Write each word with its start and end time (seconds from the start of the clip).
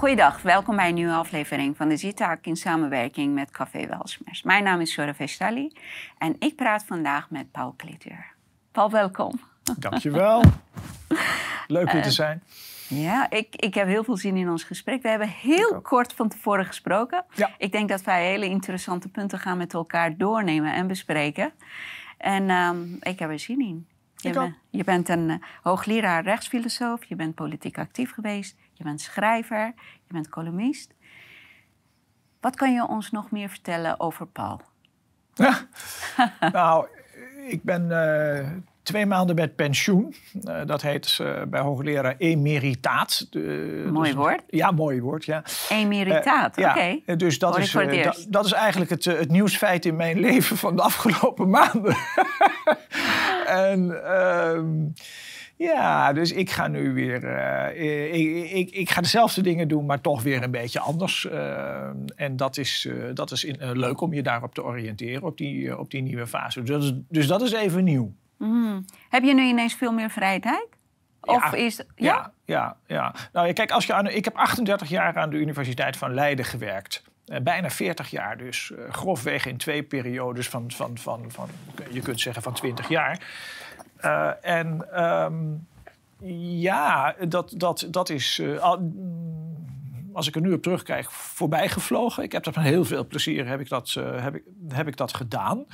Goeiedag, 0.00 0.42
welkom 0.42 0.76
bij 0.76 0.88
een 0.88 0.94
nieuwe 0.94 1.12
aflevering 1.12 1.76
van 1.76 1.88
de 1.88 1.96
Zitaak 1.96 2.46
in 2.46 2.56
samenwerking 2.56 3.34
met 3.34 3.50
Café 3.50 3.86
Welsmers. 3.86 4.42
Mijn 4.42 4.64
naam 4.64 4.80
is 4.80 4.92
Shora 4.92 5.14
Vestali 5.14 5.72
en 6.18 6.36
ik 6.38 6.56
praat 6.56 6.84
vandaag 6.84 7.30
met 7.30 7.50
Paul 7.50 7.74
Klitter. 7.76 8.26
Paul, 8.72 8.90
welkom. 8.90 9.40
Dankjewel. 9.78 10.42
Leuk 11.66 11.92
hier 11.92 12.02
te 12.02 12.10
zijn. 12.10 12.42
Ja, 12.88 13.30
ik, 13.30 13.56
ik 13.56 13.74
heb 13.74 13.86
heel 13.86 14.04
veel 14.04 14.16
zin 14.16 14.36
in 14.36 14.50
ons 14.50 14.64
gesprek. 14.64 15.02
We 15.02 15.08
hebben 15.08 15.28
heel 15.28 15.80
kort 15.80 16.12
van 16.12 16.28
tevoren 16.28 16.66
gesproken. 16.66 17.24
Ja. 17.34 17.50
Ik 17.58 17.72
denk 17.72 17.88
dat 17.88 18.02
wij 18.02 18.26
hele 18.26 18.46
interessante 18.46 19.08
punten 19.08 19.38
gaan 19.38 19.58
met 19.58 19.74
elkaar 19.74 20.16
doornemen 20.16 20.74
en 20.74 20.86
bespreken. 20.86 21.52
En 22.18 22.50
ehm, 22.50 22.82
ik 23.00 23.18
heb 23.18 23.30
er 23.30 23.38
zin 23.38 23.60
in. 23.60 23.86
Je, 24.16 24.30
ben- 24.32 24.56
je 24.70 24.84
bent 24.84 25.08
een 25.08 25.30
eh, 25.30 25.36
hoogleraar 25.62 26.22
rechtsfilosoof, 26.22 27.04
je 27.04 27.16
bent 27.16 27.34
politiek 27.34 27.78
actief 27.78 28.12
geweest, 28.12 28.56
je 28.80 28.86
bent 28.86 29.00
schrijver, 29.00 29.72
je 30.06 30.12
bent 30.12 30.28
columnist. 30.28 30.94
Wat 32.40 32.56
kan 32.56 32.72
je 32.72 32.88
ons 32.88 33.10
nog 33.10 33.30
meer 33.30 33.48
vertellen 33.48 34.00
over 34.00 34.26
Paul? 34.26 34.60
Ja. 35.34 35.58
nou, 36.52 36.86
ik 37.48 37.62
ben 37.62 37.90
eh, 37.90 38.48
twee 38.82 39.06
maanden 39.06 39.36
met 39.36 39.56
pensioen. 39.56 40.14
Eh, 40.44 40.60
dat 40.66 40.82
heet 40.82 41.18
eh, 41.20 41.42
bij 41.48 41.60
hoogleraar 41.60 42.14
emeritaat. 42.18 43.26
Mooi 43.32 43.90
dus- 43.92 44.12
woord. 44.12 44.42
Ja, 44.46 44.70
mooi 44.70 45.00
woord, 45.00 45.24
ja. 45.24 45.42
Emeritaat, 45.68 46.56
ja, 46.56 46.70
oké. 46.70 47.16
Dus 47.16 47.38
dat 47.38 47.50
Hoor 47.50 47.82
is, 47.82 48.26
dat, 48.28 48.44
is 48.44 48.52
eigenlijk 48.52 48.90
het, 48.90 49.04
het 49.04 49.30
nieuwsfeit 49.30 49.84
in 49.84 49.96
mijn 49.96 50.20
leven 50.26 50.56
van 50.56 50.76
de 50.76 50.82
afgelopen 50.82 51.50
maanden. 51.50 51.96
en 53.46 54.04
ehm, 54.04 54.88
ja, 55.64 56.12
dus 56.12 56.32
ik 56.32 56.50
ga 56.50 56.68
nu 56.68 56.92
weer. 56.92 57.24
eh, 57.24 58.14
ik, 58.14 58.50
ik, 58.50 58.70
ik 58.70 58.90
ga 58.90 59.00
dezelfde 59.00 59.42
dingen 59.42 59.68
doen, 59.68 59.86
maar 59.86 60.00
toch 60.00 60.22
weer 60.22 60.42
een 60.42 60.50
beetje 60.50 60.80
anders. 60.80 61.26
Eh, 61.26 61.88
en 62.16 62.36
dat 62.36 62.56
is, 62.56 62.86
eh, 62.90 62.94
dat 63.14 63.30
is 63.30 63.44
in- 63.44 63.72
leuk 63.78 64.00
om 64.00 64.12
je 64.12 64.22
daarop 64.22 64.54
te 64.54 64.64
oriënteren, 64.64 65.22
op 65.22 65.36
die, 65.38 65.78
op 65.78 65.90
die 65.90 66.02
nieuwe 66.02 66.26
fase. 66.26 66.60
Dus 66.62 66.68
dat 66.70 66.82
is, 66.82 66.92
dus 67.08 67.26
dat 67.26 67.42
is 67.42 67.52
even 67.52 67.84
nieuw. 67.84 68.12
Mhm. 68.38 68.80
Heb 69.08 69.22
je 69.22 69.34
nu 69.34 69.42
ineens 69.42 69.74
veel 69.74 69.92
meer 69.92 70.10
vrije 70.10 70.40
tijd? 70.40 70.68
Of 71.20 71.50
Ja. 71.50 71.56
is 71.56 71.76
ja? 71.76 71.84
Ja, 71.94 72.32
ja, 72.44 72.76
ja. 72.86 73.14
Nou, 73.32 73.52
kijk, 73.52 73.70
als 73.70 73.86
je 73.86 73.94
aan, 73.94 74.06
ik 74.06 74.24
heb 74.24 74.36
38 74.36 74.88
jaar 74.88 75.16
aan 75.18 75.30
de 75.30 75.36
Universiteit 75.36 75.96
van 75.96 76.14
Leiden 76.14 76.44
gewerkt. 76.44 77.02
Bijna 77.42 77.70
40 77.70 78.10
jaar 78.10 78.36
dus. 78.38 78.72
grofweg 78.90 79.46
in 79.46 79.56
twee 79.56 79.82
periodes 79.82 80.48
van, 80.48 80.70
van, 80.70 80.98
van, 80.98 81.24
van, 81.28 81.48
je 81.90 82.00
kunt 82.00 82.20
zeggen 82.20 82.42
van 82.42 82.52
20 82.52 82.88
jaar. 82.88 83.20
Eh, 84.00 84.30
en 84.40 84.92
ehm, 84.92 85.34
ja, 86.60 87.14
dat, 87.28 87.54
dat, 87.56 87.86
dat 87.90 88.08
is, 88.08 88.38
eh, 88.38 88.74
mm, 88.78 90.10
als 90.12 90.28
ik 90.28 90.34
er 90.34 90.40
nu 90.40 90.52
op 90.52 90.62
terugkijk, 90.62 91.10
voorbij 91.10 91.68
gevlogen. 91.68 92.22
Ik 92.22 92.32
heb 92.32 92.44
dat 92.44 92.54
met 92.54 92.64
heel 92.64 92.84
veel 92.84 93.06
plezier 93.06 93.46
heb 93.46 93.60
ik 93.60 93.68
dat, 93.68 93.94
eh, 93.98 94.22
heb 94.22 94.34
ik, 94.34 94.42
heb 94.68 94.88
ik 94.88 94.96
dat 94.96 95.14
gedaan. 95.14 95.66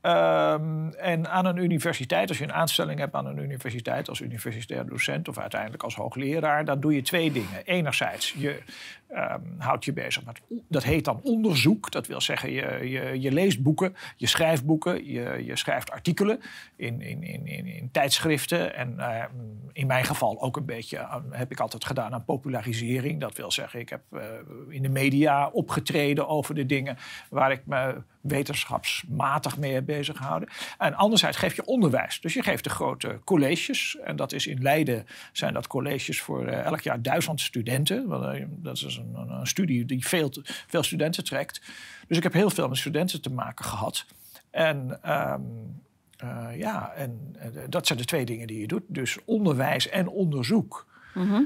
Ehm, 0.00 0.88
en 0.88 1.30
aan 1.30 1.46
een 1.46 1.56
universiteit, 1.56 2.28
als 2.28 2.38
je 2.38 2.44
een 2.44 2.52
aanstelling 2.52 2.98
hebt 2.98 3.14
aan 3.14 3.26
een 3.26 3.38
universiteit 3.38 4.08
als 4.08 4.20
universitair 4.20 4.86
docent 4.86 5.28
of 5.28 5.38
uiteindelijk 5.38 5.82
als 5.82 5.94
hoogleraar, 5.94 6.64
dan 6.64 6.80
doe 6.80 6.94
je 6.94 7.02
twee 7.02 7.32
dingen. 7.32 7.64
Enerzijds, 7.64 8.34
je 8.38 8.62
ehm, 9.08 9.40
houdt 9.58 9.84
je 9.84 9.92
bezig 9.92 10.24
met, 10.24 10.40
dat 10.68 10.84
heet 10.84 11.04
dan 11.04 11.20
onderzoek. 11.22 11.90
Dat 11.90 12.06
wil 12.06 12.20
zeggen, 12.20 12.50
je, 12.50 12.88
je, 12.88 13.20
je 13.20 13.32
leest 13.32 13.62
boeken, 13.62 13.96
je 14.16 14.26
schrijft 14.26 14.64
boeken, 14.64 15.06
je, 15.06 15.44
je 15.44 15.56
schrijft 15.56 15.90
artikelen 15.90 16.40
in, 16.76 17.00
in, 17.00 17.22
in, 17.22 17.46
in, 17.46 17.88
tijdschriften. 17.92 18.74
En 18.74 18.98
ehm, 18.98 19.30
in 19.72 19.86
mijn 19.86 20.04
geval 20.04 20.42
ook 20.42 20.56
een 20.56 20.64
beetje, 20.64 21.22
heb 21.30 21.50
ik 21.50 21.60
altijd 21.60 21.84
gedaan 21.84 22.12
aan 22.12 22.24
popularisering. 22.24 23.20
Dat 23.20 23.36
wil 23.36 23.50
zeggen, 23.50 23.80
ik 23.80 23.88
heb 23.88 24.02
eh, 24.12 24.22
in 24.68 24.82
de 24.82 24.88
media 24.88 25.48
opgetreden 25.48 26.28
over 26.28 26.54
de 26.54 26.66
dingen 26.66 26.96
waar 27.30 27.50
ik 27.50 27.66
me 27.66 28.02
wetenschapsmatig 28.20 29.58
mee 29.58 29.72
heb 29.72 29.86
bezig 29.86 30.16
gehouden. 30.16 30.48
En 30.78 30.94
anderzijds 30.94 31.36
geef 31.36 31.56
je 31.56 31.64
onderwijs. 31.64 32.20
Dus 32.20 32.34
je 32.34 32.42
geeft 32.42 32.64
de 32.64 32.70
grote 32.70 33.20
colleges. 33.24 33.96
En 34.04 34.16
dat 34.16 34.32
is 34.32 34.46
in 34.46 34.62
Leiden 34.62 35.06
zijn 35.32 35.54
dat 35.54 35.66
colleges 35.66 36.20
voor 36.20 36.46
eh, 36.46 36.64
elk 36.64 36.80
jaar 36.80 37.02
duizend 37.02 37.40
studenten. 37.40 38.12
Eh, 38.12 38.44
Dat 38.48 38.76
is 38.76 38.97
een, 38.98 39.30
een, 39.30 39.46
studie 39.46 39.84
die 39.84 40.06
veel, 40.06 40.28
te- 40.28 40.42
veel 40.44 40.82
studenten 40.82 41.24
trekt. 41.24 41.60
Dus 42.06 42.16
ik 42.16 42.22
heb 42.22 42.32
heel 42.32 42.50
veel 42.50 42.68
met 42.68 42.78
studenten 42.78 43.22
te 43.22 43.30
maken 43.30 43.64
gehad. 43.64 44.06
En 44.50 45.02
ehm, 45.02 45.42
eh, 46.16 46.48
ja, 46.56 46.92
en 46.92 47.36
eh, 47.38 47.48
dat 47.68 47.86
zijn 47.86 47.98
de 47.98 48.04
twee 48.04 48.24
dingen 48.24 48.46
die 48.46 48.60
je 48.60 48.66
doet. 48.66 48.82
Dus 48.86 49.18
onderwijs 49.24 49.88
en 49.88 50.08
onderzoek. 50.08 50.86
Mhm. 51.14 51.42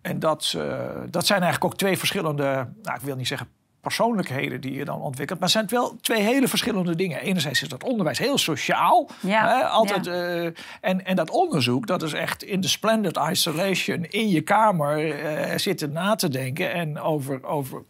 En 0.00 0.18
dat, 0.18 0.54
eh, 0.56 1.00
dat 1.10 1.26
zijn 1.26 1.42
eigenlijk 1.42 1.72
ook 1.72 1.78
twee 1.78 1.98
verschillende, 1.98 2.72
nou, 2.82 2.96
ik 2.96 3.04
wil 3.04 3.16
niet 3.16 3.26
zeggen 3.26 3.48
persoonlijkheden 3.86 4.60
die 4.60 4.72
je 4.72 4.84
dan 4.84 5.00
ontwikkelt. 5.00 5.38
Maar 5.38 5.48
het 5.48 5.70
zijn 5.70 5.80
wel 5.80 5.96
twee 6.00 6.22
hele 6.22 6.48
verschillende 6.48 6.96
dingen. 6.96 7.20
Enerzijds 7.20 7.62
is 7.62 7.68
dat 7.68 7.84
onderwijs 7.84 8.18
heel 8.18 8.38
sociaal. 8.38 9.08
Ja, 9.20 9.58
hè, 9.58 9.64
altijd, 9.64 10.06
eh, 10.06 10.44
en, 10.80 11.04
en 11.04 11.16
dat 11.16 11.30
onderzoek, 11.30 11.86
dat 11.86 12.02
is 12.02 12.12
echt 12.12 12.42
in 12.42 12.60
de 12.60 12.68
splendid 12.68 13.18
isolation 13.30 14.04
in 14.04 14.28
je 14.28 14.40
kamer 14.40 15.20
eh, 15.20 15.58
zitten 15.58 15.92
na 15.92 16.14
te 16.14 16.28
denken 16.28 16.72
en 16.72 17.00
over, 17.00 17.44
over 17.44 17.82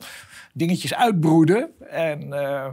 dingetjes 0.52 0.94
uitbroeden 0.94 1.70
en, 1.90 2.32
eh, 2.32 2.64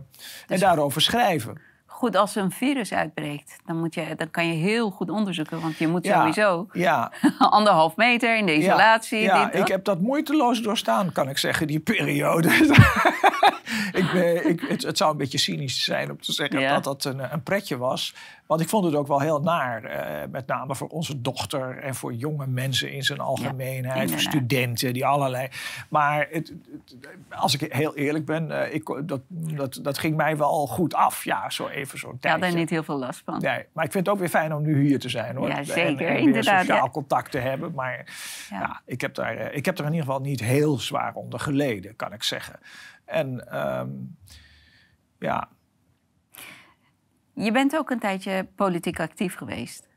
en 0.48 0.60
daarover 0.60 1.02
schrijven. 1.02 1.62
Goed, 2.04 2.16
als 2.16 2.36
een 2.36 2.52
virus 2.52 2.94
uitbreekt, 2.94 3.60
dan, 3.66 3.80
moet 3.80 3.94
je, 3.94 4.14
dan 4.16 4.32
kan 4.32 4.48
je 4.48 4.54
heel 4.54 4.90
goed 4.90 5.10
onderzoeken. 5.10 5.62
Want 5.62 5.78
je 5.78 5.88
moet 5.88 6.06
Ja, 6.06 6.20
sowieso 6.20 6.68
Ja, 6.72 7.12
anderhalf 7.38 7.96
meter 7.96 8.38
in 8.38 8.46
de 8.46 8.58
isolatie. 8.58 9.20
Ja, 9.20 9.46
dit, 9.46 9.60
ik 9.60 9.68
heb 9.68 9.84
dat 9.84 10.00
moeiteloos 10.00 10.62
doorstaan, 10.62 11.12
kan 11.12 11.30
ik 11.30 11.38
zeggen, 11.38 11.68
die 11.68 11.80
periode. 11.80 12.50
ik 14.02 14.10
ben, 14.14 14.50
ik, 14.50 14.62
het, 14.62 14.84
het 14.84 14.98
zou 14.98 15.12
een 15.12 15.18
beetje 15.18 15.38
cynisch 15.38 15.84
zijn 15.84 16.12
om 16.12 16.22
te 16.22 16.32
zeggen 16.32 16.70
dat 16.70 16.84
dat 16.84 17.06
een, 17.06 17.34
een 17.34 17.44
pretje 17.44 17.78
was. 17.78 18.14
Want 18.48 18.62
ik 18.62 18.70
vond 18.70 18.86
het 18.86 18.96
ook 18.96 19.08
wel 19.08 19.20
heel 19.20 19.42
naar. 19.42 19.84
eh, 19.84 20.30
met 20.32 20.48
name 20.48 20.76
voor 20.76 20.88
onze 20.88 21.22
dochter 21.22 21.78
en 21.78 21.96
voor 21.96 22.14
jonge 22.14 22.48
mensen 22.48 22.92
in 22.92 23.04
zijn 23.04 23.20
algemeenheid. 23.20 24.12
voor 24.12 24.20
studenten 24.20 24.94
die 24.94 25.06
allerlei. 25.06 25.48
Maar 25.90 26.28
het, 26.32 26.54
het- 26.72 27.12
als 27.30 27.54
ik 27.60 27.74
heel 27.74 27.96
eerlijk 27.96 28.26
ben, 28.26 28.52
eh, 28.64 28.74
ik, 28.74 29.02
dat, 29.06 29.22
dat, 29.30 29.80
dat 29.82 29.98
ging 29.98 30.16
mij 30.16 30.38
wel 30.38 30.68
goed 30.68 30.94
af. 30.94 31.24
Ja, 31.24 31.50
zo 31.50 31.68
even 31.68 32.00
zo'n 32.00 32.18
Je 32.22 32.28
had 32.30 32.40
tijdje. 32.40 32.52
er 32.58 32.62
niet 32.62 32.70
heel 32.70 32.84
veel 32.84 32.98
last 33.00 33.22
van. 33.26 33.40
Nee, 33.42 33.66
maar 33.74 33.86
ik 33.86 33.92
vind 33.92 34.06
het 34.06 34.10
ook 34.16 34.20
weer 34.20 34.30
fijn 34.30 34.54
om 34.56 34.62
nu 34.62 34.82
hier 34.86 35.00
te 35.00 35.10
zijn 35.10 35.36
hoor. 35.36 35.48
Ja, 35.48 35.58
En- 35.58 35.66
zeker, 35.66 36.08
en, 36.08 36.14
weer 36.14 36.18
inderdaad, 36.18 36.60
sociaal 36.60 36.86
ja. 36.86 36.90
contact 36.92 37.32
te 37.32 37.38
hebben. 37.40 37.74
Maar 37.74 38.06
Ja. 38.50 38.60
ja. 38.60 38.82
ik, 38.86 39.02
heb 39.02 39.16
daar, 39.16 39.36
eh, 39.38 39.58
ik 39.58 39.66
heb 39.66 39.78
er 39.78 39.86
in 39.86 39.92
ieder 39.92 40.06
geval 40.06 40.22
niet 40.22 40.40
heel 40.40 40.80
zwaar 40.80 41.14
onder 41.14 41.40
geleden, 41.40 41.96
kan 41.96 42.14
ik 42.14 42.24
zeggen. 42.24 42.60
En 43.06 43.52
ehm, 43.52 43.90
ja, 45.20 45.48
Je 47.34 47.52
bent 47.52 47.76
ook 47.78 47.90
een 47.90 48.00
tijdje 48.00 48.48
politiek 48.56 49.00
actief 49.00 49.36
geweest. 49.36 49.88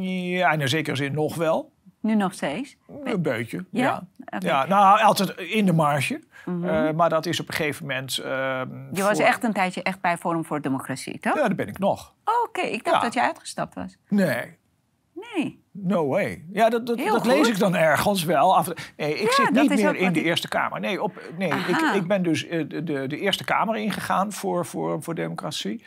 ja, 0.00 0.50
in 0.52 0.60
een 0.60 0.68
zekere 0.68 0.96
zin 0.96 1.12
nog 1.12 1.34
wel. 1.34 1.72
Nu 2.00 2.14
nog 2.14 2.32
steeds. 2.34 2.76
Een 3.04 3.22
beetje, 3.22 3.64
Ja? 3.70 4.06
ja. 4.38 4.66
Nou, 4.66 5.00
altijd 5.00 5.30
in 5.40 5.66
de 5.66 5.72
marge. 5.72 6.22
Eh, 6.46 6.90
maar 6.90 7.08
dat 7.08 7.26
is 7.26 7.40
op 7.40 7.48
een 7.48 7.54
gegeven 7.54 7.86
moment... 7.86 8.18
ehm, 8.18 8.68
Je 8.92 9.02
was 9.02 9.18
echt 9.18 9.44
een 9.44 9.52
tijdje 9.52 9.82
echt 9.82 10.00
bij 10.00 10.16
Forum 10.18 10.44
voor 10.44 10.60
Democratie, 10.60 11.18
toch? 11.18 11.34
Ja, 11.34 11.40
daar 11.46 11.54
ben 11.54 11.68
ik 11.68 11.78
nog. 11.78 12.14
Oh, 12.24 12.34
Oké, 12.48 12.60
ik 12.60 12.84
dacht 12.84 12.96
Ja. 12.96 13.02
dat 13.02 13.14
je 13.14 13.22
uitgestapt 13.22 13.74
was. 13.74 13.96
Nee, 14.08 14.56
Nee. 15.34 15.62
No 15.72 16.06
way. 16.06 16.44
Ja, 16.52 16.68
dat, 16.70 16.86
dat, 16.86 16.98
dat 16.98 17.26
lees 17.26 17.48
ik 17.48 17.58
dan 17.58 17.74
ergens 17.76 18.24
wel. 18.24 18.56
Af, 18.56 18.66
nee, 18.96 19.14
ik 19.14 19.26
Ja, 19.26 19.32
zit 19.32 19.54
dat 19.54 19.68
niet 19.68 19.80
meer 19.82 19.96
in 19.96 20.12
de 20.12 20.18
ik- 20.20 20.24
Eerste 20.26 20.48
Kamer. 20.48 20.80
Nee, 20.80 21.02
op, 21.02 21.30
nee 21.38 21.48
ik, 21.48 21.78
ik 21.94 22.06
ben 22.06 22.22
dus 22.22 22.46
eh, 22.46 22.64
de, 22.68 22.84
de, 22.84 23.06
de 23.06 23.18
Eerste 23.18 23.44
Kamer 23.44 23.76
ingegaan 23.76 24.32
voor, 24.32 24.66
voor, 24.66 25.02
voor 25.02 25.14
democratie. 25.14 25.84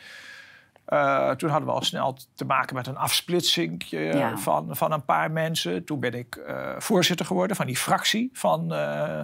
Eh, 0.90 1.30
toen 1.30 1.50
hadden 1.50 1.68
we 1.68 1.74
al 1.74 1.82
snel 1.82 2.16
te 2.34 2.44
maken 2.44 2.74
met 2.74 2.86
een 2.86 2.96
afsplitsing 2.96 3.84
Ja. 3.88 4.36
van, 4.36 4.76
van 4.76 4.92
een 4.92 5.04
paar 5.04 5.30
mensen. 5.30 5.84
Toen 5.84 6.00
ben 6.00 6.12
ik 6.14 6.36
eh, 6.36 6.70
voorzitter 6.78 7.26
geworden 7.26 7.56
van 7.56 7.66
die 7.66 7.76
fractie 7.76 8.30
van 8.32 8.74
eh, 8.74 9.20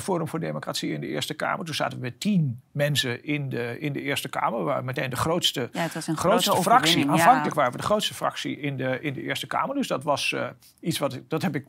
Forum 0.00 0.28
voor 0.28 0.40
Democratie 0.40 0.92
in 0.92 1.00
de 1.00 1.06
Eerste 1.06 1.34
Kamer. 1.34 1.64
Toen 1.64 1.74
zaten 1.74 1.98
we 1.98 2.04
met 2.04 2.20
tien 2.20 2.60
mensen 2.72 3.24
in 3.24 3.48
de, 3.48 3.76
in 3.80 3.92
de 3.92 4.00
Eerste 4.02 4.28
Kamer. 4.28 4.58
We 4.58 4.64
waren 4.64 4.84
meteen 4.84 5.10
de 5.10 5.16
grootste 5.16 5.68
Ja, 5.72 5.80
het 5.80 5.94
was 5.94 6.06
een 6.06 6.16
grootste 6.16 6.50
grote 6.50 6.64
fractie. 6.68 7.04
ja. 7.04 7.10
Aanvankelijk 7.12 7.54
waren 7.54 7.72
we 7.72 7.78
de 7.78 7.84
grootste 7.84 8.14
fractie 8.14 8.60
in 8.60 8.76
de, 8.76 9.00
in 9.00 9.14
de 9.14 9.22
Eerste 9.22 9.46
Kamer. 9.46 9.74
Dus 9.74 9.86
dat 9.86 10.02
was 10.02 10.34
iets 10.80 10.98
wat 10.98 11.14
ik, 11.14 11.30
dat 11.30 11.42
heb 11.42 11.54
ik 11.54 11.66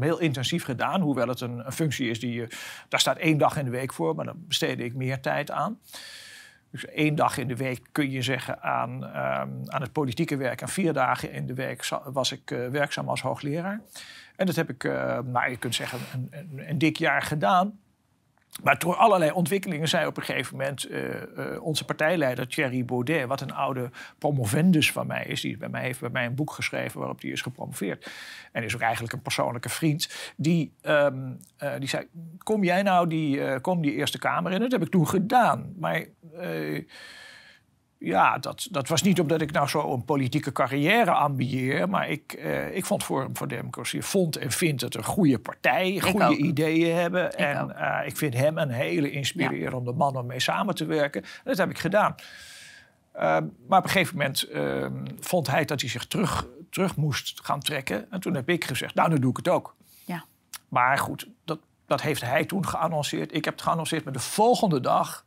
heel 0.00 0.18
intensief 0.20 0.64
gedaan. 0.64 1.00
Hoewel 1.00 1.28
het 1.28 1.40
een, 1.40 1.66
een 1.66 1.72
functie 1.72 2.10
is 2.10 2.20
die 2.20 2.32
je, 2.32 2.46
daar 2.88 3.00
staat 3.00 3.16
één 3.18 3.38
dag 3.38 3.56
in 3.56 3.64
de 3.64 3.70
week 3.70 3.92
voor, 3.92 4.14
maar 4.14 4.24
daar 4.24 4.34
besteedde 4.36 4.84
ik 4.84 4.94
meer 4.94 5.20
tijd 5.20 5.50
aan. 5.50 5.78
Dus 6.74 6.86
één 6.86 7.14
dag 7.14 7.38
in 7.38 7.48
de 7.48 7.56
week 7.56 7.80
kun 7.92 8.10
je 8.10 8.22
zeggen 8.22 8.62
aan, 8.62 9.04
ehm, 9.04 9.48
aan 9.66 9.80
het 9.80 9.92
politieke 9.92 10.36
werk. 10.36 10.60
En 10.60 10.68
vier 10.68 10.92
dagen 10.92 11.32
in 11.32 11.46
de 11.46 11.54
week 11.54 11.88
was 12.04 12.32
ik 12.32 12.50
eh, 12.50 12.68
werkzaam 12.68 13.08
als 13.08 13.20
hoogleraar. 13.20 13.80
En 14.36 14.46
dat 14.46 14.56
heb 14.56 14.70
ik, 14.70 14.82
nou, 15.24 15.50
je 15.50 15.56
kunt 15.56 15.74
zeggen, 15.74 15.98
een, 16.12 16.28
een, 16.30 16.68
een 16.68 16.78
dik 16.78 16.96
jaar 16.96 17.22
gedaan. 17.22 17.78
Maar 18.62 18.78
door 18.78 18.96
allerlei 18.96 19.30
ontwikkelingen 19.30 19.88
zei 19.88 20.06
op 20.06 20.16
een 20.16 20.22
gegeven 20.22 20.56
moment 20.56 20.90
uh, 20.90 21.04
uh, 21.36 21.62
onze 21.62 21.84
partijleider 21.84 22.48
Thierry 22.48 22.84
Baudet, 22.84 23.26
wat 23.26 23.40
een 23.40 23.52
oude 23.52 23.90
promovendus 24.18 24.92
van 24.92 25.06
mij 25.06 25.24
is, 25.24 25.40
die 25.40 25.56
bij 25.56 25.68
mij 25.68 25.82
heeft 25.82 26.00
bij 26.00 26.10
mij 26.10 26.26
een 26.26 26.34
boek 26.34 26.52
geschreven 26.52 26.98
waarop 26.98 27.20
hij 27.20 27.30
is 27.30 27.42
gepromoveerd 27.42 28.10
en 28.52 28.62
is 28.62 28.74
ook 28.74 28.80
eigenlijk 28.80 29.12
een 29.12 29.22
persoonlijke 29.22 29.68
vriend, 29.68 30.32
die, 30.36 30.72
um, 30.82 31.38
uh, 31.62 31.72
die 31.78 31.88
zei: 31.88 32.06
Kom 32.38 32.64
jij 32.64 32.82
nou 32.82 33.08
die, 33.08 33.60
kom 33.60 33.82
die 33.82 33.94
Eerste 33.94 34.18
Kamer 34.18 34.52
in? 34.52 34.60
Dat 34.60 34.72
heb 34.72 34.82
ik 34.82 34.90
toen 34.90 35.08
gedaan. 35.08 35.74
Maar 35.78 36.04
ja, 38.04 38.38
dat, 38.38 38.66
dat 38.70 38.88
was 38.88 39.02
niet 39.02 39.20
omdat 39.20 39.40
ik 39.40 39.52
nou 39.52 39.68
zo 39.68 39.92
een 39.92 40.04
politieke 40.04 40.52
carrière 40.52 41.10
ambieer. 41.10 41.88
Maar 41.88 42.08
ik, 42.08 42.32
eh, 42.32 42.76
ik 42.76 42.84
vond 42.84 43.04
Forum 43.04 43.36
voor 43.36 43.48
Democratie, 43.48 44.02
vond 44.02 44.36
en 44.36 44.50
vind 44.50 44.80
het 44.80 44.94
een 44.94 45.04
goede 45.04 45.38
partij. 45.38 46.00
Goede 46.00 46.36
ideeën 46.36 46.96
hebben. 46.96 47.26
Ik 47.26 47.34
en 47.34 47.74
uh, 47.78 48.06
ik 48.06 48.16
vind 48.16 48.34
hem 48.34 48.58
een 48.58 48.70
hele 48.70 49.10
inspirerende 49.10 49.92
man 49.92 50.16
om 50.16 50.26
mee 50.26 50.40
samen 50.40 50.74
te 50.74 50.84
werken. 50.84 51.22
En 51.22 51.28
dat 51.44 51.56
heb 51.56 51.70
ik 51.70 51.78
gedaan. 51.78 52.14
Uh, 53.16 53.20
maar 53.68 53.78
op 53.78 53.84
een 53.84 53.90
gegeven 53.90 54.16
moment 54.16 54.42
ehm, 54.42 55.04
vond 55.20 55.46
hij 55.46 55.64
dat 55.64 55.80
hij 55.80 55.90
zich 55.90 56.06
terug, 56.06 56.46
terug 56.70 56.96
moest 56.96 57.40
gaan 57.42 57.60
trekken. 57.60 58.10
En 58.10 58.20
toen 58.20 58.34
heb 58.34 58.48
ik 58.48 58.64
gezegd, 58.64 58.94
nou, 58.94 59.10
dan 59.10 59.20
doe 59.20 59.30
ik 59.30 59.36
het 59.36 59.48
ook. 59.48 59.74
Ja. 60.04 60.24
Maar 60.68 60.98
goed, 60.98 61.28
dat, 61.44 61.58
dat 61.86 62.02
heeft 62.02 62.20
hij 62.20 62.44
toen 62.44 62.68
geannonceerd. 62.68 63.34
Ik 63.34 63.44
heb 63.44 63.54
het 63.54 63.62
geannonceerd, 63.62 64.04
maar 64.04 64.12
de 64.12 64.18
volgende 64.18 64.80
dag 64.80 65.24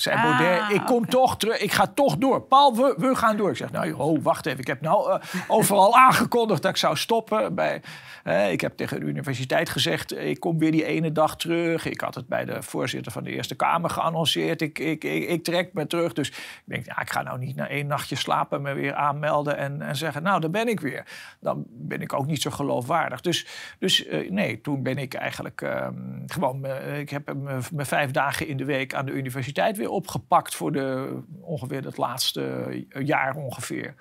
zei 0.00 0.16
ah, 0.16 0.22
Baudet, 0.22 0.70
ik 0.70 0.86
kom 0.86 1.06
toch 1.06 1.36
terug, 1.36 1.58
ik 1.58 1.72
ga 1.72 1.86
toch 1.86 2.16
door. 2.16 2.42
Paul, 2.42 2.76
we, 2.76 2.94
we 2.98 3.14
gaan 3.14 3.36
door. 3.36 3.50
Ik 3.50 3.56
zeg, 3.56 3.70
nou, 3.70 3.92
oh, 3.92 4.22
wacht 4.22 4.46
even. 4.46 4.60
Ik 4.60 4.66
heb 4.66 4.80
nou 4.80 5.12
uh, 5.12 5.18
overal 5.48 5.96
aangekondigd 6.06 6.62
dat 6.62 6.70
ik 6.70 6.76
zou 6.76 6.96
stoppen. 6.96 7.54
Bij, 7.54 7.82
uh, 8.24 8.52
ik 8.52 8.60
heb 8.60 8.76
tegen 8.76 9.00
de 9.00 9.06
universiteit 9.06 9.68
gezegd, 9.68 10.16
ik 10.16 10.40
kom 10.40 10.58
weer 10.58 10.70
die 10.70 10.84
ene 10.84 11.12
dag 11.12 11.36
terug. 11.36 11.86
Ik 11.86 12.00
had 12.00 12.14
het 12.14 12.28
bij 12.28 12.44
de 12.44 12.62
voorzitter 12.62 13.12
van 13.12 13.24
de 13.24 13.30
Eerste 13.30 13.54
Kamer 13.54 13.90
geannonceerd. 13.90 14.62
Ik, 14.62 14.78
ik, 14.78 15.04
ik, 15.04 15.28
ik 15.28 15.44
trek 15.44 15.72
me 15.72 15.86
terug. 15.86 16.12
Dus 16.12 16.28
ik 16.28 16.62
denk, 16.64 16.86
ja, 16.86 17.00
ik 17.00 17.10
ga 17.10 17.22
nou 17.22 17.38
niet 17.38 17.56
na 17.56 17.68
één 17.68 17.86
nachtje 17.86 18.16
slapen 18.16 18.62
me 18.62 18.74
weer 18.74 18.94
aanmelden 18.94 19.56
en, 19.56 19.82
en 19.82 19.96
zeggen, 19.96 20.22
nou, 20.22 20.40
daar 20.40 20.50
ben 20.50 20.68
ik 20.68 20.80
weer. 20.80 21.04
Dan 21.40 21.64
ben 21.68 22.00
ik 22.00 22.12
ook 22.12 22.26
niet 22.26 22.42
zo 22.42 22.50
geloofwaardig. 22.50 23.20
Dus, 23.20 23.46
dus 23.78 24.06
uh, 24.06 24.30
nee, 24.30 24.60
toen 24.60 24.82
ben 24.82 24.98
ik 24.98 25.14
eigenlijk 25.14 25.60
um, 25.60 26.22
gewoon, 26.26 26.66
ik 26.98 27.10
heb 27.10 27.34
me 27.72 27.84
vijf 27.84 28.10
dagen 28.10 28.46
in 28.46 28.56
de 28.56 28.64
week 28.64 28.94
aan 28.94 29.06
de 29.06 29.12
universiteit 29.12 29.76
weer 29.76 29.87
opgepakt 29.90 30.54
voor 30.54 30.72
de, 30.72 31.18
ongeveer 31.40 31.84
het 31.84 31.96
laatste 31.96 32.86
jaar 32.88 33.36
ongeveer. 33.36 33.94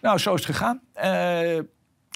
Nou, 0.00 0.18
zo 0.18 0.34
is 0.34 0.46
het 0.46 0.56
gegaan. 0.56 0.80
Uh, 0.96 1.02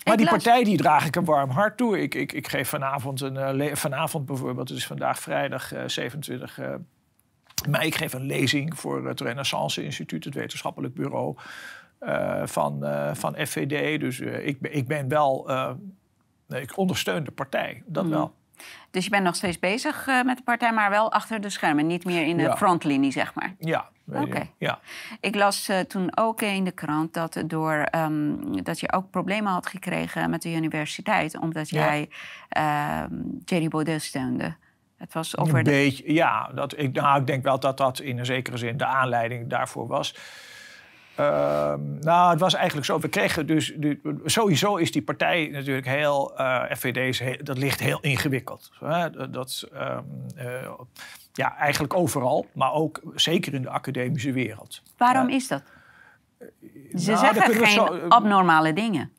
maar 0.05 0.17
die 0.17 0.29
partij 0.29 0.65
die 0.65 0.77
draag 0.77 1.07
ik 1.07 1.17
een 1.17 1.25
warm 1.25 1.51
hart 1.51 1.77
toe. 1.77 2.01
Ik, 2.01 2.15
ik, 2.15 2.33
ik 2.33 2.49
geef 2.49 2.69
vanavond, 2.69 3.21
een, 3.21 3.61
uh, 3.61 3.75
vanavond 3.75 4.27
bijvoorbeeld, 4.27 4.69
het 4.69 4.79
is 4.79 4.87
vandaag 4.87 5.19
vrijdag 5.19 5.75
uh, 5.75 5.83
27 5.87 6.59
mei. 7.69 7.87
Ik 7.87 7.95
geef 7.95 8.13
een 8.13 8.27
lezing 8.27 8.79
voor 8.79 9.07
het 9.07 9.21
Renaissance 9.21 9.85
Instituut, 9.85 10.25
het 10.25 10.35
wetenschappelijk 10.35 10.95
bureau 10.95 11.37
van, 12.45 12.85
van 13.13 13.35
FVD. 13.47 14.01
Dus 14.01 14.21
ik, 14.21 14.59
ik 14.61 14.87
ben 14.87 15.09
wel, 15.09 15.51
ik 16.49 16.77
ondersteun 16.77 17.25
de 17.25 17.31
partij, 17.31 17.83
dat 17.87 18.05
mm. 18.05 18.11
wel. 18.11 18.35
Dus 18.91 19.05
je 19.05 19.11
bent 19.11 19.25
nog 19.25 19.35
steeds 19.35 19.59
bezig 19.59 20.07
uh, 20.07 20.23
met 20.23 20.37
de 20.37 20.43
partij, 20.43 20.73
maar 20.73 20.91
wel 20.91 21.13
achter 21.13 21.41
de 21.41 21.51
schermen. 21.51 21.87
Niet 21.87 22.05
meer 22.05 22.27
in 22.27 22.37
de 22.37 22.43
ja. 22.43 22.57
frontlinie, 22.57 23.13
zeg 23.13 23.35
maar. 23.35 23.55
Ja. 23.59 23.89
Oké. 24.13 24.49
Ja. 24.59 24.79
Ik 25.21 25.35
las 25.35 25.69
uh, 25.69 25.79
toen 25.79 26.17
ook 26.17 26.43
in 26.43 26.65
de 26.65 26.71
krant 26.71 27.15
dat, 27.15 27.43
door, 27.47 27.89
um, 27.95 28.63
dat 28.63 28.81
je 28.81 28.93
ook 28.93 29.11
problemen 29.11 29.53
had 29.53 29.67
gekregen 29.67 30.31
met 30.31 30.43
de 30.43 30.55
universiteit. 30.55 31.39
Omdat 31.39 31.69
ja. 31.69 31.85
jij 31.85 32.09
uh, 32.59 33.03
Jerry 33.45 33.69
Baudet 33.69 34.03
steunde. 34.03 34.55
Het 34.97 35.13
was 35.13 35.37
over 35.37 35.59
een 35.59 35.65
de... 35.65 35.71
beetje, 35.71 36.13
ja. 36.13 36.51
Dat, 36.55 36.79
ik, 36.79 36.93
nou, 36.93 37.21
ik 37.21 37.27
denk 37.27 37.43
wel 37.43 37.61
dat 37.61 37.77
dat 37.77 38.01
in 38.01 38.19
een 38.19 38.27
zekere 38.27 38.57
zin 38.57 38.77
de 38.77 38.87
aanleiding 38.87 39.51
daarvoor 39.51 39.87
was. 39.87 40.15
Uh, 41.21 41.75
nou, 42.01 42.31
het 42.31 42.41
was 42.41 42.55
eigenlijk 42.55 42.87
zo. 42.87 42.99
We 42.99 43.09
kregen 43.09 43.47
dus. 43.47 43.75
sowieso 44.25 44.77
is 44.77 44.93
die 44.93 45.03
partij 45.03 45.49
natuurlijk 45.53 45.87
heel. 45.87 46.33
Uh, 46.41 46.71
eh, 46.71 46.77
FVD 46.77 47.47
dat 47.47 47.59
ligt 47.59 47.81
heel 47.81 48.01
ingewikkeld. 48.01 48.71
Hè? 48.79 49.31
Dat. 49.31 49.69
Um, 49.75 50.27
uh, 50.37 50.73
ja, 51.33 51.57
eigenlijk 51.57 51.95
overal, 51.95 52.47
maar 52.53 52.73
ook 52.73 53.01
zeker 53.15 53.55
in 53.55 53.63
de 53.63 53.71
academische 53.71 54.33
wereld. 54.33 54.83
Waarom 54.97 55.29
is 55.29 55.49
dat? 55.49 55.63
Ze 56.95 57.11
nou, 57.11 57.19
zeggen 57.19 57.55
geen 57.55 57.67
zo, 57.67 57.85
abnormale 58.09 58.73
dingen. 58.73 59.13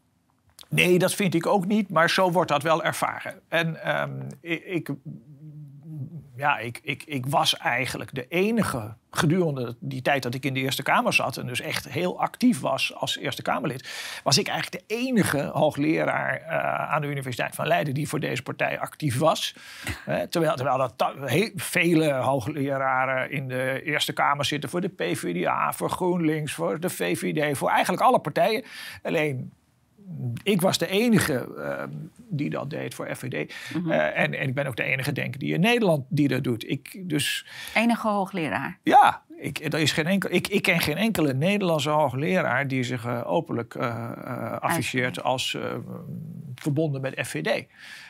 Nee, 0.69 0.99
dat 0.99 1.13
vind 1.13 1.33
ik 1.33 1.45
ook 1.45 1.65
niet, 1.65 1.89
maar 1.89 2.09
zo 2.09 2.31
wordt 2.31 2.51
dat 2.51 2.63
wel 2.63 2.83
ervaren. 2.83 3.39
En 3.47 3.99
um, 4.01 4.27
ik, 4.41 4.63
ik 4.63 4.89
ja, 6.41 6.57
ik, 6.57 6.79
ik, 6.83 7.03
ik 7.05 7.25
was 7.25 7.57
eigenlijk 7.57 8.15
de 8.15 8.25
enige 8.27 8.93
gedurende 9.11 9.75
die 9.79 10.01
tijd 10.01 10.23
dat 10.23 10.33
ik 10.33 10.45
in 10.45 10.53
de 10.53 10.59
Eerste 10.59 10.83
Kamer 10.83 11.13
zat 11.13 11.37
en 11.37 11.47
dus 11.47 11.61
echt 11.61 11.89
heel 11.89 12.19
actief 12.19 12.59
was 12.59 12.95
als 12.95 13.17
Eerste 13.17 13.41
Kamerlid, 13.41 13.89
was 14.23 14.37
ik 14.37 14.47
eigenlijk 14.47 14.87
de 14.87 14.95
enige 14.95 15.43
hoogleraar 15.43 16.41
uh, 16.41 16.91
aan 16.91 17.01
de 17.01 17.07
Universiteit 17.07 17.55
van 17.55 17.67
Leiden 17.67 17.93
die 17.93 18.07
voor 18.07 18.19
deze 18.19 18.43
partij 18.43 18.79
actief 18.79 19.17
was. 19.17 19.55
Terwijl, 20.29 20.55
terwijl 20.55 20.77
dat 20.77 21.13
heel, 21.25 21.51
vele 21.55 22.13
hoogleraren 22.13 23.31
in 23.31 23.47
de 23.47 23.81
Eerste 23.83 24.13
Kamer 24.13 24.45
zitten 24.45 24.69
voor 24.69 24.81
de 24.81 24.89
PvdA, 24.89 25.73
voor 25.73 25.89
GroenLinks, 25.89 26.53
voor 26.53 26.79
de 26.79 26.89
VVD, 26.89 27.57
voor 27.57 27.69
eigenlijk 27.69 28.03
alle 28.03 28.19
partijen. 28.19 28.63
Alleen 29.03 29.51
ik 30.43 30.61
was 30.61 30.77
de 30.77 30.87
enige 30.87 31.47
uh, 31.57 31.83
die 32.29 32.49
dat 32.49 32.69
deed 32.69 32.93
voor 32.93 33.15
FVD. 33.15 33.53
Mm 33.73 33.81
-hmm. 33.81 33.91
uh, 33.91 34.19
en, 34.19 34.33
en, 34.33 34.47
ik 34.47 34.53
ben 34.53 34.65
ook 34.65 34.75
de 34.75 34.83
enige, 34.83 35.11
denk 35.11 35.33
ik, 35.33 35.39
die 35.39 35.53
in 35.53 35.59
Nederland 35.59 36.05
die 36.09 36.27
dat 36.27 36.43
doet. 36.43 36.69
Ik, 36.69 37.09
dus, 37.09 37.45
enige 37.75 38.07
hoogleraar? 38.07 38.79
Ja, 38.83 39.23
ik, 39.37 39.73
er 39.73 39.79
is 39.79 39.91
geen 39.91 40.07
enkel, 40.07 40.31
ik, 40.31 40.47
ik 40.47 40.61
ken 40.61 40.79
geen 40.79 40.97
enkele 40.97 41.33
Nederlandse 41.33 41.89
hoogleraar 41.89 42.67
die 42.67 42.83
zich 42.83 43.05
uh, 43.05 43.21
openlijk 43.25 43.75
afficheert 44.59 45.23
als 45.23 45.57
verbonden 46.55 47.01
met 47.01 47.21
FVD. 47.25 47.65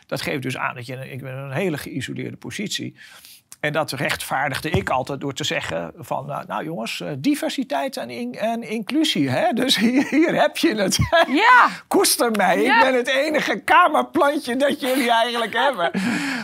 Dat 0.06 0.22
geeft 0.22 0.42
dus 0.42 0.58
aan 0.58 0.76
dat 0.76 0.86
je 0.86 1.12
ik 1.12 1.22
ben 1.22 1.38
een 1.38 1.52
hele 1.52 1.78
geïsoleerde 1.78 2.38
positie. 2.38 2.96
En 3.62 3.74
dat 3.74 3.92
rechtvaardigde 3.92 4.70
ik 4.70 4.90
altijd 4.90 5.20
door 5.20 5.34
te 5.34 5.44
zeggen 5.44 5.92
van... 5.98 6.26
nou, 6.26 6.44
nou 6.48 6.64
jongens, 6.64 7.02
eh, 7.02 7.12
diversiteit 7.18 7.98
en, 7.98 8.10
in, 8.10 8.34
en 8.34 8.64
inclusie. 8.64 9.30
Hè? 9.30 9.54
Dus 9.54 9.78
hier, 9.78 10.08
hier, 10.16 10.42
heb 10.42 10.58
je 10.58 10.76
het. 10.76 10.98
Ja. 11.28 11.70
Koester 11.88 12.32
mij. 12.32 12.64
Ik 12.64 12.80
ben 12.82 12.96
het 12.96 13.08
enige 13.08 13.60
kamerplantje 13.60 14.56
dat 14.56 14.80
jullie 14.80 15.12
eigenlijk 15.12 15.54
hebben. 15.66 15.92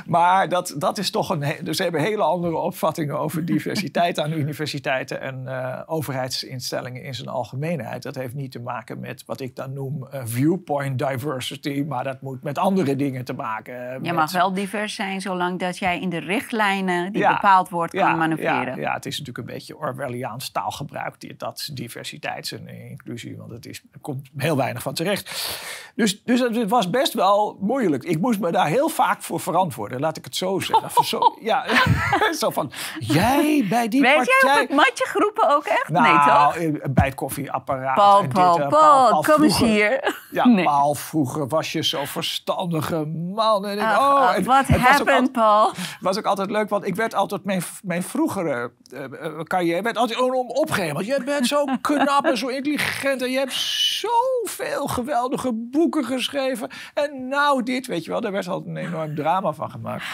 Maar 0.06 0.50
dat, 0.50 0.76
dat 0.78 0.98
is 0.98 1.12
toch 1.12 1.30
een... 1.30 1.44
Dus 1.64 1.78
ze 1.78 1.84
hebben 1.84 2.02
hele 2.02 2.24
andere 2.24 2.58
opvattingen 2.58 3.20
over 3.20 3.46
diversiteit 3.46 4.20
aan 4.20 4.32
universiteiten... 4.32 5.22
en 5.22 5.44
uh, 5.46 5.80
overheidsinstellingen 5.86 7.04
in 7.04 7.14
zijn 7.14 7.28
algemeenheid. 7.28 8.04
Dat 8.04 8.16
heeft 8.16 8.34
niet 8.34 8.52
te 8.52 8.60
maken 8.60 9.00
met 9.00 9.24
wat 9.26 9.40
ik 9.40 9.56
dan 9.56 9.74
noem 9.74 10.08
uh, 10.14 10.22
viewpoint 10.26 11.00
diversity... 11.00 11.84
maar 11.88 12.04
dat 12.04 12.22
moet 12.22 12.44
met 12.44 12.58
andere 12.58 12.96
dingen 12.96 13.26
te 13.26 13.34
maken. 13.34 14.00
Je 14.04 14.14
mag 14.14 14.32
wel 14.32 14.54
divers 14.54 14.96
zijn 14.96 15.22
zolang 15.22 15.60
dat 15.60 15.78
jij 15.78 16.00
in 16.00 16.10
de 16.10 16.20
richtlijnen 16.20 17.07
die 17.12 17.28
bepaald 17.28 17.70
wordt 17.70 17.94
kan 17.94 18.18
manoeuvreren. 18.18 18.76
Ja, 18.76 18.82
ja, 18.82 18.94
het 18.94 19.06
is 19.06 19.20
natuurlijk 19.20 19.48
een 19.48 19.54
beetje 19.54 19.78
Orwelliaans 19.78 20.50
taalgebruik, 20.50 21.20
die, 21.20 21.36
dat 21.36 21.70
diversiteit 21.74 22.52
en 22.52 22.68
inclusie, 22.68 23.38
want 23.38 23.52
het 23.52 23.66
is, 23.66 23.82
er 23.92 24.00
komt 24.00 24.30
heel 24.38 24.58
weinig 24.58 24.82
van 24.82 24.94
terecht. 24.94 25.56
Dus, 25.96 26.24
dus 26.24 26.40
het 26.40 26.70
was 26.70 26.90
best 26.90 27.14
wel 27.14 27.58
moeilijk. 27.60 28.04
Ik 28.04 28.20
moest 28.20 28.40
me 28.40 28.52
daar 28.52 28.68
heel 28.68 28.90
vaak 28.90 29.22
voor 29.22 29.40
verantwoorden, 29.40 30.00
laat 30.00 30.18
ik 30.18 30.24
het 30.24 30.36
zo 30.36 30.60
zeggen. 30.60 31.04
Zo, 31.04 31.20
ja, 31.42 31.66
zo 32.40 32.50
van, 32.50 32.72
jij 33.00 33.66
bij 33.70 33.88
die 33.88 34.02
Weet 34.02 34.16
partij... 34.16 34.36
jij 34.42 34.62
op 34.62 34.68
het 34.68 34.78
matje 34.78 35.06
groepen 35.06 35.56
ook 35.56 35.66
echt? 35.66 35.90
Nou, 35.90 36.08
nee, 36.08 36.14
toch? 36.14 36.82
Eh, 36.84 36.90
bij 36.90 37.06
het 37.06 37.16
koffieapparaat. 37.16 37.96
Paul, 37.96 38.22
en 38.22 38.30
Paul, 38.30 38.56
dit, 38.56 38.64
uh, 38.64 38.70
Paul, 38.70 39.10
Paul, 39.10 39.22
kom 39.22 39.44
eens 39.44 39.58
hier. 39.58 40.16
Ja, 40.32 40.48
nee. 40.48 40.64
Paul, 40.64 40.96
vroeger 40.96 41.48
was 41.48 41.72
je 41.72 41.84
zo 41.84 42.06
verstandige 42.06 43.06
man. 43.36 43.66
En 43.66 43.78
ik, 43.78 43.84
oh, 43.84 44.38
wat 44.38 44.68
happened, 44.68 45.32
Paul? 45.32 45.72
Was 46.00 46.18
ook 46.18 46.26
altijd 46.26 46.50
leuk, 46.52 46.70
want 46.70 46.86
ik 46.86 46.96
werd 46.98 47.14
altijd 47.14 47.44
mijn, 47.44 47.62
mijn 47.84 48.04
vroegere 48.04 48.72
uh, 48.94 49.40
carrière 49.44 49.82
werd 49.82 49.98
altijd. 49.98 50.20
Want 50.20 51.06
je 51.06 51.22
bent 51.26 51.48
zo 51.48 51.66
knap 51.82 52.26
en 52.26 52.38
zo 52.38 52.48
intelligent 52.48 53.22
en 53.22 53.32
je 53.32 53.38
hebt 53.38 53.54
zoveel 53.54 54.88
geweldige 54.88 55.52
boeken 55.54 56.06
geschreven. 56.06 56.70
En 56.94 57.28
nou 57.28 57.64
dit, 57.64 57.88
weet 57.88 58.04
je 58.04 58.12
wel, 58.12 58.22
daar 58.22 58.32
werd 58.32 58.48
altijd 58.48 58.76
een 58.76 58.86
enorm 58.86 59.16
drama 59.16 59.54
van 59.54 59.72
gemaakt. 59.72 60.06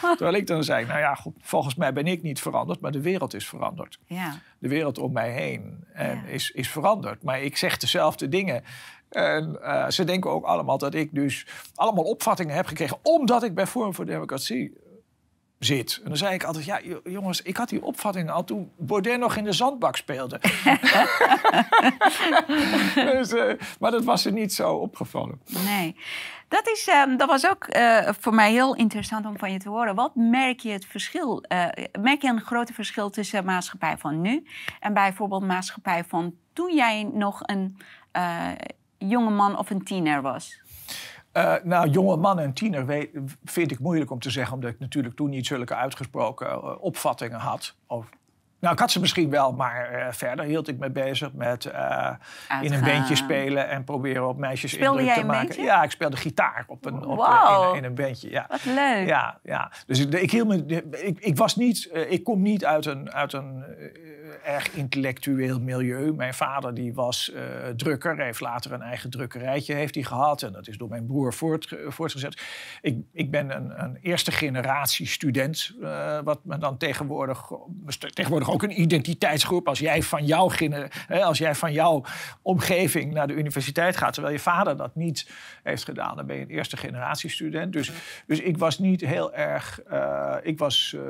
Terwijl 0.00 0.34
ik 0.34 0.46
dan 0.46 0.64
zei, 0.64 0.86
nou 0.86 0.98
ja, 0.98 1.14
goed, 1.14 1.36
volgens 1.40 1.74
mij 1.74 1.92
ben 1.92 2.06
ik 2.06 2.22
niet 2.22 2.40
veranderd, 2.40 2.80
maar 2.80 2.92
de 2.92 3.00
wereld 3.00 3.34
is 3.34 3.48
veranderd. 3.48 3.98
Ja. 4.06 4.34
De 4.58 4.68
wereld 4.68 4.98
om 4.98 5.12
mij 5.12 5.30
heen 5.30 5.84
en 5.92 6.22
ja. 6.24 6.32
is, 6.32 6.50
is 6.50 6.68
veranderd. 6.68 7.22
Maar 7.22 7.42
ik 7.42 7.56
zeg 7.56 7.76
dezelfde 7.76 8.28
dingen. 8.28 8.64
En 9.08 9.58
uh, 9.62 9.88
ze 9.88 10.04
denken 10.04 10.30
ook 10.30 10.44
allemaal 10.44 10.78
dat 10.78 10.94
ik 10.94 11.14
dus 11.14 11.46
allemaal 11.74 12.04
opvattingen 12.04 12.54
heb 12.54 12.66
gekregen... 12.66 12.98
omdat 13.02 13.42
ik 13.42 13.54
bij 13.54 13.66
Forum 13.66 13.94
voor 13.94 14.06
Democratie 14.06 14.72
zit. 15.58 16.00
En 16.02 16.08
dan 16.08 16.16
zei 16.16 16.34
ik 16.34 16.44
altijd, 16.44 16.64
ja 16.64 16.80
jongens, 17.04 17.42
ik 17.42 17.56
had 17.56 17.68
die 17.68 17.82
opvatting 17.82 18.30
al 18.30 18.44
toen 18.44 18.70
Baudet 18.76 19.18
nog 19.18 19.36
in 19.36 19.44
de 19.44 19.52
zandbak 19.52 19.96
speelde. 19.96 20.40
dus, 23.12 23.32
uh, 23.32 23.52
maar 23.80 23.90
dat 23.90 24.04
was 24.04 24.24
er 24.24 24.32
niet 24.32 24.52
zo 24.52 24.74
opgevallen. 24.74 25.40
Nee. 25.64 25.96
Dat, 26.48 26.68
is, 26.68 26.88
uh, 26.88 27.16
dat 27.16 27.28
was 27.28 27.48
ook 27.48 27.76
uh, 27.76 28.08
voor 28.20 28.34
mij 28.34 28.50
heel 28.50 28.74
interessant 28.74 29.26
om 29.26 29.38
van 29.38 29.52
je 29.52 29.58
te 29.58 29.68
horen. 29.68 29.94
Wat 29.94 30.14
merk 30.14 30.60
je 30.60 30.70
het 30.70 30.86
verschil? 30.86 31.44
Uh, 31.48 31.66
merk 32.00 32.22
je 32.22 32.28
een 32.28 32.40
groot 32.40 32.70
verschil 32.70 33.10
tussen 33.10 33.44
maatschappij 33.44 33.96
van 33.96 34.20
nu 34.20 34.46
en 34.80 34.94
bijvoorbeeld 34.94 35.46
maatschappij 35.46 36.04
van 36.04 36.34
toen 36.52 36.74
jij 36.74 37.10
nog 37.12 37.40
een 37.42 37.76
jonge 38.98 39.30
man 39.30 39.58
of 39.58 39.70
een 39.70 39.84
tiener 39.84 40.22
was? 40.22 40.60
Uh, 41.38 41.54
nou, 41.62 41.88
jonge 41.88 42.16
man 42.16 42.38
en 42.38 42.52
tiener 42.52 42.86
weet, 42.86 43.10
vind 43.44 43.70
ik 43.70 43.78
moeilijk 43.78 44.10
om 44.10 44.18
te 44.18 44.30
zeggen, 44.30 44.54
omdat 44.54 44.70
ik 44.70 44.78
natuurlijk 44.78 45.16
toen 45.16 45.30
niet 45.30 45.46
zulke 45.46 45.74
uitgesproken 45.74 46.46
uh, 46.46 46.82
opvattingen 46.82 47.38
had. 47.38 47.74
Of, 47.86 48.06
nou, 48.60 48.74
ik 48.74 48.80
had 48.80 48.90
ze 48.90 49.00
misschien 49.00 49.30
wel, 49.30 49.52
maar 49.52 49.92
uh, 49.98 50.06
verder 50.10 50.44
hield 50.44 50.68
ik 50.68 50.78
me 50.78 50.90
bezig 50.90 51.32
met 51.32 51.64
in 52.62 52.72
een 52.72 52.84
bandje 52.84 53.14
spelen 53.16 53.68
en 53.68 53.84
proberen 53.84 54.28
op 54.28 54.36
meisjes 54.38 54.70
Speelde 54.70 54.98
indruk 54.98 55.06
jij 55.14 55.20
te 55.24 55.26
maken. 55.30 55.46
bandje? 55.46 55.64
Ja, 55.64 55.82
ik 55.82 55.90
speelde 55.90 56.16
gitaar 56.16 56.64
op 56.66 56.84
een, 56.84 57.04
op, 57.06 57.18
in, 57.18 57.24
een- 57.70 57.76
in 57.76 57.84
een 57.84 57.94
bandje. 57.94 58.30
Ja. 58.30 58.46
Wat 58.48 58.64
leuk. 58.64 59.06
Ja, 59.06 59.38
ja. 59.42 59.72
Dus 59.86 59.98
ik, 60.00 60.12
ik, 60.14 60.30
hield 60.30 60.48
me, 60.48 60.82
ik, 61.04 61.18
ik, 61.18 61.36
was 61.36 61.56
niet, 61.56 61.88
eh, 61.92 62.10
ik 62.12 62.24
kom 62.24 62.42
niet 62.42 62.64
uit 62.64 62.86
een, 62.86 63.12
uit 63.12 63.32
een 63.32 63.64
eh, 63.64 63.86
erg 64.44 64.70
intellectueel 64.72 65.60
milieu. 65.60 66.12
Mijn 66.12 66.34
vader 66.34 66.74
die 66.74 66.94
was 66.94 67.32
eh, 67.32 67.42
drukker, 67.76 68.18
heeft 68.18 68.40
later 68.40 68.72
een 68.72 68.82
eigen 68.82 69.10
drukkerijtje 69.10 69.74
heeft 69.74 69.94
hij 69.94 70.04
gehad. 70.04 70.42
En 70.42 70.52
dat 70.52 70.68
is 70.68 70.76
door 70.76 70.88
mijn 70.88 71.06
broer 71.06 71.34
voort, 71.34 71.76
voortgezet. 71.86 72.42
Ik, 72.80 72.96
ik 73.12 73.30
ben 73.30 73.56
een, 73.56 73.82
een 73.84 73.98
eerste 74.00 74.32
generatie 74.32 75.06
student, 75.06 75.74
eh, 75.82 76.18
wat 76.24 76.44
me 76.44 76.58
dan 76.58 76.76
tegenwoordig, 76.76 77.50
tegenwoordig 78.14 78.50
ook 78.50 78.62
een 78.62 78.80
identiteitsgroep. 78.80 79.68
Als 79.68 79.78
jij, 79.78 80.02
van 80.02 80.24
jouw, 80.24 80.50
als 81.08 81.38
jij 81.38 81.54
van 81.54 81.72
jouw 81.72 82.04
omgeving 82.42 83.12
naar 83.12 83.26
de 83.26 83.34
universiteit 83.34 83.96
gaat, 83.96 84.12
terwijl 84.12 84.34
je 84.34 84.40
vader 84.40 84.76
dat 84.76 84.94
niet 84.94 85.30
heeft 85.62 85.84
gedaan, 85.84 86.16
dan 86.16 86.26
ben 86.26 86.36
je 86.36 86.42
een 86.42 86.48
eerste 86.48 86.76
generatie 86.76 87.30
student. 87.30 87.72
Dus, 87.72 87.92
dus 88.26 88.40
ik 88.40 88.58
was 88.58 88.78
niet 88.78 89.00
heel 89.00 89.34
erg, 89.34 89.82
eh, 89.82 90.36
ik 90.42 90.58
was, 90.58 90.96
eh, 90.96 91.02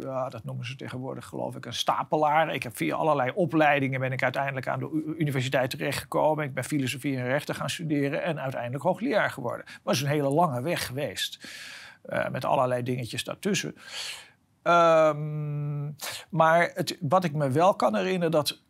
ja, 0.00 0.28
dat 0.28 0.44
noemen 0.44 0.66
ze 0.66 0.76
tegenwoordig 0.76 1.26
geloof 1.26 1.56
ik, 1.56 1.66
een 1.66 1.72
stapelaar. 1.72 2.54
Ik 2.54 2.62
heb 2.64 2.76
via 2.76 2.94
allerlei 2.94 3.30
opleidingen 3.34 4.00
ben 4.00 4.12
ik 4.12 4.22
uiteindelijk 4.22 4.68
aan 4.68 4.78
de 4.78 5.14
universiteit 5.18 5.70
terechtgekomen. 5.70 6.44
Ik 6.44 6.54
ben 6.54 6.64
filosofie 6.64 7.16
en 7.16 7.26
rechten 7.26 7.54
gaan 7.54 7.70
studeren 7.70 8.22
en 8.22 8.40
uiteindelijk 8.40 8.82
hoogleraar 8.84 9.30
geworden. 9.30 9.66
Maar 9.82 9.94
is 9.94 10.00
een 10.00 10.08
hele 10.08 10.30
lange 10.30 10.62
weg 10.62 10.86
geweest. 10.86 11.48
eh, 12.04 12.28
met 12.28 12.44
allerlei 12.44 12.82
dingetjes 12.82 13.24
daartussen. 13.24 13.74
Ehm, 14.62 15.84
maar 16.30 16.70
het, 16.74 16.96
wat 17.00 17.24
ik 17.24 17.32
me 17.32 17.50
wel 17.50 17.74
kan 17.74 17.96
herinneren, 17.96 18.30
dat 18.30 18.62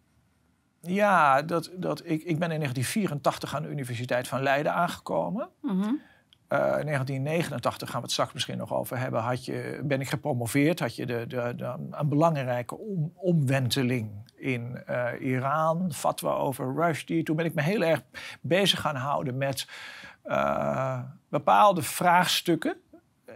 ja, 0.81 1.43
dat, 1.43 1.71
dat 1.77 2.01
ik, 2.05 2.23
ik 2.23 2.39
ben 2.39 2.51
in 2.51 2.59
1984 2.59 3.55
aan 3.55 3.63
de 3.63 3.69
Universiteit 3.69 4.29
van 4.29 4.43
Leiden 4.43 4.73
aangekomen. 4.75 5.49
Eh, 5.63 5.71
in 6.49 6.59
1989 6.59 7.89
gaan 7.89 7.97
we 7.99 8.03
het 8.03 8.13
straks 8.13 8.33
misschien 8.33 8.59
nog 8.59 8.75
over 8.75 8.99
hebben. 8.99 9.21
Had 9.21 9.45
je, 9.45 9.81
ben 9.85 10.01
ik 10.01 10.09
gepromoveerd, 10.09 10.81
had 10.81 10.97
je 10.97 11.07
de, 11.07 11.27
de, 11.27 11.53
de, 11.57 11.75
een 11.91 12.09
belangrijke 12.09 12.79
om, 12.79 13.13
omwenteling 13.15 14.11
in 14.35 14.83
eh, 14.87 15.07
Iran, 15.21 15.93
fatwa 15.93 16.33
over 16.33 16.75
Rushdie. 16.75 17.23
Toen 17.23 17.37
ben 17.37 17.45
ik 17.45 17.55
me 17.55 17.63
heel 17.63 17.83
erg 17.83 18.03
bezig 18.41 18.81
gaan 18.81 18.97
houden 18.97 19.37
met 19.37 19.69
eh, 20.23 21.01
bepaalde 21.29 21.83
vraagstukken. 21.83 22.77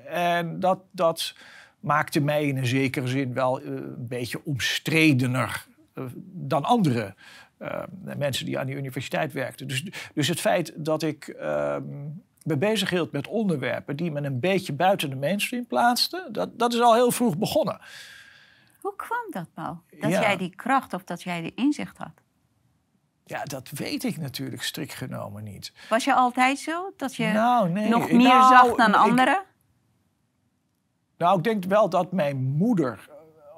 En 0.06 0.60
dat, 0.60 0.78
dat 0.90 1.34
maakte 1.80 2.20
mij 2.20 2.46
in 2.46 2.56
een 2.56 2.66
zekere 2.66 3.06
zin 3.06 3.34
wel 3.34 3.60
eh, 3.60 3.66
een 3.66 4.08
beetje 4.08 4.44
omstredener 4.44 5.66
eh, 5.94 6.04
dan 6.24 6.64
andere 6.64 7.14
eh, 7.58 7.82
mensen 8.16 8.46
die 8.46 8.58
aan 8.58 8.66
die 8.66 8.76
universiteit 8.76 9.32
werkten. 9.32 9.68
Dus, 9.68 9.84
dus 10.14 10.28
het 10.28 10.40
feit 10.40 10.72
dat 10.76 11.02
ik 11.02 11.28
ehm, 11.28 11.84
me 12.48 12.56
bezig 12.56 12.90
hield 12.90 13.12
met 13.12 13.26
onderwerpen 13.26 13.96
die 13.96 14.10
me 14.10 14.20
een 14.22 14.40
beetje 14.40 14.72
buiten 14.72 15.10
de 15.10 15.16
mainstream 15.16 15.66
plaatsten, 15.66 16.32
dat, 16.32 16.58
dat 16.58 16.72
is 16.72 16.80
al 16.80 16.94
heel 16.94 17.10
vroeg 17.10 17.36
begonnen. 17.38 17.80
Hoe 18.80 18.96
kwam 18.96 19.26
dat, 19.30 19.46
Paul? 19.54 19.82
Dat 20.00 20.10
Ja. 20.10 20.20
jij 20.20 20.36
die 20.36 20.54
kracht 20.54 20.94
of 20.94 21.04
dat 21.04 21.22
jij 21.22 21.40
die 21.40 21.52
inzicht 21.54 21.98
had? 21.98 22.12
Ja, 23.24 23.42
dat 23.44 23.68
weet 23.70 24.04
ik 24.04 24.16
natuurlijk 24.16 24.62
strikt 24.62 24.94
genomen 24.94 25.44
niet. 25.44 25.72
Was 25.88 26.04
je 26.04 26.14
altijd 26.14 26.58
zo? 26.58 26.92
Dat 26.96 27.14
je 27.14 27.26
nou, 27.26 27.68
nee. 27.70 27.88
nog 27.88 28.10
meer 28.10 28.28
Nou, 28.28 28.54
zag 28.54 28.76
dan 28.76 28.88
ik- 28.88 28.94
anderen? 28.96 29.42
Nou, 31.18 31.38
ik 31.38 31.44
denk 31.44 31.64
wel 31.64 31.88
dat 31.88 32.12
mijn 32.12 32.36
moeder 32.42 33.08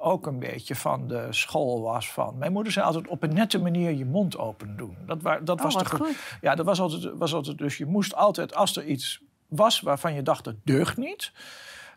ook 0.01 0.25
een 0.27 0.39
beetje 0.39 0.75
van 0.75 1.07
de 1.07 1.27
school 1.29 1.81
was 1.81 2.11
van. 2.11 2.37
Mijn 2.37 2.51
moeder 2.51 2.71
zei 2.73 2.85
altijd 2.85 3.07
op 3.07 3.23
een 3.23 3.33
nette 3.33 3.59
manier 3.59 3.91
je 3.91 4.05
mond 4.05 4.37
open 4.37 4.77
doen. 4.77 4.97
Dat, 5.05 5.21
wa- 5.21 5.39
dat 5.39 5.57
Oh, 5.57 5.63
was 5.63 5.77
de 5.77 5.85
goed. 5.85 6.15
Ja, 6.41 6.55
dat 6.55 6.65
was 6.65 6.79
altijd, 6.79 7.17
was 7.17 7.33
altijd. 7.33 7.57
Dus 7.57 7.77
je 7.77 7.85
moest 7.85 8.15
altijd, 8.15 8.55
als 8.55 8.75
er 8.77 8.85
iets 8.85 9.21
was 9.47 9.79
waarvan 9.81 10.13
je 10.13 10.21
dacht 10.21 10.43
dat 10.43 10.55
deugt 10.63 10.97
niet. 10.97 11.31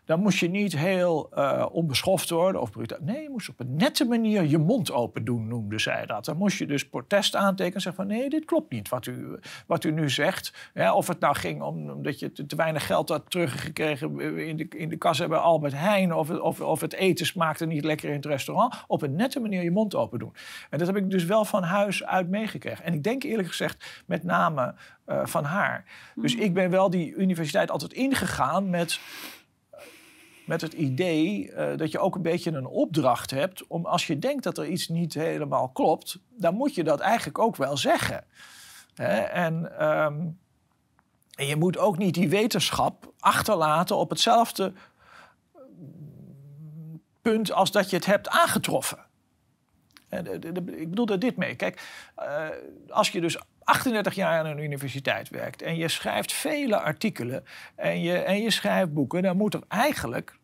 Dan 0.05 0.19
moest 0.19 0.39
je 0.39 0.49
niet 0.49 0.77
heel 0.77 1.29
eh, 1.33 1.65
onbeschoft 1.71 2.29
worden 2.29 2.61
of 2.61 2.71
brutaal. 2.71 2.97
Nee, 3.01 3.21
je 3.21 3.29
moest 3.29 3.49
op 3.49 3.59
een 3.59 3.75
nette 3.75 4.05
manier 4.05 4.43
je 4.43 4.57
mond 4.57 4.91
open 4.91 5.25
doen, 5.25 5.47
noemde 5.47 5.79
zij 5.79 6.05
dat. 6.05 6.25
Dan 6.25 6.37
moest 6.37 6.57
je 6.57 6.65
dus 6.65 6.89
protest 6.89 7.35
aantekenen 7.35 7.73
en 7.75 7.81
zeggen 7.81 8.05
van... 8.05 8.15
nee, 8.15 8.29
dit 8.29 8.45
klopt 8.45 8.71
niet 8.71 8.89
wat 8.89 9.05
u, 9.05 9.39
wat 9.67 9.83
u 9.83 9.91
nu 9.91 10.09
zegt. 10.09 10.53
Ja, 10.73 10.93
of 10.93 11.07
het 11.07 11.19
nou 11.19 11.35
ging 11.35 11.61
om, 11.61 11.89
omdat 11.89 12.19
je 12.19 12.31
te, 12.31 12.45
te 12.45 12.55
weinig 12.55 12.85
geld 12.85 13.09
had 13.09 13.29
teruggekregen 13.29 14.19
in 14.47 14.57
de, 14.57 14.67
in 14.67 14.89
de 14.89 14.97
kas 14.97 15.27
bij 15.27 15.37
Albert 15.37 15.73
Heijn... 15.73 16.13
Of, 16.13 16.27
het- 16.27 16.39
of, 16.39 16.61
of 16.61 16.81
het 16.81 16.93
eten 16.93 17.25
smaakte 17.25 17.65
niet 17.65 17.83
lekker 17.83 18.09
in 18.09 18.15
het 18.15 18.25
restaurant. 18.25 18.83
Op 18.87 19.01
een 19.01 19.15
nette 19.15 19.39
manier 19.39 19.63
je 19.63 19.71
mond 19.71 19.95
open 19.95 20.19
doen. 20.19 20.33
En 20.69 20.77
dat 20.77 20.87
heb 20.87 20.97
ik 20.97 21.09
dus 21.09 21.25
wel 21.25 21.45
van 21.45 21.63
huis 21.63 22.03
uit 22.03 22.29
meegekregen. 22.29 22.85
En 22.85 22.93
ik 22.93 23.03
denk 23.03 23.23
eerlijk 23.23 23.47
gezegd 23.47 24.03
met 24.05 24.23
name 24.23 24.75
eh, 25.05 25.25
van 25.25 25.43
haar. 25.43 25.85
Dus 26.15 26.35
ik 26.35 26.53
ben 26.53 26.69
wel 26.69 26.89
die 26.89 27.13
universiteit 27.15 27.71
altijd 27.71 27.93
ingegaan 27.93 28.69
met 28.69 28.99
met 30.45 30.61
het 30.61 30.73
idee 30.73 31.51
eh, 31.51 31.77
dat 31.77 31.91
je 31.91 31.99
ook 31.99 32.15
een 32.15 32.21
beetje 32.21 32.51
een 32.51 32.65
opdracht 32.65 33.31
hebt 33.31 33.67
om 33.67 33.85
als 33.85 34.07
je 34.07 34.19
denkt 34.19 34.43
dat 34.43 34.57
er 34.57 34.67
iets 34.67 34.87
niet 34.87 35.13
helemaal 35.13 35.69
klopt, 35.69 36.19
dan 36.29 36.55
moet 36.55 36.75
je 36.75 36.83
dat 36.83 36.99
eigenlijk 36.99 37.39
ook 37.39 37.55
wel 37.55 37.77
zeggen. 37.77 38.23
Hè? 38.93 39.19
En, 39.19 39.79
ehm, 39.79 40.19
en 41.35 41.45
je 41.47 41.55
moet 41.55 41.77
ook 41.77 41.97
niet 41.97 42.13
die 42.13 42.29
wetenschap 42.29 43.13
achterlaten 43.19 43.95
op 43.95 44.09
hetzelfde 44.09 44.73
punt 47.21 47.51
als 47.51 47.71
dat 47.71 47.89
je 47.89 47.95
het 47.95 48.05
hebt 48.05 48.29
aangetroffen. 48.29 49.05
Ik 50.65 50.89
bedoel 50.89 51.07
er 51.07 51.19
dit 51.19 51.35
mee. 51.35 51.55
Kijk, 51.55 51.81
eh, 52.15 52.47
als 52.89 53.09
je 53.09 53.21
dus 53.21 53.37
38 53.65 54.15
jaar 54.15 54.39
aan 54.39 54.45
een 54.45 54.63
universiteit 54.63 55.29
werkt 55.29 55.61
en 55.61 55.75
je 55.75 55.87
schrijft 55.87 56.33
vele 56.33 56.79
artikelen 56.79 57.43
en 57.75 58.01
je, 58.01 58.17
en 58.17 58.41
je 58.41 58.51
schrijft 58.51 58.93
boeken, 58.93 59.21
dan 59.21 59.37
moet 59.37 59.53
er 59.53 59.63
eigenlijk 59.67 60.37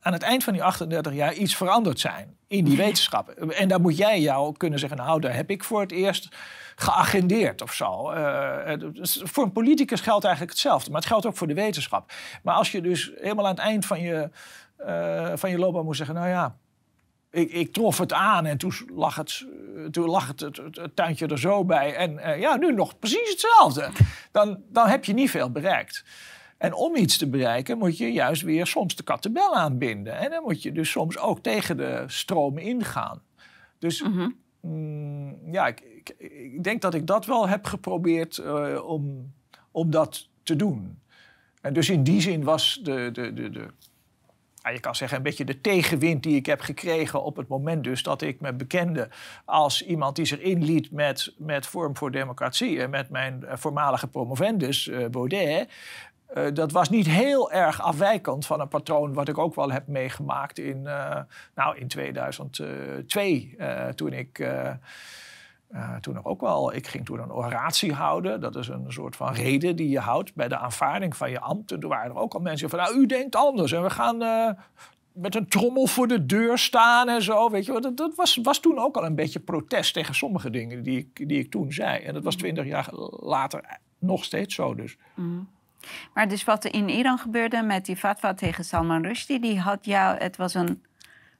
aan 0.00 0.12
het 0.12 0.22
eind 0.22 0.44
van 0.44 0.52
die 0.52 0.62
38 0.62 1.12
jaar 1.12 1.32
iets 1.32 1.56
veranderd 1.56 2.00
zijn 2.00 2.36
in 2.46 2.64
die 2.64 2.76
wetenschap. 2.76 3.28
En 3.28 3.68
dan 3.68 3.80
moet 3.80 3.96
jij 3.96 4.20
jou 4.20 4.56
kunnen 4.56 4.78
zeggen, 4.78 4.98
nou, 4.98 5.20
daar 5.20 5.34
heb 5.34 5.50
ik 5.50 5.64
voor 5.64 5.80
het 5.80 5.92
eerst 5.92 6.28
geagendeerd 6.76 7.62
of 7.62 7.72
zo. 7.72 8.10
Eh, 8.10 8.78
dus 8.92 9.20
voor 9.24 9.44
een 9.44 9.52
politicus 9.52 10.00
geldt 10.00 10.24
eigenlijk 10.24 10.54
hetzelfde, 10.54 10.90
maar 10.90 11.00
het 11.00 11.08
geldt 11.08 11.26
ook 11.26 11.36
voor 11.36 11.46
de 11.46 11.54
wetenschap. 11.54 12.12
Maar 12.42 12.54
als 12.54 12.72
je 12.72 12.80
dus 12.80 13.12
helemaal 13.16 13.44
aan 13.44 13.50
het 13.54 13.60
eind 13.60 13.86
van 13.86 14.00
je, 14.00 14.30
eh, 14.76 15.32
van 15.34 15.50
je 15.50 15.58
loopbaan 15.58 15.84
moet 15.84 15.96
zeggen, 15.96 16.14
nou 16.14 16.28
ja, 16.28 16.56
ik, 17.36 17.50
ik 17.52 17.72
trof 17.72 17.98
het 17.98 18.12
aan 18.12 18.46
en 18.46 18.58
toen 18.58 18.72
lag 18.94 19.16
het, 19.16 19.46
eh, 19.76 19.84
toen 19.84 20.08
lag 20.08 20.26
het, 20.26 20.40
het, 20.40 20.56
het- 20.56 20.76
het 20.76 20.96
tuintje 20.96 21.26
er 21.26 21.38
zo 21.38 21.64
bij. 21.64 21.94
En 21.94 22.18
eh, 22.18 22.40
ja, 22.40 22.56
nu 22.56 22.72
nog 22.72 22.98
precies 22.98 23.30
hetzelfde. 23.30 23.88
Dan, 24.32 24.62
dan 24.68 24.88
heb 24.88 25.04
je 25.04 25.12
niet 25.12 25.30
veel 25.30 25.50
bereikt. 25.50 26.04
En 26.58 26.74
om 26.74 26.96
iets 26.96 27.16
te 27.16 27.28
bereiken 27.28 27.78
moet 27.78 27.98
je 27.98 28.12
juist 28.12 28.42
weer 28.42 28.66
soms 28.66 28.96
de 28.96 29.02
kattenbel 29.02 29.54
aanbinden. 29.54 30.18
En 30.18 30.30
dan 30.30 30.42
moet 30.42 30.62
je 30.62 30.72
dus 30.72 30.90
soms 30.90 31.18
ook 31.18 31.38
tegen 31.42 31.76
de 31.76 32.04
stroom 32.06 32.58
ingaan. 32.58 33.22
Dus 33.78 34.02
Mhm. 34.02 34.28
mm, 34.60 35.38
ja, 35.52 35.66
ik, 35.66 35.80
ik, 35.80 36.08
ik 36.54 36.62
denk 36.64 36.82
dat 36.82 36.94
ik 36.94 37.06
dat 37.06 37.26
wel 37.26 37.48
heb 37.48 37.64
geprobeerd 37.64 38.38
eh, 38.38 38.84
om, 38.86 39.32
om 39.70 39.90
dat 39.90 40.28
te 40.42 40.56
doen. 40.56 40.98
En 41.60 41.72
dus 41.72 41.90
in 41.90 42.02
die 42.02 42.20
zin 42.20 42.44
was 42.44 42.80
de, 42.82 43.08
de, 43.12 43.32
de, 43.32 43.50
de, 43.50 43.66
je 44.72 44.80
kan 44.80 44.94
zeggen, 44.94 45.16
een 45.16 45.22
beetje 45.22 45.44
de 45.44 45.60
tegenwind 45.60 46.22
die 46.22 46.36
ik 46.36 46.46
heb 46.46 46.60
gekregen 46.60 47.22
op 47.22 47.36
het 47.36 47.48
moment 47.48 47.84
dus 47.84 48.02
dat 48.02 48.22
ik 48.22 48.40
me 48.40 48.52
bekende 48.52 49.08
als 49.44 49.82
iemand 49.82 50.16
die 50.16 50.24
zich 50.24 50.38
inliet 50.38 50.90
met, 50.90 51.34
met 51.38 51.66
Vorm 51.66 51.96
voor 51.96 52.10
Democratie 52.10 52.82
en 52.82 52.90
met 52.90 53.10
mijn 53.10 53.44
eh, 53.44 53.56
voormalige 53.56 54.08
promovendus 54.08 54.88
eh, 54.88 55.06
Baudet. 55.06 55.68
eh, 56.26 56.44
dat 56.52 56.72
was 56.72 56.90
niet 56.90 57.06
heel 57.06 57.52
erg 57.52 57.82
afwijkend 57.82 58.46
van 58.46 58.60
een 58.60 58.68
patroon 58.68 59.12
wat 59.12 59.28
ik 59.28 59.38
ook 59.38 59.54
wel 59.54 59.72
heb 59.72 59.86
meegemaakt 59.86 60.58
in, 60.58 60.82
nou, 61.54 61.76
in 61.76 61.88
2002, 61.88 63.54
eh, 63.58 63.88
toen 63.88 64.12
ik. 64.12 64.48
Eh, 65.68 65.96
toen 65.96 66.24
ook 66.24 66.40
wel, 66.40 66.74
ik 66.74 66.86
ging 66.86 67.04
toen 67.04 67.20
een 67.20 67.32
oratie 67.32 67.92
houden. 67.92 68.40
Dat 68.40 68.56
is 68.56 68.68
een 68.68 68.84
soort 68.88 69.16
van 69.16 69.32
reden 69.32 69.76
die 69.76 69.88
je 69.88 69.98
houdt 69.98 70.34
bij 70.34 70.48
de 70.48 70.58
aanvaarding 70.58 71.16
van 71.16 71.30
je 71.30 71.40
ambt. 71.40 71.72
En 71.72 71.80
toen 71.80 71.90
waren 71.90 72.10
er 72.10 72.16
ook 72.16 72.34
al 72.34 72.40
mensen 72.40 72.70
van, 72.70 72.78
nou, 72.78 72.98
u 72.98 73.06
denkt 73.06 73.36
anders. 73.36 73.72
En 73.72 73.82
we 73.82 73.90
gaan, 73.90 74.22
eh, 74.22 74.50
met 75.12 75.34
een 75.34 75.48
trommel 75.48 75.86
voor 75.86 76.08
de 76.08 76.26
deur 76.26 76.58
staan 76.58 77.08
en 77.08 77.22
zo. 77.22 77.50
Weet 77.50 77.64
je, 77.64 77.80
dat, 77.80 77.96
dat 77.96 78.14
was, 78.14 78.36
was 78.42 78.60
toen 78.60 78.78
ook 78.78 78.96
al 78.96 79.04
een 79.04 79.14
beetje 79.14 79.40
protest 79.40 79.94
tegen 79.94 80.14
sommige 80.14 80.50
dingen 80.50 80.82
die 80.82 80.98
ik, 80.98 81.28
die 81.28 81.38
ik 81.38 81.50
toen 81.50 81.72
zei. 81.72 82.02
En 82.02 82.14
dat 82.14 82.24
was 82.24 82.36
twintig 82.36 82.66
jaar 82.66 82.88
later 83.20 83.78
nog 83.98 84.24
steeds 84.24 84.54
zo 84.54 84.74
dus. 84.74 84.96
Maar 86.14 86.28
dus 86.28 86.44
wat 86.44 86.64
er 86.64 86.74
in 86.74 86.88
Iran 86.88 87.18
gebeurde 87.18 87.62
met 87.62 87.84
die 87.84 87.96
fatwa 87.96 88.34
tegen 88.34 88.64
Salman 88.64 89.02
Rushdie, 89.02 89.40
die 89.40 89.60
had 89.60 89.84
jou, 89.84 90.18
het 90.18 90.36
was 90.36 90.54
een 90.54 90.84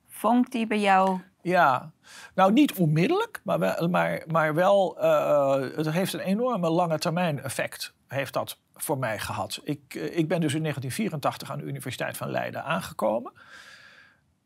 vonk 0.09 0.51
die 0.51 0.67
bij 0.67 0.81
jou 0.81 1.21
Ja, 1.47 1.93
nou 2.35 2.53
niet 2.53 2.73
onmiddellijk, 2.73 3.41
maar 3.45 3.59
wel, 3.59 3.89
maar, 3.89 4.23
maar 4.27 4.55
wel 4.55 5.01
eh, 5.01 5.77
het 5.77 5.91
heeft 5.91 6.13
een 6.13 6.21
enorme 6.21 6.71
lange 6.71 6.99
termijn 6.99 7.43
effect. 7.43 7.95
Heeft 8.09 8.33
dat 8.33 8.59
voor 8.75 8.99
mij 8.99 9.19
gehad. 9.19 9.61
Ik, 9.65 9.95
eh, 9.95 10.19
ik 10.19 10.29
ben 10.29 10.41
dus 10.41 10.55
in 10.55 10.63
1984 10.63 11.51
aan 11.51 11.59
de 11.59 11.65
Universiteit 11.65 12.17
van 12.17 12.31
Leiden 12.31 12.65
aangekomen. 12.65 13.33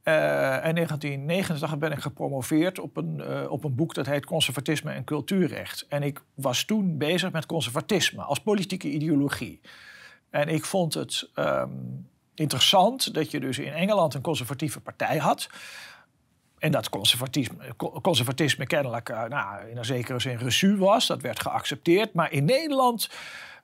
Eh, 0.03 0.65
en 0.65 0.77
in 0.77 0.87
1989 0.87 1.79
ben 1.79 1.93
ik 1.93 1.99
gepromoveerd 1.99 2.79
op 2.79 2.97
een, 2.97 3.49
op 3.49 3.65
een 3.65 3.75
boek 3.75 3.95
dat 3.95 4.07
heet 4.07 4.27
Conservatisme 4.27 4.93
en 4.93 5.05
Cultuurrecht. 5.05 5.87
En 5.89 6.03
ik 6.03 6.23
was 6.35 6.65
toen 6.65 6.99
bezig 6.99 7.33
met 7.33 7.47
conservatisme 7.47 8.23
als 8.23 8.39
politieke 8.39 8.89
ideologie. 8.89 9.61
En 10.31 10.49
ik 10.49 10.65
vond 10.65 10.95
het 10.95 11.31
ehm, 11.35 11.71
interessant 12.35 13.15
dat 13.15 13.31
je 13.31 13.41
dus 13.41 13.59
in 13.59 13.73
Engeland 13.73 14.15
een 14.15 14.21
conservatieve 14.21 14.81
partij 14.81 15.19
had. 15.19 15.49
En 16.61 16.71
dat 16.71 16.89
conservatisme, 16.89 17.57
co- 17.77 18.01
conservatisme 18.01 18.67
kennelijk 18.67 19.09
eh, 19.09 19.25
nou, 19.25 19.69
in 19.69 19.77
een 19.77 19.85
zekere 19.85 20.19
zin 20.19 20.39
reçu 20.39 20.79
was. 20.79 21.07
Dat 21.07 21.23
werd 21.23 21.41
geaccepteerd. 21.41 22.13
Maar 22.15 22.33
in 22.33 22.45
Nederland 22.45 23.09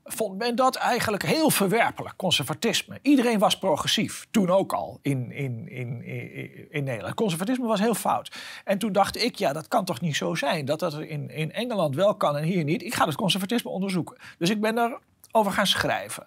vond 0.04 0.38
men 0.38 0.56
dat 0.56 0.76
eigenlijk 0.76 1.22
heel 1.22 1.50
verwerpelijk, 1.50 2.16
conservatisme. 2.16 2.98
Iedereen 3.02 3.38
was 3.38 3.58
progressief, 3.58 4.26
toen 4.30 4.50
ook 4.50 4.72
al 4.72 4.98
in, 5.02 5.32
in, 5.32 5.68
in, 5.68 6.02
in, 6.02 6.70
in 6.70 6.84
Nederland. 6.84 7.14
Conservatisme 7.14 7.66
was 7.66 7.80
heel 7.80 7.94
fout. 7.94 8.36
En 8.64 8.78
toen 8.78 8.92
dacht 8.92 9.16
ik, 9.16 9.34
ja, 9.34 9.52
dat 9.52 9.68
kan 9.68 9.84
toch 9.84 10.00
niet 10.00 10.16
zo 10.16 10.34
zijn... 10.34 10.64
dat 10.64 10.78
dat 10.78 10.98
in, 10.98 11.30
in 11.30 11.52
Engeland 11.52 11.94
wel 11.94 12.14
kan 12.14 12.36
en 12.36 12.44
hier 12.44 12.64
niet. 12.64 12.82
Ik 12.82 12.94
ga 12.94 13.06
het 13.06 13.14
conservatisme 13.14 13.70
onderzoeken. 13.70 14.16
Dus 14.38 14.50
ik 14.50 14.60
ben 14.60 14.74
daarover 14.74 15.52
gaan 15.52 15.66
schrijven. 15.66 16.26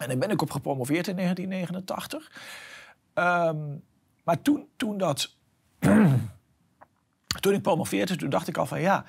En 0.00 0.08
daar 0.08 0.18
ben 0.18 0.30
ik 0.30 0.42
op 0.42 0.50
gepromoveerd 0.50 1.08
in 1.08 1.16
1989. 1.16 2.32
Ehm, 3.14 3.56
maar 4.24 4.42
toen, 4.42 4.68
toen 4.76 4.98
dat 4.98 5.36
toen 7.40 7.54
ik 7.54 7.62
promoveerde, 7.62 8.16
toen 8.16 8.30
dacht 8.30 8.48
ik 8.48 8.56
al 8.56 8.66
van 8.66 8.80
ja, 8.80 9.04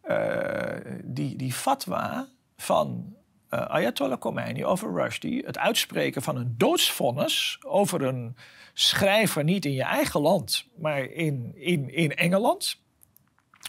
eh, 0.00 0.94
die, 1.04 1.36
die 1.36 1.52
fatwa 1.52 2.28
van 2.56 3.16
eh, 3.48 3.60
Ayatollah 3.60 4.18
Khomeini 4.18 4.64
over 4.64 4.92
Rushdie, 4.92 5.46
het 5.46 5.58
uitspreken 5.58 6.22
van 6.22 6.36
een 6.36 6.54
doodsvonnis 6.56 7.58
over 7.66 8.02
een 8.02 8.36
schrijver 8.72 9.44
niet 9.44 9.64
in 9.64 9.72
je 9.72 9.82
eigen 9.82 10.20
land, 10.20 10.66
maar 10.76 11.00
in, 11.00 11.52
in, 11.54 11.94
in 11.94 12.16
Engeland 12.16 12.80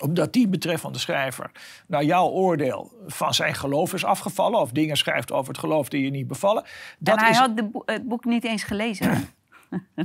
omdat 0.02 0.34
die 0.34 0.48
betreffende 0.48 1.00
schrijver 1.00 1.52
naar 1.88 2.04
jouw 2.04 2.28
oordeel 2.28 2.92
van 3.08 3.34
zijn 3.34 3.56
geloof 3.56 3.94
is 3.94 4.06
afgevallen... 4.06 4.60
of 4.60 4.72
dingen 4.72 4.98
schrijft 4.98 5.32
over 5.32 5.48
het 5.48 5.60
geloof 5.60 5.90
die 5.90 6.04
je 6.04 6.10
niet 6.10 6.28
bevallen. 6.28 6.64
Dat 7.00 7.18
en 7.18 7.24
hij 7.24 7.32
is, 7.32 7.38
had 7.38 7.58
de 7.58 7.82
het 7.86 8.08
boek 8.08 8.26
niet 8.26 8.44
eens 8.44 8.64
gelezen. 8.64 9.30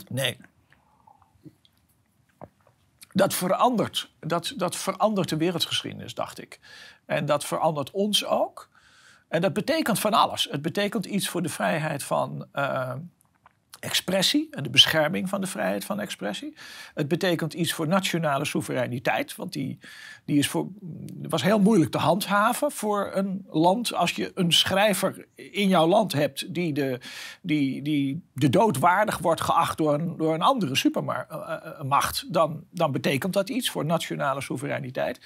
Nee. 0.08 0.36
Dat 3.16 3.34
verandert, 3.34 4.10
dat, 4.20 4.52
dat 4.56 4.76
verandert 4.76 5.28
de 5.28 5.36
wereldgeschiedenis, 5.36 6.14
dacht 6.14 6.40
ik. 6.40 6.60
En 7.06 7.26
dat 7.26 7.44
verandert 7.44 7.90
ons 7.90 8.24
ook. 8.24 8.68
En 9.28 9.40
dat 9.40 9.52
betekent 9.52 9.98
van 9.98 10.12
alles. 10.12 10.48
Het 10.50 10.62
betekent 10.62 11.06
iets 11.06 11.28
voor 11.28 11.42
de 11.42 11.48
vrijheid 11.48 12.02
van 12.02 12.46
eh, 12.52 12.92
expressie 13.84 14.48
en 14.50 14.62
de 14.62 14.70
bescherming 14.70 15.28
van 15.28 15.40
de 15.40 15.46
vrijheid 15.46 15.84
van 15.84 16.00
expressie. 16.00 16.54
Het 16.94 17.08
betekent 17.08 17.54
iets 17.54 17.72
voor 17.72 17.88
nationale 17.88 18.44
soevereiniteit, 18.44 19.36
want 19.36 19.52
die, 19.52 19.78
die 20.24 20.38
is 20.38 20.48
voor, 20.48 20.68
was 21.28 21.42
heel 21.42 21.60
moeilijk 21.60 21.90
te 21.90 21.98
handhaven 21.98 22.70
voor 22.70 23.10
een 23.14 23.44
land. 23.50 23.94
Als 23.94 24.12
je 24.12 24.32
een 24.34 24.52
schrijver 24.52 25.26
in 25.34 25.68
jouw 25.68 25.86
land 25.86 26.12
hebt 26.12 26.54
die 26.54 26.72
de, 26.72 27.00
die, 27.42 27.82
die 27.82 28.22
de 28.32 28.50
dood 28.50 28.78
waardig 28.78 29.18
wordt 29.18 29.40
geacht 29.40 29.78
door 29.78 29.94
een, 29.94 30.16
door 30.16 30.34
een 30.34 30.42
andere 30.42 30.76
supermacht, 30.76 32.32
dan, 32.32 32.64
dan 32.70 32.92
betekent 32.92 33.32
dat 33.32 33.50
iets 33.50 33.70
voor 33.70 33.84
nationale 33.84 34.40
soevereiniteit. 34.40 35.20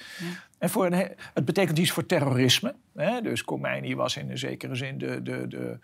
En 0.59 0.69
voor 0.69 0.85
een, 0.85 1.11
het 1.33 1.45
betekent 1.45 1.77
iets 1.77 1.91
voor 1.91 2.05
terrorisme. 2.05 2.75
Hè? 2.95 3.21
Dus 3.21 3.43
Khomeini 3.43 3.95
was 3.95 4.17
in 4.17 4.29
een 4.29 4.37
zekere 4.37 4.75
zin 4.75 4.97
de, 4.97 5.21
de, 5.21 5.47
de, 5.47 5.79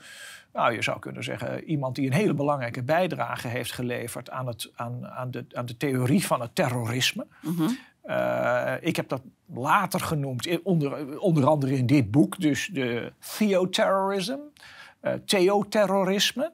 nou, 0.54 0.74
je 0.74 0.82
zou 0.82 1.00
kunnen 1.00 1.24
zeggen, 1.24 1.64
iemand 1.64 1.96
die 1.96 2.06
een 2.06 2.14
hele 2.14 2.34
belangrijke 2.34 2.84
bijdrage 2.84 3.48
heeft 3.48 3.72
geleverd 3.72 4.30
aan, 4.30 4.48
het, 4.48 4.72
aan, 4.76 5.08
aan, 5.08 5.32
de, 5.32 5.46
aan 5.54 5.66
de 5.66 5.78
theorie 5.78 6.26
van 6.26 6.42
het 6.42 6.56
terrorisme. 6.56 7.26
Eh, 8.02 8.74
ik 8.80 8.96
heb 8.96 9.10
dat 9.10 9.22
later 9.54 10.00
genoemd, 10.00 10.62
onder, 10.64 11.20
onder 11.20 11.46
andere 11.46 11.78
in 11.78 11.86
dit 11.86 12.12
boek, 12.12 12.40
dus 12.40 12.70
de 12.74 13.12
theoterrorism, 13.38 14.38
eh 15.00 15.14
theoterrorisme. 15.26 16.52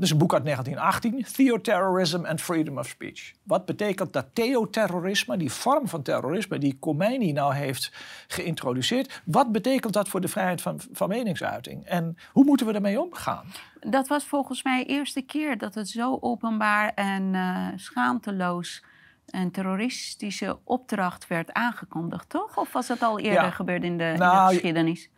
Is 0.00 0.10
een 0.10 0.18
boek 0.18 0.32
uit 0.34 0.44
1918, 0.44 1.24
Theoterrorism 1.32 2.24
and 2.24 2.40
Freedom 2.40 2.78
of 2.78 2.86
Speech. 2.88 3.32
Wat 3.42 3.64
betekent 3.64 4.12
dat 4.12 4.26
theoterrorisme, 4.32 5.36
die 5.36 5.52
vorm 5.52 5.88
van 5.88 6.02
terrorisme 6.02 6.58
die 6.58 6.76
Khomeini 6.80 7.32
nou 7.32 7.54
heeft 7.54 7.92
geïntroduceerd, 8.28 9.22
wat 9.24 9.52
betekent 9.52 9.92
dat 9.92 10.08
voor 10.08 10.20
de 10.20 10.28
vrijheid 10.28 10.62
van, 10.62 10.80
van 10.92 11.08
meningsuiting? 11.08 11.84
En 11.84 12.16
hoe 12.32 12.44
moeten 12.44 12.66
we 12.66 12.72
ermee 12.72 13.00
omgaan? 13.00 13.44
Dat 13.80 14.08
was 14.08 14.24
volgens 14.24 14.62
mij 14.62 14.84
de 14.84 14.90
eerste 14.90 15.22
keer 15.22 15.58
dat 15.58 15.74
het 15.74 15.88
zo 15.88 16.18
openbaar 16.20 16.92
en 16.94 17.34
eh, 17.34 17.66
schaamteloos 17.76 18.82
een 19.26 19.50
terroristische 19.50 20.58
opdracht 20.64 21.26
werd 21.26 21.52
aangekondigd, 21.52 22.28
toch? 22.28 22.56
Of 22.56 22.72
was 22.72 22.86
dat 22.86 23.02
al 23.02 23.18
eerder 23.18 23.42
Ja. 23.42 23.50
gebeurd 23.50 23.82
in 23.82 23.98
de, 23.98 24.04
in 24.04 24.12
de 24.12 24.18
Nou, 24.18 24.52
geschiedenis? 24.52 25.10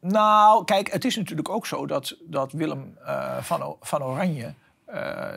Nou, 0.00 0.64
kijk, 0.64 0.92
het 0.92 1.04
is 1.04 1.16
natuurlijk 1.16 1.48
ook 1.48 1.66
zo 1.66 1.86
dat, 1.86 2.16
dat 2.20 2.52
Willem 2.52 2.96
eh, 3.04 3.36
van, 3.42 3.62
O- 3.62 3.76
van 3.80 4.04
Oranje, 4.04 4.54
eh, 4.84 5.28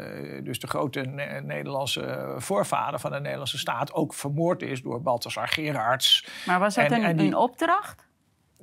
dus 0.43 0.59
de 0.59 0.67
grote 0.67 0.99
Ne- 1.01 1.41
Nederlandse 1.41 2.33
voorvader 2.37 2.99
van 2.99 3.11
de 3.11 3.19
Nederlandse 3.19 3.57
staat, 3.57 3.93
ook 3.93 4.13
vermoord 4.13 4.61
is 4.61 4.81
door 4.81 5.01
Balthasar 5.01 5.47
Gerards. 5.47 6.27
Maar 6.45 6.59
was 6.59 6.75
dat 6.75 6.85
en- 6.85 6.93
een, 6.93 7.03
en 7.03 7.17
die- 7.17 7.27
een 7.27 7.35
opdracht? 7.35 8.07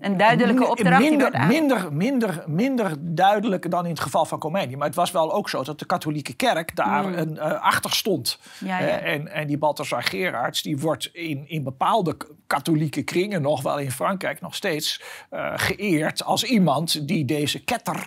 Een 0.00 0.16
duidelijke 0.16 0.66
opdracht 0.66 0.98
Minder, 1.00 1.46
minder, 1.46 1.92
minder, 1.92 2.44
minder 2.46 2.94
duidelijk 2.98 3.70
dan 3.70 3.84
in 3.84 3.90
het 3.90 4.00
geval 4.00 4.24
van 4.24 4.38
Khomeini. 4.38 4.76
Maar 4.76 4.86
het 4.86 4.96
was 4.96 5.10
wel 5.10 5.32
ook 5.32 5.48
zo 5.48 5.62
dat 5.62 5.78
de 5.78 5.86
katholieke 5.86 6.34
kerk 6.34 6.76
daar 6.76 7.04
een, 7.04 7.38
eh, 7.38 7.62
achter 7.62 7.92
stond. 7.92 8.38
Mm. 8.58 8.68
Ja, 8.68 8.78
ja. 8.78 8.86
Eh, 8.86 9.12
en, 9.12 9.28
en 9.28 9.46
die 9.46 9.58
Balthasar 9.58 10.02
Gerards, 10.02 10.62
die 10.62 10.78
wordt 10.78 11.10
in, 11.12 11.48
in 11.48 11.62
bepaalde 11.62 12.16
katholieke 12.46 13.02
kringen, 13.02 13.42
nog 13.42 13.62
wel 13.62 13.78
in 13.78 13.90
Frankrijk 13.90 14.40
nog 14.40 14.54
steeds, 14.54 15.02
eh, 15.30 15.52
geëerd 15.56 16.24
als 16.24 16.44
iemand 16.44 17.08
die 17.08 17.24
deze 17.24 17.64
ketter, 17.64 18.06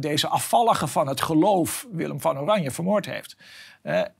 deze 0.00 0.28
afvallige 0.28 0.86
van 0.86 1.08
het 1.08 1.22
geloof, 1.22 1.86
Willem 1.92 2.20
van 2.20 2.38
Oranje, 2.38 2.70
vermoord 2.70 3.06
heeft. 3.06 3.36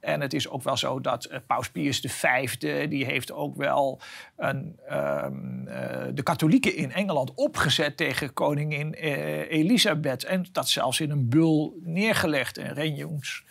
En 0.00 0.20
het 0.20 0.32
is 0.32 0.48
ook 0.48 0.62
wel 0.62 0.76
zo 0.76 1.00
dat 1.00 1.24
eh, 1.24 1.38
Paus 1.46 1.70
Pius 1.70 2.04
V, 2.08 2.56
die 2.88 3.04
heeft 3.04 3.32
ook 3.32 3.56
wel 3.56 4.00
een, 4.36 4.78
ehm, 4.88 5.66
eh, 5.66 6.06
de 6.14 6.22
katholieken 6.22 6.76
in 6.76 6.92
Engeland 6.92 7.34
opgezet 7.34 7.96
tegen 7.96 8.32
koningin 8.32 8.94
eh, 8.94 9.50
Elisabeth. 9.50 10.24
En 10.24 10.46
dat 10.52 10.68
zelfs 10.68 11.00
in 11.00 11.10
een 11.10 11.28
bul 11.28 11.78
neergelegd. 11.82 12.58
En 12.58 12.74
Renjans 12.74 13.44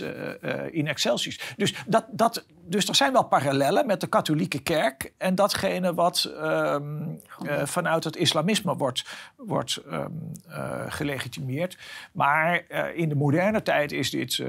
eh, 0.00 0.64
in 0.70 0.86
excelsis. 0.86 1.40
Dus, 1.56 1.74
dat, 1.86 2.04
dat, 2.10 2.44
dus 2.64 2.88
er 2.88 2.94
zijn 2.94 3.12
wel 3.12 3.24
parallellen 3.24 3.86
met 3.86 4.00
de 4.00 4.06
katholieke 4.06 4.62
kerk. 4.62 5.12
En 5.16 5.34
datgene 5.34 5.94
wat 5.94 6.32
ehm, 6.36 7.02
eh, 7.46 7.66
vanuit 7.66 8.04
het 8.04 8.16
islamisme 8.16 8.76
wordt, 8.76 9.04
wordt 9.36 9.76
ehm, 9.76 10.10
eh, 10.48 10.82
gelegitimeerd. 10.88 11.78
Maar 12.12 12.64
in 12.94 13.08
de 13.08 13.14
moderne 13.14 13.62
tijd 13.62 13.92
is 13.92 14.10
dit, 14.10 14.42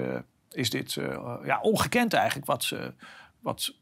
is 0.51 0.69
dit 0.69 0.95
eh, 0.95 1.35
ja, 1.43 1.59
ongekend 1.61 2.13
eigenlijk 2.13 2.45
wat, 2.47 2.63
ze- 2.63 2.93
wat, 3.39 3.73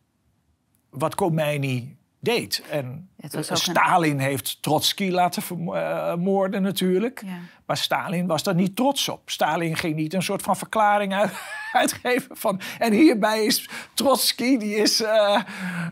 wat 0.90 1.16
Khomeini 1.16 1.98
deed. 2.20 2.64
En 2.70 3.10
eh, 3.34 3.40
een- 3.50 3.58
Stalin 3.76 4.20
heeft 4.20 4.62
Trotsky 4.62 5.10
laten 5.10 5.42
vermoorden 5.42 6.62
natuurlijk. 6.62 7.22
Ja. 7.26 7.38
Maar 7.66 7.78
Stalin 7.78 8.28
was 8.28 8.44
daar 8.44 8.56
niet 8.56 8.76
trots 8.76 9.10
op. 9.10 9.30
Stalin 9.30 9.76
ging 9.76 9.96
niet 9.96 10.14
een 10.14 10.24
soort 10.24 10.42
van 10.42 10.58
verklaring 10.58 11.14
uit- 11.14 11.32
uitgeven 11.72 12.38
van... 12.38 12.62
en 12.80 12.94
hierbij 12.94 13.46
is 13.46 13.70
Trotsky, 13.94 14.58
die 14.58 14.76
is 14.76 15.02
eh, 15.02 15.42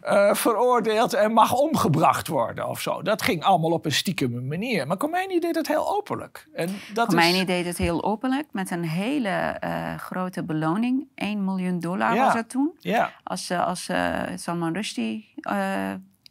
eh, 0.02 0.34
veroordeeld 0.34 1.14
en 1.14 1.34
mag 1.34 1.54
omgebracht 1.54 2.28
worden 2.28 2.68
of 2.68 2.82
zo. 2.82 3.02
Dat 3.02 3.22
ging 3.22 3.44
allemaal 3.44 3.72
op 3.72 3.86
een 3.86 3.92
stiekeme 3.92 4.42
manier. 4.42 4.88
Maar 4.88 4.98
Khomeini 4.98 5.40
deed 5.40 5.56
het 5.56 5.68
heel 5.68 5.96
openlijk. 5.96 6.48
En 6.54 6.70
dat 6.94 7.08
Khomeini 7.08 7.40
is, 7.40 7.46
deed 7.46 7.66
het 7.66 7.78
heel 7.78 8.04
openlijk 8.04 8.48
met 8.52 8.72
een 8.72 8.84
hele 8.84 9.30
eh, 9.30 9.96
grote 9.98 10.44
beloning. 10.44 11.08
1 11.16 11.44
miljoen 11.44 11.80
dollar 11.80 12.14
Ja. 12.14 12.26
was 12.26 12.34
het 12.34 12.50
toen. 12.50 12.78
Ja, 12.80 13.12
Als, 13.24 13.52
als 13.52 13.90
Salman 14.36 14.74
Rushdie 14.74 15.34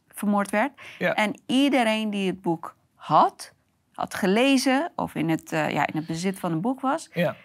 vermoord 0.08 0.50
werd. 0.50 0.72
Ja. 0.98 1.14
En 1.14 1.40
iedereen 1.46 2.10
die 2.10 2.26
het 2.26 2.40
boek 2.40 2.76
had, 2.94 3.52
had 3.92 4.14
gelezen... 4.14 4.92
of 4.96 5.14
in 5.14 5.28
het, 5.28 5.50
ja, 5.50 5.86
in 5.86 5.96
het 5.96 6.06
bezit 6.06 6.38
van 6.38 6.52
een 6.52 6.60
boek 6.60 6.80
was... 6.80 7.08
ja. 7.12 7.36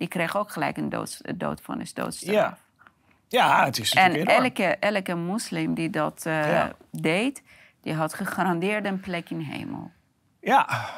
Die 0.00 0.08
kreeg 0.08 0.36
ook 0.36 0.50
gelijk 0.52 0.76
een 0.76 0.88
dood, 0.88 1.20
doodvonnis, 1.36 1.94
doodstraf. 1.94 2.34
Ja. 2.34 2.58
Ja, 3.28 3.64
het 3.64 3.78
is 3.78 3.92
En 3.94 4.26
elke, 4.26 4.64
elke 4.64 5.14
moslim 5.14 5.74
die 5.74 5.90
dat 5.90 6.26
eh, 6.26 6.50
Ja. 6.52 6.72
deed, 6.90 7.42
die 7.80 7.94
had 7.94 8.14
gegarandeerd 8.14 8.84
een 8.84 9.00
plek 9.00 9.30
in 9.30 9.40
hemel. 9.40 9.90
Ja. 10.40 10.88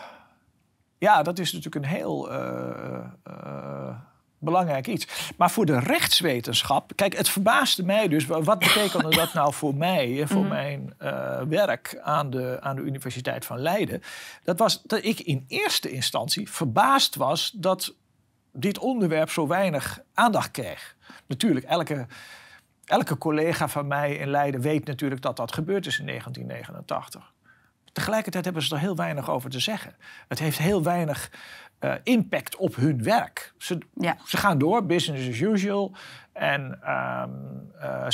ja, 0.99 1.23
dat 1.23 1.38
is 1.38 1.53
natuurlijk 1.53 1.85
een 1.85 1.91
heel 1.91 2.31
eh, 2.33 3.05
eh, 3.23 3.95
belangrijk 4.38 4.87
iets. 4.87 5.33
Maar 5.37 5.51
voor 5.51 5.67
de 5.67 5.79
rechtswetenschap... 5.79 6.93
Kijk, 6.97 7.17
het 7.17 7.29
verbaasde 7.29 7.83
mij 7.85 8.09
dus. 8.09 8.27
wa- 8.27 8.43
Wat 8.43 8.59
betekende 8.59 9.17
dat 9.17 9.33
nou 9.33 9.53
voor 9.53 9.75
mij 9.75 10.21
en 10.21 10.29
voor 10.29 10.45
mijn 10.45 10.95
eh, 10.99 11.41
werk 11.49 11.99
aan 12.03 12.31
de, 12.31 12.59
aan 12.61 12.77
de 12.77 12.83
Universiteit 12.83 13.45
van 13.45 13.59
Leiden? 13.59 14.03
Dat 14.45 14.59
was 14.59 14.83
dat 14.83 15.05
ik 15.05 15.21
in 15.21 15.45
eerste 15.49 15.91
instantie 15.91 16.51
verbaasd 16.51 17.15
was... 17.17 17.51
dat 17.55 17.95
dit 18.53 18.79
onderwerp 18.79 19.31
zo 19.31 19.47
weinig 19.47 20.01
aandacht 20.15 20.51
kreeg. 20.51 20.97
Natuurlijk, 21.27 21.67
elke, 21.67 22.07
elke 22.85 23.19
collega 23.19 23.69
van 23.69 23.87
mij 23.87 24.15
in 24.15 24.29
Leiden 24.29 24.61
weet 24.61 24.87
natuurlijk 24.87 25.23
dat 25.23 25.37
dat 25.37 25.53
gebeurd 25.55 25.87
is 25.87 25.99
in 25.99 26.07
1989. 26.07 27.33
Tegelijkertijd 27.93 28.45
hebben 28.45 28.62
ze 28.62 28.75
er 28.75 28.81
heel 28.81 28.97
weinig 28.97 29.31
over 29.31 29.51
te 29.51 29.61
zeggen. 29.61 29.95
Het 30.29 30.38
heeft 30.38 30.59
heel 30.59 30.83
weinig 30.83 31.31
eh, 31.79 31.95
impact 32.03 32.57
op 32.57 32.75
hun 32.77 33.03
werk. 33.03 33.53
Ze, 33.59 33.79
Ja. 33.95 34.17
ze 34.27 34.37
gaan 34.37 34.59
door, 34.59 34.87
business 34.87 35.29
as 35.29 35.38
usual. 35.41 35.93
En 36.33 36.79
ehm, 36.83 37.31
eh, 37.81 38.11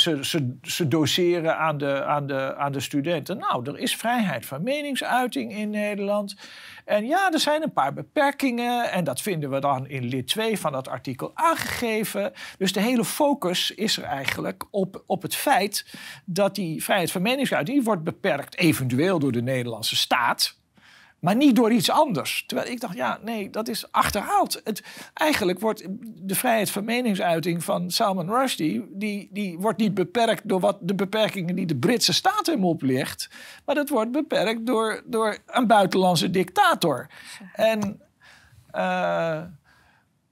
ze, 0.62 0.88
doseren 0.88 1.56
aan 1.56 1.78
de, 1.78 2.04
aan, 2.04 2.26
de, 2.26 2.56
aan 2.56 2.72
de 2.72 2.80
studenten. 2.80 3.38
Nou, 3.38 3.70
er 3.70 3.78
is 3.78 3.96
vrijheid 3.96 4.46
van 4.46 4.62
meningsuiting 4.62 5.56
in 5.56 5.70
Nederland. 5.70 6.36
En 6.84 7.06
ja, 7.06 7.32
er 7.32 7.38
zijn 7.38 7.62
een 7.62 7.72
paar 7.72 7.92
beperkingen. 7.92 8.90
En 8.90 9.04
dat 9.04 9.20
vinden 9.20 9.50
we 9.50 9.60
dan 9.60 9.86
in 9.86 10.04
lid 10.04 10.26
2 10.26 10.58
van 10.58 10.72
dat 10.72 10.88
artikel 10.88 11.30
aangegeven. 11.34 12.32
Dus 12.58 12.72
de 12.72 12.80
hele 12.80 13.04
focus 13.04 13.70
is 13.70 13.96
er 13.96 14.04
eigenlijk 14.04 14.64
op, 14.70 15.02
op 15.06 15.22
het 15.22 15.34
feit 15.34 15.86
dat 16.24 16.54
die 16.54 16.82
vrijheid 16.82 17.10
van 17.10 17.22
meningsuiting 17.22 17.84
wordt 17.84 18.04
beperkt, 18.04 18.56
eventueel 18.56 19.18
door 19.18 19.32
de 19.32 19.42
Nederlandse 19.42 19.96
staat. 19.96 20.57
Maar 21.18 21.36
niet 21.36 21.56
door 21.56 21.72
iets 21.72 21.90
anders. 21.90 22.44
Terwijl 22.46 22.70
ik 22.70 22.80
dacht, 22.80 22.94
ja, 22.94 23.18
nee, 23.22 23.50
dat 23.50 23.68
is 23.68 23.92
achterhaald. 23.92 24.60
Het, 24.64 24.82
eigenlijk 25.14 25.60
wordt 25.60 25.86
de 26.00 26.34
vrijheid 26.34 26.70
van 26.70 26.84
meningsuiting 26.84 27.64
van 27.64 27.90
Salman 27.90 28.30
Rushdie... 28.30 28.86
Die, 28.90 29.28
die 29.32 29.58
wordt 29.58 29.78
niet 29.78 29.94
beperkt 29.94 30.48
door 30.48 30.60
wat 30.60 30.78
de 30.80 30.94
beperkingen 30.94 31.54
die 31.54 31.66
de 31.66 31.76
Britse 31.76 32.12
staat 32.12 32.46
hem 32.46 32.64
oplegt. 32.64 33.30
Maar 33.64 33.74
dat 33.74 33.88
wordt 33.88 34.12
beperkt 34.12 34.66
door, 34.66 35.02
door 35.04 35.38
een 35.46 35.66
buitenlandse 35.66 36.30
dictator. 36.30 37.06
En, 37.52 38.00
eh, 38.70 39.42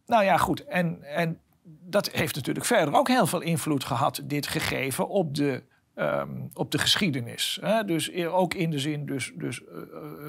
nou 0.07 0.25
ja, 0.25 0.37
goed. 0.37 0.65
En, 0.65 1.03
en 1.03 1.41
dat 1.65 2.11
heeft 2.11 2.35
natuurlijk 2.35 2.67
verder 2.67 2.95
ook 2.95 3.09
heel 3.09 3.27
veel 3.27 3.41
invloed 3.41 3.85
gehad, 3.85 4.21
dit 4.25 4.47
gegeven, 4.47 5.09
op 5.09 5.35
de 5.35 5.63
ehm, 5.97 6.31
op 6.55 6.71
de 6.71 6.79
geschiedenis. 6.79 7.59
Hè? 7.61 7.85
Dus 7.85 8.13
ook 8.27 8.55
in 8.55 8.71
de 8.71 8.79
zin, 8.79 9.07
dus, 9.07 9.33
dus 9.35 9.61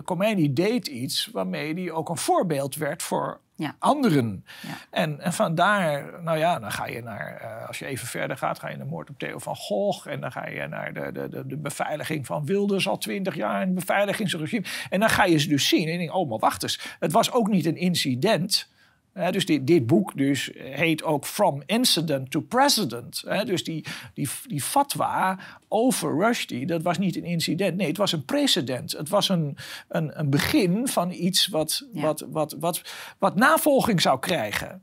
Khomeini 0.04 0.54
deed 0.54 0.88
iets 0.88 1.30
waarmee 1.32 1.74
hij 1.74 1.92
ook 1.92 2.10
een 2.10 2.18
voorbeeld 2.18 2.76
werd 2.76 3.04
voor 3.04 3.40
Ja. 3.56 3.76
anderen. 3.80 4.46
Ja. 4.62 4.70
En, 4.92 5.20
en 5.20 5.34
vandaar, 5.34 6.22
nou 6.24 6.38
ja, 6.38 6.60
dan 6.60 6.72
ga 6.72 6.86
je 6.88 7.02
naar, 7.02 7.36
eh, 7.36 7.68
als 7.68 7.80
je 7.80 7.86
even 7.86 8.08
verder 8.08 8.38
gaat, 8.38 8.60
ga 8.60 8.70
je 8.70 8.76
naar 8.76 8.86
de 8.86 8.92
moord 8.92 9.10
op 9.10 9.20
Theo 9.20 9.38
van 9.38 9.56
Gogh. 9.56 10.08
En 10.08 10.22
dan 10.22 10.32
ga 10.32 10.48
je 10.48 10.68
naar 10.68 10.94
de, 10.94 11.12
de, 11.12 11.30
de, 11.30 11.48
de 11.48 11.58
beveiliging 11.58 12.26
van 12.26 12.46
Wilders 12.46 12.88
al 12.88 12.98
twintig 12.98 13.36
jaar, 13.36 13.62
een 13.62 13.74
beveiligingsregime. 13.74 14.66
En 14.90 15.00
dan 15.00 15.10
ga 15.10 15.26
je 15.26 15.38
ze 15.38 15.48
dus 15.48 15.68
zien 15.68 15.86
en 15.86 15.92
je 15.92 15.98
denkt, 15.98 16.14
oh, 16.14 16.30
maar 16.30 16.40
wacht 16.40 16.64
eens. 16.64 16.96
Het 17.00 17.12
was 17.12 17.32
ook 17.32 17.48
niet 17.48 17.66
een 17.66 17.78
incident. 17.78 18.70
Dus 19.32 19.46
dit, 19.46 19.68
dit 19.68 19.88
boek 19.88 20.18
dus 20.18 20.52
heet 20.56 21.04
ook 21.04 21.26
From 21.26 21.64
Incident 21.66 22.32
to 22.32 22.42
President. 22.42 23.24
Dus 23.46 23.64
die, 23.64 23.86
die, 24.14 24.30
die 24.48 24.62
fatwa 24.62 25.40
over 25.68 26.18
Rushdie, 26.18 26.66
dat 26.66 26.82
was 26.82 26.98
niet 26.98 27.16
een 27.16 27.24
incident. 27.24 27.78
Nee, 27.78 27.88
het 27.88 27.98
was 27.98 28.12
een 28.12 28.26
precedent. 28.26 28.92
Het 28.92 29.10
was 29.10 29.30
een, 29.30 29.58
een, 29.88 30.20
een 30.20 30.30
begin 30.30 30.88
van 30.88 31.12
iets 31.12 31.48
wat, 31.48 31.88
Ja. 31.92 32.02
wat, 32.02 32.26
wat, 32.30 32.56
wat, 32.60 32.82
wat 33.18 33.36
navolging 33.36 34.02
zou 34.02 34.20
krijgen. 34.20 34.82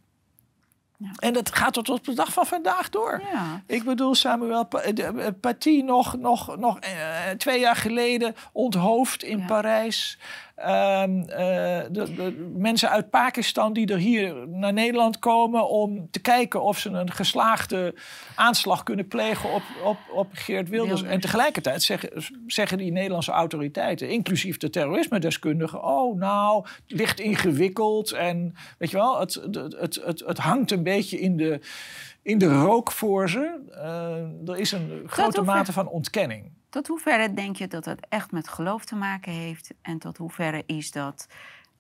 Ja. 0.99 1.11
En 1.18 1.33
dat 1.33 1.55
gaat 1.55 1.73
tot 1.73 1.88
op 1.88 2.05
de 2.05 2.14
dag 2.14 2.33
van 2.33 2.47
vandaag 2.47 2.88
door. 2.88 3.23
Ja. 3.33 3.62
Ik 3.66 3.85
bedoel, 3.85 4.14
Samuel 4.14 4.68
eh, 4.68 5.27
Paty 5.40 5.81
nog, 5.85 6.16
nog, 6.16 6.57
nog 6.57 6.79
eh, 6.79 7.31
twee 7.37 7.61
jaar 7.61 7.77
geleden 7.77 8.35
onthoofd 8.53 9.23
in. 9.23 9.44
Parijs. 9.44 10.18
Ehm, 10.54 11.20
eh, 11.20 11.82
de, 11.90 12.14
de 12.14 12.52
mensen 12.56 12.90
uit 12.90 13.10
Pakistan 13.10 13.72
die 13.72 13.86
er 13.86 13.98
hier 13.98 14.48
naar 14.48 14.72
Nederland 14.72 15.18
komen 15.18 15.68
om 15.68 16.10
te 16.10 16.20
kijken 16.20 16.62
of 16.62 16.78
ze 16.78 16.90
een 16.90 17.12
geslaagde 17.12 17.94
aanslag 18.34 18.82
kunnen 18.82 19.08
plegen 19.08 19.52
op, 19.52 19.62
op, 19.84 19.96
op 20.12 20.28
Geert 20.32 20.68
Wilders. 20.68 21.02
En 21.02 21.20
tegelijkertijd 21.20 21.82
zeggen, 21.82 22.10
zeggen 22.46 22.78
die 22.78 22.92
Nederlandse 22.92 23.30
autoriteiten, 23.30 24.08
inclusief 24.08 24.56
de 24.56 24.70
terrorisme-deskundigen, 24.70 25.84
oh 25.84 26.18
nou, 26.18 26.66
het 26.86 26.98
ligt 26.98 27.20
ingewikkeld 27.20 28.12
en 28.12 28.54
weet 28.78 28.90
je 28.90 28.96
wel, 28.96 29.20
het, 29.20 29.34
het, 29.34 29.54
het, 29.54 30.00
het, 30.04 30.22
het 30.26 30.38
hangt 30.38 30.70
een 30.70 30.82
beetje 30.82 31.20
in 31.20 31.36
de, 31.36 31.60
in 32.22 32.38
de 32.38 32.60
rook 32.60 32.92
voor 32.92 33.30
ze. 33.30 33.60
Eh, 33.70 34.50
er 34.50 34.58
is 34.58 34.72
een 34.72 35.02
grote 35.06 35.42
mate 35.42 35.72
van 35.72 35.88
ontkenning. 35.88 36.50
Tot 36.74 36.87
hoeverre 36.87 37.34
denk 37.34 37.56
je 37.56 37.66
dat 37.66 37.84
het 37.84 38.06
echt 38.08 38.30
met 38.32 38.48
geloof 38.48 38.84
te 38.84 38.94
maken 38.94 39.32
heeft? 39.32 39.74
En 39.82 39.98
tot 39.98 40.16
hoeverre 40.16 40.62
is 40.66 40.90
dat. 40.90 41.26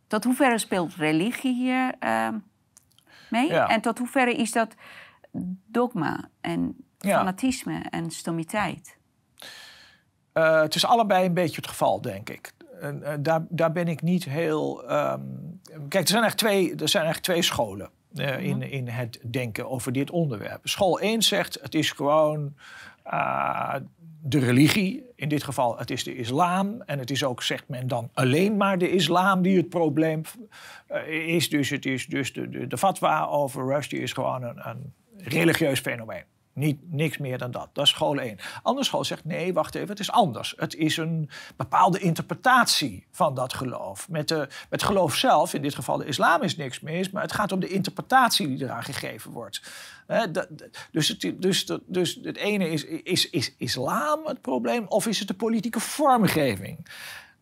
Tot 0.06 0.24
hoeverre 0.24 0.58
speelt 0.58 0.94
religie 0.94 1.54
hier 1.54 1.94
ehm, 1.98 2.38
mee? 3.30 3.48
Ja. 3.48 3.68
En 3.68 3.80
tot 3.80 3.98
hoeverre 3.98 4.34
is 4.34 4.52
dat 4.52 4.74
dogma 5.66 6.28
en 6.40 6.76
Ja. 6.98 7.18
fanatisme 7.18 7.82
en 7.90 8.10
stomiteit? 8.10 8.96
Eh, 10.32 10.60
het 10.60 10.74
is 10.74 10.84
allebei 10.84 11.26
een 11.26 11.34
beetje 11.34 11.56
het 11.56 11.68
geval, 11.68 12.00
denk 12.00 12.30
ik. 12.30 12.52
En, 12.80 13.02
eh, 13.02 13.14
daar, 13.20 13.46
daar 13.48 13.72
ben 13.72 13.88
ik 13.88 14.02
niet 14.02 14.24
heel. 14.24 14.88
ehm, 14.88 15.20
Kijk, 15.88 16.02
er 16.04 16.08
zijn 16.08 16.22
eigenlijk 16.22 16.36
twee, 16.36 16.70
er 16.70 16.88
zijn 16.88 17.04
eigenlijk 17.04 17.22
twee 17.22 17.42
scholen 17.42 17.90
eh, 18.14 18.38
in, 18.38 18.62
in 18.62 18.88
het 18.88 19.20
denken 19.30 19.70
over 19.70 19.92
dit 19.92 20.10
onderwerp. 20.10 20.68
School 20.68 21.00
1 21.00 21.22
zegt 21.22 21.58
het 21.62 21.74
is 21.74 21.92
gewoon 21.92 22.54
de 24.26 24.38
religie. 24.38 25.02
In 25.16 25.28
dit 25.28 25.42
geval, 25.42 25.78
het 25.78 25.90
is 25.90 26.04
de 26.04 26.16
islam. 26.16 26.82
En 26.86 26.98
het 26.98 27.10
is 27.10 27.24
ook, 27.24 27.42
zegt 27.42 27.68
men 27.68 27.88
dan, 27.88 28.10
alleen 28.12 28.56
maar 28.56 28.78
de 28.78 28.90
islam 28.90 29.42
die 29.42 29.56
het 29.56 29.68
probleem 29.68 30.22
eh, 30.86 31.28
is. 31.28 31.48
Dus 31.48 31.70
het 31.70 31.86
is 31.86 32.06
dus 32.06 32.32
de, 32.32 32.48
de, 32.48 32.66
de 32.66 32.78
fatwa 32.78 33.24
over 33.24 33.66
Rushdie 33.66 34.00
is 34.00 34.12
gewoon 34.12 34.42
een, 34.42 34.68
een 34.68 34.92
religieus 35.16 35.80
fenomeen. 35.80 36.24
Niet, 36.54 36.92
niks 36.92 37.18
meer 37.18 37.38
dan 37.38 37.50
dat. 37.50 37.68
Dat 37.72 37.84
is 37.84 37.90
school 37.90 38.18
1. 38.18 38.38
Andere 38.62 38.86
school 38.86 39.04
zegt 39.04 39.24
nee, 39.24 39.52
wacht 39.52 39.74
even, 39.74 39.88
het 39.88 40.00
is 40.00 40.10
anders. 40.10 40.54
Het 40.56 40.74
is 40.74 40.96
een 40.96 41.30
bepaalde 41.56 41.98
interpretatie 41.98 43.06
van 43.10 43.34
dat 43.34 43.54
geloof. 43.54 44.08
Met, 44.08 44.28
de, 44.28 44.48
met 44.70 44.82
geloof 44.82 45.14
zelf, 45.14 45.54
in 45.54 45.62
dit 45.62 45.74
geval 45.74 45.96
de 45.96 46.06
islam, 46.06 46.42
is 46.42 46.56
niks 46.56 46.80
mis, 46.80 47.10
maar 47.10 47.22
het 47.22 47.32
gaat 47.32 47.52
om 47.52 47.60
de 47.60 47.68
interpretatie 47.68 48.46
die 48.46 48.64
eraan 48.64 48.82
gegeven 48.82 49.30
wordt. 49.30 49.62
Dus, 50.90 51.08
het, 51.08 51.34
dus, 51.38 51.70
dus 51.86 52.18
het 52.22 52.36
ene 52.36 52.70
is, 52.70 52.84
is, 52.84 53.30
is 53.30 53.54
islam 53.56 54.26
het 54.26 54.40
probleem, 54.40 54.86
of 54.88 55.06
is 55.06 55.18
het 55.18 55.28
de 55.28 55.34
politieke 55.34 55.80
vormgeving? 55.80 56.88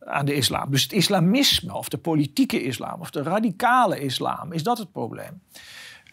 aan 0.07 0.25
de 0.25 0.35
islam. 0.35 0.71
Dus 0.71 0.83
het 0.83 0.93
islamisme 0.93 1.75
of 1.75 1.89
de 1.89 1.99
politieke 1.99 2.63
islam 2.63 3.01
of 3.01 3.11
de 3.11 3.23
radicale 3.23 4.01
islam, 4.01 4.53
is 4.53 4.63
dat 4.63 4.79
het 4.79 4.93
probleem? 4.93 5.43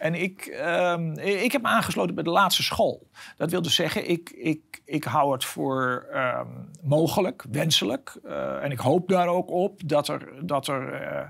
En 0.00 0.14
ik, 0.14 0.46
ehm, 0.46 1.12
ik 1.18 1.52
heb 1.52 1.62
me 1.62 1.68
aangesloten 1.68 2.14
bij 2.14 2.24
de 2.24 2.30
laatste 2.30 2.62
school. 2.62 3.08
Dat 3.36 3.50
wil 3.50 3.62
dus 3.62 3.74
zeggen, 3.74 4.10
ik, 4.10 4.30
ik, 4.30 4.82
ik 4.84 5.04
hou 5.04 5.32
het 5.32 5.44
voor 5.44 6.06
ehm, 6.12 6.48
mogelijk, 6.82 7.44
wenselijk. 7.50 8.16
eh, 8.24 8.64
en 8.64 8.70
ik 8.70 8.78
hoop 8.78 9.08
daar 9.08 9.28
ook 9.28 9.50
op 9.50 9.88
dat 9.88 10.08
er, 10.08 10.46
dat 10.46 10.66
er 10.66 10.92
eh, 10.92 11.26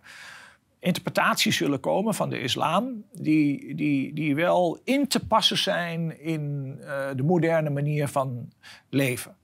interpretaties 0.79 1.57
zullen 1.57 1.81
komen 1.81 2.15
van 2.15 2.31
de 2.31 2.41
islam. 2.41 3.05
Die, 3.13 3.75
die, 3.75 4.13
die 4.13 4.35
wel 4.35 4.79
in 4.85 5.09
te 5.09 5.27
passen 5.27 5.59
zijn 5.59 6.21
in 6.21 6.77
eh, 6.81 7.09
de 7.17 7.23
moderne 7.23 7.71
manier 7.71 8.09
van 8.09 8.53
leven. 8.89 9.37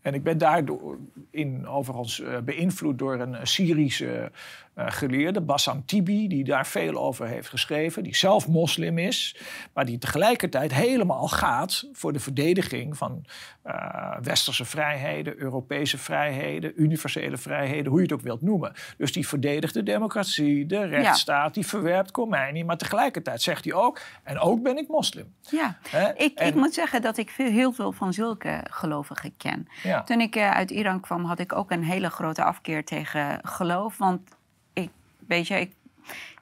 En 0.00 0.14
ik 0.14 0.22
ben 0.22 0.38
daardoor 0.38 0.98
in, 1.30 1.66
overigens 1.66 2.22
beïnvloed 2.44 2.98
door 2.98 3.20
een 3.20 3.46
Syrische 3.46 4.32
eh, 4.74 4.86
geleerde, 4.88 5.40
Bassam 5.40 5.84
Tibi, 5.86 6.28
die 6.28 6.44
daar 6.44 6.66
veel 6.66 6.96
over 6.96 7.26
heeft 7.26 7.48
geschreven, 7.48 8.02
die 8.02 8.16
zelf 8.16 8.48
moslim 8.48 8.98
is, 8.98 9.36
maar 9.72 9.84
die 9.84 9.98
tegelijkertijd 9.98 10.74
helemaal 10.74 11.28
gaat 11.28 11.88
voor 11.92 12.12
de 12.12 12.20
verdediging 12.20 12.96
van 12.96 13.24
eh, 13.62 14.16
westerse 14.22 14.64
vrijheden, 14.64 15.38
Europese 15.38 15.98
vrijheden, 15.98 16.72
universele 16.76 17.36
vrijheden, 17.36 17.86
hoe 17.86 17.96
je 17.96 18.04
het 18.04 18.12
ook 18.12 18.20
wilt 18.20 18.42
noemen. 18.42 18.72
Dus 18.96 19.12
die 19.12 19.28
verdedigt 19.28 19.74
de 19.74 19.82
democratie, 19.82 20.66
de 20.66 20.84
rechtsstaat, 20.84 21.54
die 21.54 21.66
verwerpt 21.66 22.10
Khomeini, 22.10 22.64
maar 22.64 22.76
tegelijkertijd 22.76 23.42
zegt 23.42 23.64
hij 23.64 23.74
ook, 23.74 24.00
en 24.22 24.38
ook 24.38 24.62
ben 24.62 24.76
ik 24.76 24.88
moslim. 24.88 25.34
Ja, 25.50 25.78
ik, 26.16 26.40
ik 26.40 26.54
moet 26.54 26.74
zeggen 26.74 27.02
dat 27.02 27.16
ik 27.16 27.30
veel, 27.30 27.50
heel 27.50 27.72
veel 27.72 27.92
van 27.92 28.12
zulke 28.12 28.64
gelovigen 28.70 29.36
ken. 29.36 29.66
Ja. 29.82 30.02
Toen 30.02 30.20
ik 30.20 30.36
eh, 30.36 30.50
uit 30.50 30.70
Iran 30.70 31.00
kwam, 31.00 31.24
had 31.24 31.38
ik 31.38 31.56
ook 31.56 31.70
een 31.70 31.84
hele 31.84 32.10
grote 32.10 32.44
afkeer 32.44 32.84
tegen 32.84 33.38
geloof. 33.42 33.98
Want 33.98 34.20
weet 35.28 35.46
je, 35.46 35.60
ik 35.60 35.72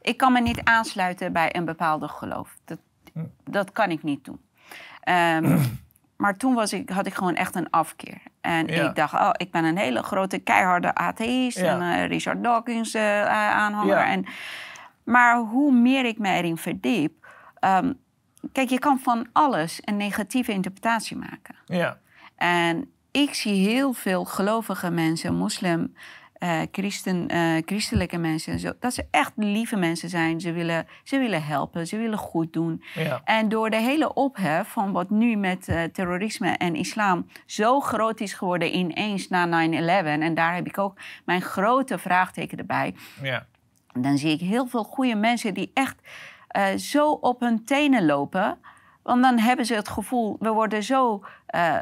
Ik 0.02 0.16
kan 0.16 0.32
me 0.32 0.40
niet 0.40 0.60
aansluiten 0.64 1.32
bij 1.32 1.56
een 1.56 1.64
bepaalde 1.64 2.08
geloof. 2.08 2.56
Dat, 2.64 2.78
Hm. 3.12 3.24
dat 3.44 3.72
kan 3.72 3.90
ik 3.90 4.02
niet 4.02 4.24
doen. 4.24 4.40
Ehm, 5.00 5.58
maar 6.22 6.36
toen 6.36 6.54
was 6.54 6.72
ik, 6.72 6.90
had 6.90 7.06
ik 7.06 7.14
gewoon 7.14 7.34
echt 7.34 7.54
een 7.54 7.70
afkeer. 7.70 8.20
En 8.40 8.66
Ja. 8.66 8.88
ik 8.88 8.94
dacht, 8.94 9.14
oh, 9.14 9.30
ik 9.36 9.50
ben 9.50 9.64
een 9.64 9.76
hele 9.76 10.02
grote 10.02 10.38
keiharde 10.38 10.94
atheïst. 10.94 11.58
Ja. 11.58 11.64
En 11.80 11.82
eh, 11.82 12.06
Richard 12.06 12.42
Dawkins 12.42 12.94
eh, 12.94 13.26
aanhanger. 13.56 13.96
Ja. 13.96 14.06
En, 14.06 14.24
maar 15.04 15.36
hoe 15.38 15.72
meer 15.72 16.04
ik 16.04 16.18
me 16.18 16.28
erin 16.32 16.56
verdiep... 16.56 17.26
ehm, 17.58 17.92
kijk, 18.52 18.68
je 18.68 18.78
kan 18.78 18.98
van 18.98 19.26
alles 19.32 19.78
een 19.84 19.96
negatieve 19.96 20.52
interpretatie 20.52 21.16
maken. 21.16 21.54
Ja. 21.66 21.98
En 22.36 22.90
ik 23.10 23.34
zie 23.34 23.68
heel 23.68 23.92
veel 23.92 24.24
gelovige 24.24 24.90
mensen, 24.90 25.34
moslim, 25.34 25.94
eh, 26.40 26.60
christen, 26.72 27.28
eh, 27.28 27.62
christelijke 27.64 28.18
mensen, 28.18 28.58
zo, 28.58 28.72
dat 28.78 28.94
ze 28.94 29.06
echt 29.10 29.32
lieve 29.36 29.76
mensen 29.76 30.08
zijn. 30.08 30.40
Ze 30.40 30.52
willen, 30.52 30.86
ze 31.04 31.18
willen 31.18 31.42
helpen, 31.44 31.86
ze 31.86 31.96
willen 31.96 32.18
goed 32.18 32.52
doen. 32.52 32.82
Ja. 32.94 33.20
En 33.24 33.48
door 33.48 33.70
de 33.70 33.76
hele 33.76 34.14
ophef 34.14 34.68
van 34.68 34.92
wat 34.92 35.10
nu 35.10 35.36
met 35.36 35.68
eh, 35.68 35.82
terrorisme 35.82 36.48
en 36.50 36.74
islam 36.74 37.26
zo 37.46 37.80
groot 37.80 38.20
is 38.20 38.32
geworden 38.32 38.76
ineens 38.76 39.28
na 39.28 39.46
9-11, 39.46 40.20
en 40.20 40.34
daar 40.34 40.54
heb 40.54 40.66
ik 40.66 40.78
ook 40.78 40.98
mijn 41.24 41.42
grote 41.42 41.98
vraagteken 41.98 42.58
erbij, 42.58 42.94
Ja. 43.22 43.46
dan 43.92 44.18
zie 44.18 44.32
ik 44.32 44.40
heel 44.40 44.66
veel 44.66 44.84
goede 44.84 45.14
mensen 45.14 45.54
die 45.54 45.70
echt 45.74 45.96
zo 46.76 47.10
op 47.10 47.40
hun 47.40 47.64
tenen 47.64 48.06
lopen. 48.06 48.58
Want 49.02 49.22
dan 49.22 49.38
hebben 49.38 49.66
ze 49.66 49.74
het 49.74 49.88
gevoel, 49.88 50.36
we 50.38 50.50
worden 50.50 50.82
zo 50.82 51.24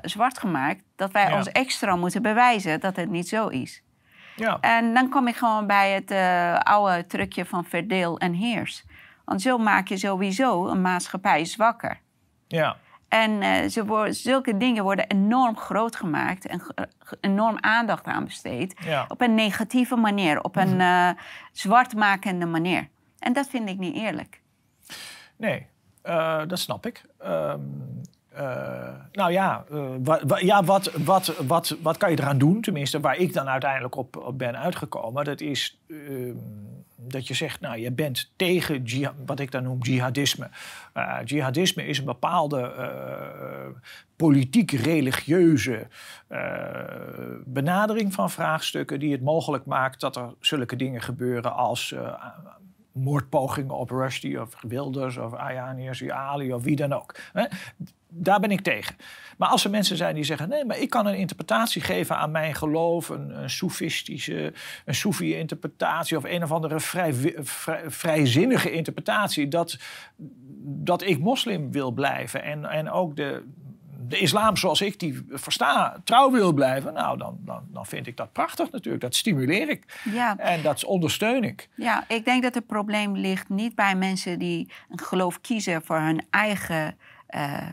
zwart 0.03 0.39
gemaakt... 0.39 0.83
dat 0.97 1.13
wij 1.13 1.29
Ja. 1.29 1.37
ons 1.37 1.49
extra 1.49 1.97
moeten 1.97 2.23
bewijzen 2.23 2.81
dat 2.81 2.97
het 2.97 3.11
niet 3.11 3.29
zo 3.29 3.47
is. 3.49 3.83
Ja. 4.39 4.59
En 4.61 4.95
dan 4.95 5.09
kom 5.09 5.29
ik 5.29 5.37
gewoon 5.37 5.67
bij 5.67 5.91
het 5.93 6.11
eh, 6.11 6.59
oude 6.59 7.07
trucje 7.07 7.45
van 7.45 7.65
verdeel 7.65 8.19
en 8.19 8.33
heers. 8.33 8.85
Want 9.25 9.43
zo 9.43 9.59
maak 9.59 9.89
je 9.89 9.97
sowieso 9.97 10.67
een 10.69 10.81
maatschappij 10.81 11.45
zwakker. 11.45 12.01
Ja. 12.47 12.77
En 13.09 13.43
eh, 13.43 13.69
ze 13.69 13.85
worden, 13.87 14.15
zulke 14.15 14.57
dingen 14.57 14.83
worden 14.83 15.07
enorm 15.07 15.57
groot 15.57 15.97
gemaakt... 15.97 16.47
en 16.47 16.63
enorm 17.21 17.57
aandacht 17.61 18.05
aan 18.07 18.25
besteed 18.25 18.75
Ja. 18.85 19.05
op 19.09 19.21
een 19.21 19.35
negatieve 19.35 19.97
manier, 19.97 20.43
op 20.43 20.57
een 20.57 20.81
eh, 20.81 21.11
zwartmakende 21.53 22.47
manier. 22.47 22.89
En 23.19 23.33
dat 23.33 23.49
vind 23.49 23.69
ik 23.69 23.79
niet 23.79 23.95
eerlijk. 23.95 24.41
Nee, 25.37 25.67
dat 26.47 26.59
snap 26.59 26.87
ik. 26.87 27.03
Eh, 28.39 28.89
nou 29.13 29.33
ja, 29.33 29.65
eh, 29.71 30.41
ja 30.41 30.65
wat, 30.65 30.93
wat, 30.93 31.35
wat, 31.47 31.77
wat 31.83 31.97
kan 31.97 32.11
je 32.11 32.19
eraan 32.19 32.39
doen? 32.39 32.61
Tenminste, 32.61 33.01
waar 33.01 33.17
ik 33.17 33.33
dan 33.33 33.49
uiteindelijk 33.49 33.97
op, 33.97 34.33
ben 34.35 34.59
uitgekomen. 34.59 35.25
Dat 35.25 35.41
is 35.41 35.79
ehm, 35.89 36.37
dat 36.97 37.29
je 37.29 37.35
zegt, 37.35 37.61
nou, 37.61 37.79
je 37.79 37.93
bent 37.93 38.33
tegen 38.37 38.85
wat 39.27 39.41
ik 39.41 39.51
dan 39.51 39.63
noem 39.63 39.83
jihadisme. 39.83 40.49
Eh, 40.93 41.17
jihadisme 41.25 41.87
is 41.87 41.99
een 41.99 42.05
bepaalde 42.05 42.73
politiek-religieuze 44.17 45.87
benadering 47.45 48.15
van 48.15 48.31
vraagstukken... 48.31 49.01
die 49.01 49.13
het 49.13 49.23
mogelijk 49.23 49.65
maakt 49.65 50.01
dat 50.01 50.17
er 50.17 50.35
zulke 50.41 50.77
dingen 50.77 51.03
gebeuren 51.03 51.55
als... 51.55 51.95
moordpogingen 52.99 53.75
op 53.75 53.91
Rushdie 53.91 54.41
of 54.41 54.57
Wilders 54.61 55.17
of 55.17 55.35
Ayani 55.35 55.91
of 56.53 56.63
wie 56.63 56.77
dan 56.77 56.93
ook. 56.93 57.17
Hè? 57.33 57.45
Daar 58.09 58.41
ben 58.41 58.51
ik 58.51 58.61
tegen. 58.61 58.97
Maar 59.37 59.49
als 59.49 59.65
er 59.65 59.71
mensen 59.71 59.97
zijn 59.97 60.15
die 60.15 60.25
zeggen... 60.25 60.49
nee, 60.49 60.65
maar 60.65 60.79
ik 60.79 60.91
kan 60.91 61.07
een 61.07 61.17
interpretatie 61.17 61.83
geven 61.83 62.17
aan 62.17 62.31
mijn 62.31 62.55
geloof... 62.55 63.09
een, 63.09 63.43
een 63.43 63.51
soefistische, 63.51 64.53
een 64.85 64.95
soefie-interpretatie... 64.95 66.17
of 66.17 66.25
een 66.25 66.43
of 66.43 66.53
andere 66.53 66.81
vrij, 66.81 67.15
vrijzinnige 67.87 68.71
interpretatie... 68.71 69.49
Dat, 69.49 69.79
dat 70.61 71.03
ik 71.03 71.19
moslim 71.19 71.73
wil 71.73 71.91
blijven 71.91 72.43
en, 72.43 72.65
en 72.65 72.91
ook 72.91 73.17
de, 73.17 73.43
de 74.01 74.19
islam 74.19 74.57
zoals 74.57 74.81
ik 74.81 74.99
die 75.01 75.25
versta 75.31 76.01
trouw 76.05 76.31
wil 76.31 76.53
blijven... 76.53 76.93
nou, 76.93 77.19
dan, 77.19 77.39
dan, 77.41 77.63
dan 77.73 77.87
vind 77.87 78.07
ik 78.07 78.17
dat 78.17 78.33
prachtig 78.33 78.71
natuurlijk. 78.71 79.03
Dat 79.03 79.15
stimuleer 79.15 79.69
ik 79.69 80.01
Ja, 80.13 80.39
en 80.39 80.63
dat 80.63 80.85
ondersteun 80.85 81.45
ik. 81.45 81.69
ja, 81.75 82.05
ik 82.09 82.25
denk 82.25 82.43
dat 82.43 82.55
het 82.55 82.67
probleem 82.67 83.17
ligt 83.17 83.49
niet 83.49 83.75
bij 83.75 83.95
mensen 83.95 84.39
die 84.39 84.71
een 84.89 84.99
geloof 85.01 85.41
kiezen 85.41 85.85
voor 85.85 85.99
hun 86.01 86.27
eigen 86.31 86.97
eh, 87.27 87.67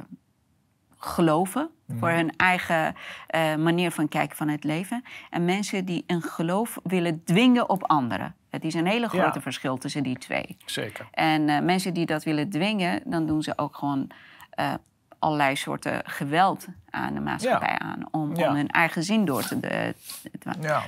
geloven, 0.98 1.70
voor 2.00 2.10
hun 2.10 2.34
eigen 2.38 2.96
eh, 3.28 3.56
manier 3.56 3.92
van 3.92 4.08
kijken 4.08 4.38
van 4.38 4.48
het 4.48 4.64
leven. 4.64 5.04
En 5.30 5.46
mensen 5.46 5.86
die 5.86 6.04
een 6.08 6.22
geloof 6.22 6.78
willen 6.84 7.24
dwingen 7.24 7.70
op 7.70 7.84
anderen. 7.84 8.36
Het 8.50 8.64
is 8.64 8.74
een 8.74 8.88
hele 8.88 9.08
grote 9.10 9.36
Ja. 9.38 9.42
verschil 9.42 9.78
tussen 9.78 10.04
die 10.04 10.18
twee. 10.18 10.58
Zeker. 10.66 11.08
En 11.12 11.50
eh, 11.50 11.62
mensen 11.62 11.94
die 11.94 12.06
dat 12.06 12.24
willen 12.24 12.50
dwingen, 12.50 13.02
dan 13.06 13.26
doen 13.26 13.44
ze 13.44 13.54
ook 13.58 13.76
gewoon 13.76 14.10
allerlei 15.20 15.56
soorten 15.56 16.02
geweld 16.06 16.66
aan 16.90 17.14
de 17.14 17.20
maatschappij 17.20 17.78
aan. 17.80 18.00
Om, 18.12 18.36
Ja. 18.36 18.50
om 18.50 18.56
hun 18.56 18.68
eigen 18.68 19.04
zin 19.04 19.26
door 19.26 19.42
te, 19.44 19.60
de, 19.60 19.96
te 20.40 20.50
Ja. 20.60 20.84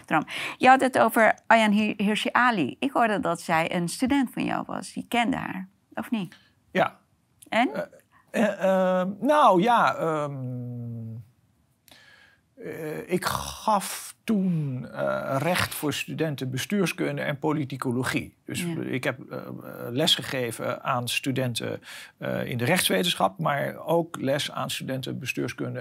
Je 0.58 0.68
had 0.68 0.82
het 0.82 1.00
over 1.00 1.36
Ayan 1.48 1.72
Hir- 1.72 1.94
Hirsi 1.98 2.30
Ali. 2.32 2.76
Ik 2.80 2.92
hoorde 2.92 3.20
dat 3.20 3.42
zij 3.42 3.76
een 3.76 3.90
student 3.90 4.34
van 4.34 4.44
jou 4.44 4.64
was. 4.68 4.94
Je 4.94 5.08
kende 5.08 5.38
haar, 5.38 5.68
of 5.94 6.12
niet? 6.12 6.38
Ja. 6.72 6.98
En? 7.50 7.70
Eh, 8.32 8.64
ehm, 9.00 9.10
nou 9.20 9.62
ja, 9.62 9.96
ehm, 9.96 10.36
eh, 12.56 13.12
ik 13.12 13.26
gaf 13.26 14.16
toen 14.28 14.88
eh, 14.94 15.36
recht 15.40 15.74
voor 15.76 15.94
studenten 15.94 16.50
bestuurskunde 16.52 17.22
en 17.22 17.40
politicologie. 17.40 18.36
Dus 18.46 18.62
Ja. 18.64 18.82
ik 18.82 19.04
heb 19.04 19.20
eh, 19.32 19.38
lesgegeven 19.90 20.84
aan 20.84 21.08
studenten 21.08 21.82
eh, 22.18 22.46
in 22.46 22.58
de 22.58 22.66
rechtswetenschap, 22.66 23.40
maar 23.40 23.76
ook 23.86 24.18
les 24.22 24.52
aan 24.52 24.70
studenten 24.70 25.20
bestuurskunde 25.20 25.80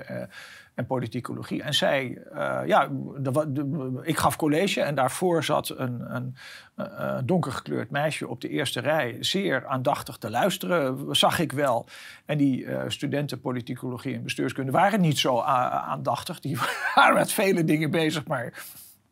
en 0.75 0.87
politicologie. 0.87 1.63
En 1.63 1.75
zij, 1.75 2.19
ja, 2.67 2.89
de, 3.19 3.31
wa- 3.33 3.45
de- 3.45 4.01
ik 4.03 4.17
gaf 4.19 4.37
college 4.37 4.81
en 4.83 4.95
daarvoor 4.95 5.45
zat 5.45 5.69
een, 5.79 6.15
een, 6.15 6.37
eh, 6.75 7.19
donker 7.25 7.53
gekleurd 7.53 7.91
meisje 7.91 8.29
op 8.29 8.41
de 8.41 8.49
eerste 8.49 8.81
rij, 8.81 9.17
zeer 9.21 9.67
aandachtig 9.67 10.17
te 10.17 10.31
luisteren, 10.31 11.17
zag 11.17 11.39
ik 11.39 11.53
wel. 11.53 11.87
En 12.25 12.39
die 12.39 12.67
studenten 12.89 13.41
politicologie 13.41 14.15
en 14.15 14.23
bestuurskunde 14.23 14.73
waren 14.73 15.01
niet 15.01 15.19
zo 15.19 15.41
aandachtig. 15.41 16.41
Die 16.41 16.59
waren 16.95 17.15
met 17.15 17.33
vele 17.33 17.65
dingen 17.65 17.91
bezig, 17.91 18.27
maar 18.27 18.36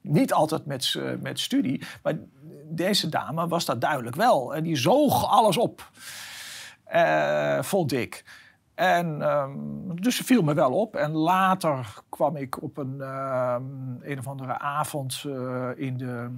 niet 0.01 0.33
altijd 0.33 0.67
met, 0.67 0.85
s- 0.85 0.99
met 1.21 1.41
studie. 1.41 1.83
Maar 2.03 2.15
deze 2.71 3.09
dame 3.09 3.49
was 3.49 3.65
dat 3.65 3.81
duidelijk 3.81 4.17
wel. 4.17 4.55
En 4.55 4.63
die 4.63 4.77
zoog 4.77 5.29
alles 5.31 5.57
op, 5.57 5.91
eh, 6.85 7.63
vond 7.63 7.93
ik. 7.93 8.25
En 8.75 9.23
ehm, 9.23 9.51
dus 9.95 10.17
ze 10.17 10.25
viel 10.25 10.43
me 10.43 10.55
wel 10.55 10.73
op. 10.73 10.97
En 10.97 11.11
later 11.13 11.95
kwam 12.09 12.37
ik 12.37 12.63
op 12.63 12.77
een, 12.79 13.01
ehm, 13.01 13.63
een 14.01 14.19
of 14.19 14.27
andere 14.27 14.59
avond 14.59 15.25
eh, 15.27 15.69
in 15.77 15.97
de. 15.97 16.31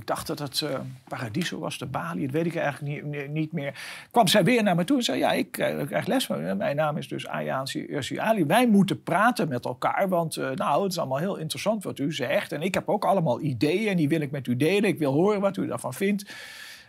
Ik 0.00 0.06
dacht 0.06 0.26
dat 0.26 0.38
het 0.38 0.62
eh, 0.62 0.78
Paradiso 1.08 1.58
was, 1.58 1.78
de 1.78 1.86
Bali, 1.86 2.22
dat 2.22 2.30
weet 2.30 2.46
ik 2.46 2.56
eigenlijk 2.56 3.04
niet, 3.04 3.28
niet- 3.30 3.52
meer. 3.52 3.80
Kwam 4.10 4.26
zij 4.26 4.44
weer 4.44 4.62
naar 4.62 4.74
me 4.74 4.84
toe 4.84 4.96
en 4.96 5.02
zei: 5.02 5.18
Ja, 5.18 5.32
ik, 5.32 5.58
eh, 5.58 5.78
ik 5.78 5.86
krijg 5.86 6.06
les 6.06 6.26
van. 6.26 6.56
Mijn 6.56 6.76
naam 6.76 6.96
is 6.96 7.08
dus 7.08 7.26
Ayaan 7.26 7.66
Ursi 7.72 8.18
Ali. 8.18 8.44
Wij 8.44 8.68
moeten 8.68 9.02
praten 9.02 9.48
met 9.48 9.64
elkaar, 9.64 10.08
want 10.08 10.36
eh, 10.36 10.50
nou, 10.50 10.82
het 10.82 10.92
is 10.92 10.98
allemaal 10.98 11.18
heel 11.18 11.36
interessant 11.36 11.84
wat 11.84 11.98
u 11.98 12.12
zegt. 12.12 12.52
En 12.52 12.62
ik 12.62 12.74
heb 12.74 12.88
ook 12.88 13.04
allemaal 13.04 13.40
ideeën 13.40 13.88
en 13.88 13.96
die 13.96 14.08
wil 14.08 14.20
ik 14.20 14.30
met 14.30 14.46
u 14.46 14.56
delen. 14.56 14.90
Ik 14.90 14.98
wil 14.98 15.12
horen 15.12 15.40
wat 15.40 15.56
u 15.56 15.66
daarvan 15.66 15.94
vindt. 15.94 16.34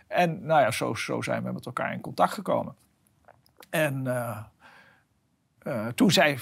En 0.06 0.46
nou 0.46 0.60
ja, 0.60 0.70
zo, 0.70 0.94
zo 0.94 1.22
zijn 1.22 1.42
we 1.42 1.52
met 1.52 1.66
elkaar 1.66 1.92
in 1.92 2.00
contact 2.00 2.32
gekomen. 2.32 2.74
En 3.70 4.06
eh, 4.06 4.38
eh, 5.62 5.86
toen 5.86 6.10
zij 6.10 6.38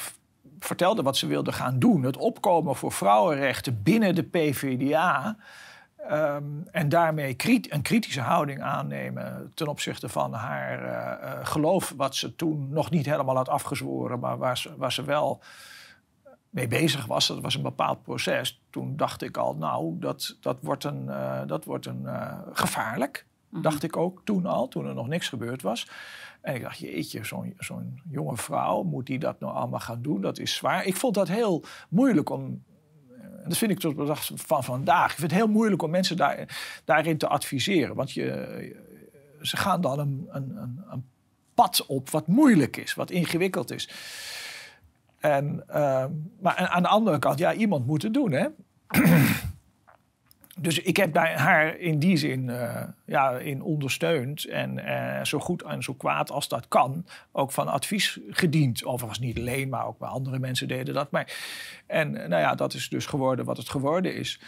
vertelde 0.60 1.02
wat 1.02 1.16
ze 1.16 1.26
wilde 1.26 1.52
gaan 1.52 1.78
doen, 1.78 2.02
het 2.02 2.16
opkomen 2.16 2.76
voor 2.76 2.92
vrouwenrechten 2.92 3.82
binnen 3.82 4.14
de 4.14 4.22
PvdA. 4.22 5.36
Ehm, 6.08 6.44
en 6.70 6.88
daarmee 6.88 7.34
krit- 7.34 7.72
een 7.72 7.82
kritische 7.82 8.20
houding 8.20 8.62
aannemen 8.62 9.52
ten 9.54 9.68
opzichte 9.68 10.08
van 10.08 10.32
haar 10.32 10.84
eh, 10.84 11.32
eh, 11.32 11.46
geloof, 11.46 11.94
wat 11.96 12.14
ze 12.14 12.34
toen 12.34 12.68
nog 12.68 12.90
niet 12.90 13.06
helemaal 13.06 13.36
had 13.36 13.48
afgezworen, 13.48 14.18
maar 14.18 14.38
waar 14.38 14.58
ze, 14.58 14.76
waar 14.76 14.92
ze 14.92 15.04
wel 15.04 15.42
mee 16.50 16.68
bezig 16.68 17.06
was. 17.06 17.26
Dat 17.26 17.40
was 17.40 17.54
een 17.54 17.62
bepaald 17.62 18.02
proces. 18.02 18.62
Toen 18.70 18.96
dacht 18.96 19.22
ik 19.22 19.36
al, 19.36 19.56
nou, 19.56 19.98
dat, 19.98 20.36
dat 20.40 20.58
wordt 20.60 20.84
een, 20.84 21.08
eh, 21.08 21.40
dat 21.46 21.64
wordt 21.64 21.86
een 21.86 22.06
gevaarlijk. 22.52 23.26
Dacht 23.50 23.82
ik 23.82 23.96
ook 23.96 24.20
toen 24.24 24.46
al, 24.46 24.68
toen 24.68 24.86
er 24.86 24.94
nog 24.94 25.08
niks 25.08 25.28
gebeurd 25.28 25.62
was. 25.62 25.88
En 26.40 26.54
ik 26.54 26.62
dacht, 26.62 26.78
jeetje, 26.78 27.24
zo'n 27.24 27.54
zo'n 27.58 28.00
jonge 28.10 28.36
vrouw, 28.36 28.82
moet 28.82 29.06
die 29.06 29.18
dat 29.18 29.40
nou 29.40 29.54
allemaal 29.54 29.80
gaan 29.80 30.02
doen? 30.02 30.20
Dat 30.20 30.38
is 30.38 30.54
zwaar. 30.54 30.84
Ik 30.84 30.96
vond 30.96 31.14
dat 31.14 31.28
heel 31.28 31.64
moeilijk 31.88 32.30
om... 32.30 32.62
Dat 33.48 33.58
vind 33.58 33.70
ik 33.70 33.78
tot 33.78 33.96
de 33.96 34.04
dag 34.04 34.30
van 34.34 34.64
vandaag. 34.64 35.10
Ik 35.10 35.18
vind 35.18 35.30
het 35.30 35.40
heel 35.40 35.48
moeilijk 35.48 35.82
om 35.82 35.90
mensen 35.90 36.16
daar, 36.16 36.58
daarin 36.84 37.18
te 37.18 37.28
adviseren. 37.28 37.94
Want 37.94 38.12
je, 38.12 38.76
ze 39.42 39.56
gaan 39.56 39.80
dan 39.80 39.98
een, 39.98 40.28
een, 40.30 40.56
een, 40.56 40.84
een 40.90 41.04
pad 41.54 41.86
op 41.86 42.10
wat 42.10 42.26
moeilijk 42.26 42.76
is, 42.76 42.94
wat 42.94 43.10
ingewikkeld 43.10 43.70
is. 43.70 43.88
En, 45.18 45.62
ehm, 45.68 46.10
maar 46.40 46.56
aan 46.56 46.82
de 46.82 46.88
andere 46.88 47.18
kant, 47.18 47.38
ja, 47.38 47.54
iemand 47.54 47.86
moet 47.86 48.02
het 48.02 48.14
doen, 48.14 48.32
hè? 48.32 48.46
Dus 50.60 50.80
ik 50.80 50.96
heb 50.96 51.16
haar 51.16 51.78
in 51.78 51.98
die 51.98 52.16
zin 52.16 52.48
uh, 52.48 52.82
ja, 53.04 53.30
in 53.30 53.62
ondersteund. 53.62 54.44
En 54.44 54.78
uh, 54.78 55.24
zo 55.24 55.38
goed 55.38 55.62
en 55.62 55.82
zo 55.82 55.94
kwaad 55.94 56.30
als 56.30 56.48
dat 56.48 56.68
kan, 56.68 57.06
ook 57.32 57.52
van 57.52 57.68
advies 57.68 58.18
gediend. 58.30 58.84
Overigens 58.84 59.20
niet 59.20 59.38
alleen, 59.38 59.68
maar 59.68 59.86
ook 59.86 59.98
bij 59.98 60.08
andere 60.08 60.38
mensen 60.38 60.68
deden 60.68 60.94
dat. 60.94 61.10
Maar, 61.10 61.32
en 61.86 62.12
nou 62.12 62.28
ja, 62.28 62.54
dat 62.54 62.74
is 62.74 62.88
dus 62.88 63.06
geworden 63.06 63.44
wat 63.44 63.56
het 63.56 63.68
geworden 63.68 64.14
is 64.14 64.40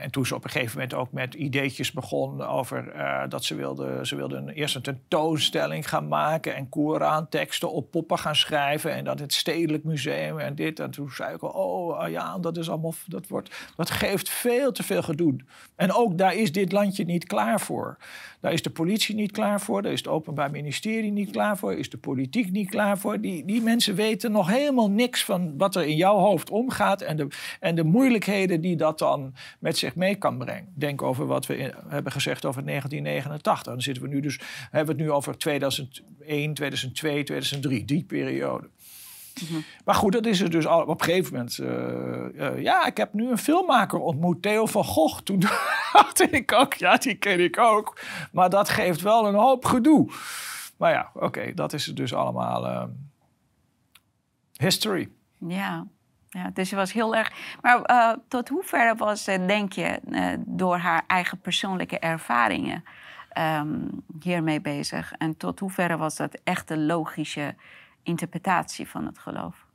en 0.00 0.10
toen 0.10 0.26
ze 0.26 0.34
op 0.34 0.44
een 0.44 0.50
gegeven 0.50 0.74
moment 0.74 0.94
ook 0.94 1.12
met 1.12 1.34
ideetjes 1.34 1.92
begon 1.92 2.42
over 2.42 2.94
uh, 2.96 3.22
dat 3.28 3.44
ze 3.44 3.54
wilde, 3.54 4.06
ze 4.06 4.16
wilde 4.16 4.52
eerst 4.54 4.74
een 4.74 4.82
tentoonstelling 4.82 5.88
gaan 5.88 6.08
maken 6.08 6.54
en 6.54 6.68
Koranteksten 6.68 7.72
op 7.72 7.90
poppen 7.90 8.18
gaan 8.18 8.36
schrijven 8.36 8.92
en 8.92 9.04
dat 9.04 9.18
het 9.18 9.32
Stedelijk 9.32 9.84
Museum 9.84 10.38
en 10.38 10.54
dit. 10.54 10.80
En 10.80 10.90
toen 10.90 11.10
zei 11.10 11.34
ik 11.34 11.42
al, 11.42 11.50
oh 11.50 12.08
ja, 12.08 12.38
dat 12.38 12.56
is 12.56 12.70
allemaal, 12.70 12.94
dat 13.06 13.28
wordt, 13.28 13.70
dat 13.76 13.90
geeft 13.90 14.28
veel 14.28 14.72
te 14.72 14.82
veel 14.82 15.02
gedoe. 15.02 15.36
En 15.76 15.92
ook 15.92 16.18
daar 16.18 16.34
is 16.34 16.52
dit 16.52 16.72
landje 16.72 17.04
niet 17.04 17.24
klaar 17.24 17.60
voor. 17.60 17.96
Daar 18.40 18.52
is 18.52 18.62
de 18.62 18.70
politie 18.70 19.14
niet 19.14 19.32
klaar 19.32 19.60
voor, 19.60 19.82
daar 19.82 19.92
is 19.92 19.98
het 19.98 20.08
Openbaar 20.08 20.50
Ministerie 20.50 21.12
niet 21.12 21.30
klaar 21.30 21.58
voor, 21.58 21.74
is 21.74 21.90
de 21.90 21.98
politiek 21.98 22.50
niet 22.50 22.70
klaar 22.70 22.98
voor. 22.98 23.20
Die, 23.20 23.44
die 23.44 23.62
mensen 23.62 23.94
weten 23.94 24.32
nog 24.32 24.48
helemaal 24.48 24.90
niks 24.90 25.24
van 25.24 25.58
wat 25.58 25.74
er 25.74 25.86
in 25.86 25.96
jouw 25.96 26.16
hoofd 26.16 26.50
omgaat 26.50 27.00
en 27.00 27.16
de, 27.16 27.28
en 27.60 27.74
de 27.74 27.84
moeilijkheden 27.84 28.60
die 28.60 28.76
dat 28.76 28.98
dan 28.98 29.34
met 29.58 29.78
zich 29.78 29.89
mee 29.94 30.14
kan 30.14 30.38
brengen. 30.38 30.72
Denk 30.74 31.02
over 31.02 31.26
wat 31.26 31.46
we 31.46 31.74
hebben 31.88 32.12
gezegd 32.12 32.44
over 32.44 32.64
1989. 32.64 33.62
Dan 33.62 33.82
zitten 33.82 34.02
we 34.02 34.08
nu 34.08 34.20
dus, 34.20 34.40
hebben 34.70 34.96
we 34.96 35.02
het 35.02 35.10
nu 35.10 35.16
over 35.16 35.38
2001, 35.38 36.54
2002, 36.54 37.22
2003, 37.22 37.84
die 37.84 38.04
periode. 38.04 38.68
Mhm. 39.48 39.60
Maar 39.84 39.94
goed, 39.94 40.12
dat 40.12 40.26
is 40.26 40.40
het 40.40 40.52
dus 40.52 40.66
al, 40.66 40.82
op 40.82 41.00
een 41.00 41.04
gegeven 41.04 41.32
moment. 41.32 41.58
Uh, 41.58 42.50
uh, 42.50 42.62
ja, 42.62 42.86
ik 42.86 42.96
heb 42.96 43.12
nu 43.12 43.30
een 43.30 43.38
filmmaker 43.38 43.98
ontmoet, 43.98 44.42
Theo 44.42 44.66
van 44.66 44.84
Gogh. 44.84 45.20
Toen 45.20 45.40
dacht 45.92 46.32
ik 46.32 46.52
ook, 46.52 46.74
ja, 46.74 46.96
die 46.96 47.14
ken 47.14 47.40
ik 47.40 47.58
ook. 47.58 48.00
Maar 48.32 48.50
dat 48.50 48.68
geeft 48.68 49.00
wel 49.00 49.26
een 49.26 49.34
hoop 49.34 49.64
gedoe. 49.64 50.10
Maar 50.76 50.92
ja, 50.92 51.10
oké, 51.14 51.54
dat 51.54 51.72
is 51.72 51.86
het 51.86 51.96
dus 51.96 52.14
allemaal 52.14 52.66
uh, 52.66 52.84
history. 54.52 55.08
Ja. 55.38 55.86
Ja, 56.32 56.50
dus 56.50 56.68
ze 56.68 56.76
was 56.76 56.92
heel 56.92 57.16
erg. 57.16 57.32
Maar 57.60 57.90
uh, 57.90 58.12
tot 58.28 58.48
hoeverre 58.48 58.94
was, 58.94 59.24
denk 59.24 59.72
je, 59.72 60.00
uh, 60.08 60.32
door 60.46 60.76
haar 60.76 61.04
eigen 61.06 61.40
persoonlijke 61.40 61.98
ervaringen 61.98 62.84
um, 63.38 64.04
hiermee 64.20 64.60
bezig? 64.60 65.12
En 65.12 65.36
tot 65.36 65.58
hoeverre 65.58 65.96
was 65.96 66.16
dat 66.16 66.40
echt 66.44 66.68
de 66.68 66.78
logische 66.78 67.54
interpretatie 68.02 68.88
van 68.88 69.06
het 69.06 69.18
geloof? 69.18 69.66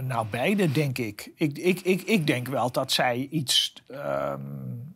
Nou, 0.00 0.26
beide 0.26 0.72
denk 0.72 0.98
ik. 0.98 1.30
Ik, 1.34 1.58
ik, 1.58 1.80
ik, 1.80 2.02
ik 2.02 2.26
denk 2.26 2.48
wel 2.48 2.72
dat 2.72 2.92
zij 2.92 3.28
iets. 3.30 3.82
Um, 3.90 4.94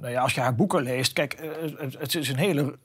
nou 0.00 0.08
ja, 0.08 0.22
als 0.22 0.34
je 0.34 0.40
haar 0.40 0.54
boeken 0.54 0.82
leest, 0.82 1.12
kijk, 1.12 1.38
het, 1.78 1.98
het 1.98 2.14
is 2.14 2.28
een 2.28 2.36
hele 2.36 2.78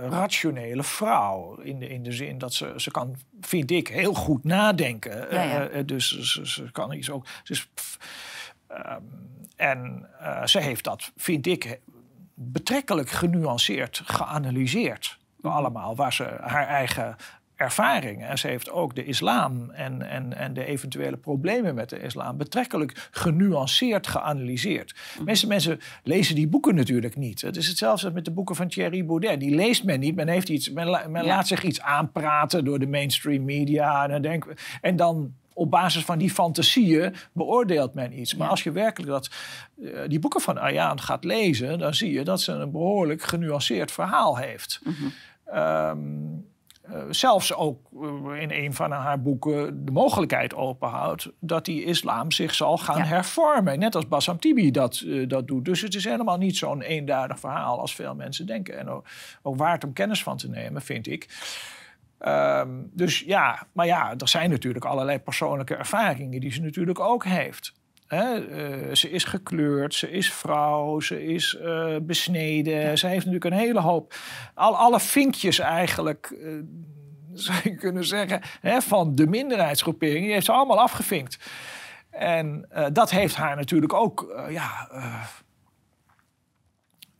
rationele 0.00 0.82
vrouw. 0.82 1.54
In 1.54 1.78
de, 1.78 1.88
in 1.88 2.02
de 2.02 2.12
zin 2.12 2.38
dat 2.38 2.52
ze, 2.52 2.72
ze 2.76 2.90
kan, 2.90 3.16
vind 3.40 3.70
ik, 3.70 3.88
heel 3.88 4.14
goed 4.14 4.44
nadenken. 4.44 5.26
Ja, 5.30 5.82
dus 5.82 6.18
ze, 6.20 6.48
ze, 6.48 6.70
kan 6.72 6.92
iets 6.92 7.10
ook. 7.10 7.26
Dus, 7.44 7.68
um, 8.70 9.32
en 9.56 10.08
uh, 10.20 10.46
ze 10.46 10.60
heeft 10.60 10.84
dat, 10.84 11.12
vind 11.16 11.46
ik, 11.46 11.80
betrekkelijk 12.34 13.10
genuanceerd 13.10 14.02
geanalyseerd. 14.04 15.18
Allemaal, 15.42 15.96
waar 15.96 16.12
ze 16.12 16.36
haar 16.40 16.66
eigen 16.66 17.16
ervaringen. 17.56 18.28
En 18.28 18.38
ze 18.38 18.48
heeft 18.48 18.70
ook 18.70 18.94
de 18.94 19.04
islam 19.04 19.70
en, 19.70 20.02
en, 20.02 20.36
en 20.36 20.54
de 20.54 20.64
eventuele 20.64 21.16
problemen 21.16 21.74
met 21.74 21.88
de 21.88 22.00
islam 22.00 22.36
betrekkelijk 22.36 23.08
genuanceerd 23.10 24.06
geanalyseerd. 24.06 24.94
De 25.18 25.24
meeste 25.24 25.46
mensen 25.46 25.80
lezen 26.02 26.34
die 26.34 26.48
boeken 26.48 26.74
natuurlijk 26.74 27.16
niet. 27.16 27.40
Het 27.40 27.56
is 27.56 27.68
hetzelfde 27.68 28.10
met 28.10 28.24
de 28.24 28.30
boeken 28.30 28.56
van 28.56 28.68
Thierry 28.68 29.06
Baudet. 29.06 29.40
Die 29.40 29.54
leest 29.54 29.84
men 29.84 30.00
niet. 30.00 30.14
Men, 30.14 30.28
heeft 30.28 30.48
iets, 30.48 30.70
men, 30.70 31.10
men 31.10 31.24
laat 31.24 31.46
zich 31.46 31.62
iets 31.62 31.80
aanpraten 31.80 32.64
door 32.64 32.78
de 32.78 32.86
mainstream 32.86 33.44
media. 33.44 34.04
En 34.04 34.10
dan, 34.10 34.22
denk, 34.22 34.46
en 34.80 34.96
dan 34.96 35.34
op 35.54 35.70
basis 35.70 36.04
van 36.04 36.18
die 36.18 36.30
fantasieën 36.30 37.14
beoordeelt 37.32 37.94
men 37.94 38.18
iets. 38.18 38.34
Maar 38.34 38.48
als 38.48 38.62
je 38.62 38.72
werkelijk 38.72 39.12
dat, 39.12 39.30
uh, 39.78 40.00
die 40.06 40.18
boeken 40.18 40.40
van 40.40 40.58
Ayaan 40.58 41.00
gaat 41.00 41.24
lezen, 41.24 41.78
dan 41.78 41.94
zie 41.94 42.12
je 42.12 42.24
dat 42.24 42.40
ze 42.40 42.52
een 42.52 42.70
behoorlijk 42.70 43.22
genuanceerd 43.22 43.92
verhaal 43.92 44.36
heeft. 44.36 44.80
Mm 44.82 44.94
-hmm. 44.94 45.12
Uh, 46.90 47.02
zelfs 47.10 47.54
ook 47.54 47.88
uh, 48.02 48.42
in 48.42 48.50
een 48.50 48.74
van 48.74 48.90
haar 48.90 49.22
boeken 49.22 49.84
de 49.84 49.92
mogelijkheid 49.92 50.54
openhoudt 50.54 51.30
dat 51.40 51.64
die 51.64 51.84
islam 51.84 52.32
zich 52.32 52.54
zal 52.54 52.78
gaan 52.78 52.98
ja. 52.98 53.04
hervormen. 53.04 53.78
Net 53.78 53.94
als 53.94 54.08
Bassam 54.08 54.38
Tibi 54.38 54.70
dat, 54.70 55.00
uh, 55.00 55.28
dat 55.28 55.46
doet. 55.46 55.64
Dus 55.64 55.80
het 55.80 55.94
is 55.94 56.04
helemaal 56.04 56.38
niet 56.38 56.56
zo'n 56.56 56.82
eenduidig 56.82 57.38
verhaal 57.38 57.80
als 57.80 57.94
veel 57.94 58.14
mensen 58.14 58.46
denken. 58.46 58.78
En 58.78 58.88
ook, 58.88 59.06
ook 59.42 59.56
waard 59.56 59.84
om 59.84 59.92
kennis 59.92 60.22
van 60.22 60.36
te 60.36 60.48
nemen, 60.48 60.82
vind 60.82 61.06
ik. 61.06 61.28
Um, 62.26 62.90
dus 62.92 63.20
ja, 63.20 63.66
maar 63.72 63.86
ja, 63.86 64.14
er 64.18 64.28
zijn 64.28 64.50
natuurlijk 64.50 64.84
allerlei 64.84 65.18
persoonlijke 65.18 65.74
ervaringen 65.74 66.40
die 66.40 66.52
ze 66.52 66.60
natuurlijk 66.60 67.00
ook 67.00 67.24
heeft. 67.24 67.74
Hè? 68.06 68.48
Uh, 68.88 68.94
ze 68.94 69.10
is 69.10 69.24
gekleurd, 69.24 69.94
ze 69.94 70.10
is 70.10 70.32
vrouw, 70.32 71.00
ze 71.00 71.24
is 71.26 71.58
uh, 71.62 71.96
besneden. 72.02 72.80
Ja. 72.80 72.96
Ze 72.96 73.06
heeft 73.06 73.26
natuurlijk 73.26 73.44
een 73.54 73.60
hele 73.60 73.80
hoop. 73.80 74.14
Al, 74.54 74.76
alle 74.76 75.00
vinkjes 75.00 75.58
eigenlijk, 75.58 76.34
uh, 76.38 76.62
zou 77.32 77.58
je 77.62 77.74
kunnen 77.74 78.04
zeggen, 78.04 78.40
hè, 78.60 78.80
van 78.80 79.14
de 79.14 79.26
minderheidsgroepering, 79.26 80.24
die 80.24 80.32
heeft 80.32 80.46
ze 80.46 80.52
allemaal 80.52 80.80
afgevinkt. 80.80 81.38
En 82.10 82.68
dat 82.92 83.10
heeft 83.10 83.34
haar 83.34 83.56
natuurlijk 83.56 83.92
ook 83.92 84.44
ja, 84.48 84.88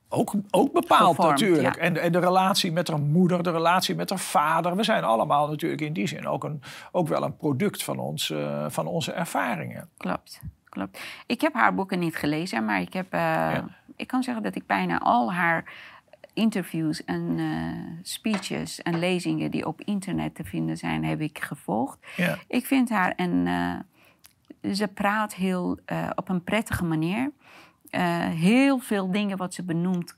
ook, 0.08 0.32
ook 0.50 0.72
bepaald 0.72 1.14
Gevormd, 1.14 1.40
natuurlijk. 1.40 1.74
Ja. 1.74 1.80
En, 1.80 1.96
en, 1.96 2.12
de 2.12 2.18
relatie 2.18 2.72
met 2.72 2.88
haar 2.88 3.00
moeder, 3.00 3.42
de 3.42 3.50
relatie 3.50 3.94
met 3.94 4.10
haar 4.10 4.18
vader. 4.18 4.76
We 4.76 4.82
zijn 4.82 5.04
allemaal 5.04 5.48
natuurlijk 5.48 5.80
in 5.80 5.92
die 5.92 6.06
zin 6.06 6.26
ook, 6.26 6.44
een, 6.44 6.62
ook 6.92 7.08
wel 7.08 7.22
een 7.22 7.36
product 7.36 7.82
van, 7.82 7.98
ons, 7.98 8.34
van 8.68 8.86
onze 8.86 9.12
ervaringen. 9.12 9.88
Klopt, 9.96 10.40
klopt. 10.74 11.00
Ik 11.26 11.40
heb 11.40 11.54
haar 11.54 11.74
boeken 11.74 11.98
niet 11.98 12.16
gelezen, 12.16 12.64
maar 12.64 12.80
ik, 12.80 12.92
heb, 12.92 13.14
uh, 13.14 13.20
ja. 13.20 13.66
ik 13.96 14.06
kan 14.06 14.22
zeggen 14.22 14.42
dat 14.42 14.56
ik 14.56 14.66
bijna 14.66 14.98
al 14.98 15.32
haar 15.32 15.72
interviews 16.32 17.04
en 17.04 17.38
uh, 17.38 17.98
speeches 18.02 18.82
en 18.82 18.98
lezingen 18.98 19.50
die 19.50 19.66
op 19.66 19.80
internet 19.80 20.34
te 20.34 20.44
vinden 20.44 20.76
zijn, 20.76 21.04
heb 21.04 21.20
ik 21.20 21.38
gevolgd. 21.38 21.98
Ja. 22.16 22.38
Ik 22.48 22.66
vind 22.66 22.90
haar 22.90 23.12
en 23.16 23.46
ze 24.72 24.88
praat 24.88 25.34
heel 25.34 25.78
op 26.14 26.28
een 26.28 26.44
prettige 26.44 26.84
manier. 26.84 27.30
Heel 28.30 28.78
veel 28.78 29.10
dingen 29.10 29.36
wat 29.36 29.54
ze 29.54 29.62
benoemt, 29.62 30.16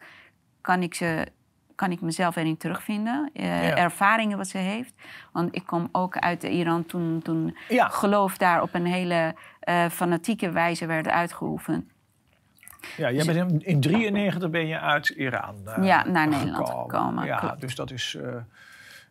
kan 0.61 0.83
ik, 0.83 0.95
ze, 0.95 1.27
kan 1.75 1.91
ik 1.91 2.01
mezelf 2.01 2.37
erin 2.37 2.57
terugvinden. 2.57 3.31
Uh, 3.35 3.69
ja. 3.69 3.77
Ervaringen 3.77 4.37
wat 4.37 4.49
ze 4.49 4.59
heeft. 4.59 4.95
Want 5.33 5.55
ik 5.55 5.67
kom 5.67 5.89
ook 5.93 6.19
uit 6.19 6.43
Iran 6.43 6.87
toen, 6.87 7.21
toen 7.23 7.57
ja. 7.69 7.89
geloof 7.89 8.37
daar 8.37 8.63
op 8.63 8.75
een 8.75 8.87
hele 8.87 9.35
uh, 9.69 9.89
fanatieke 9.89 10.51
wijze 10.51 10.87
werd 10.87 11.09
uitgeoefend. 11.09 11.85
Ja, 12.97 13.11
jij 13.11 13.25
bent 13.25 13.37
in 13.37 13.49
1993 13.49 14.51
ben 14.51 14.67
je 14.67 14.81
uit 14.81 15.09
Iran 15.09 15.57
ja, 15.81 16.07
naar 16.07 16.29
Nederland 16.29 16.69
gekomen. 16.69 17.25
Ja, 17.25 17.39
klopt. 17.39 17.61
dus 17.61 17.75
dat 17.75 17.91
is 17.91 18.19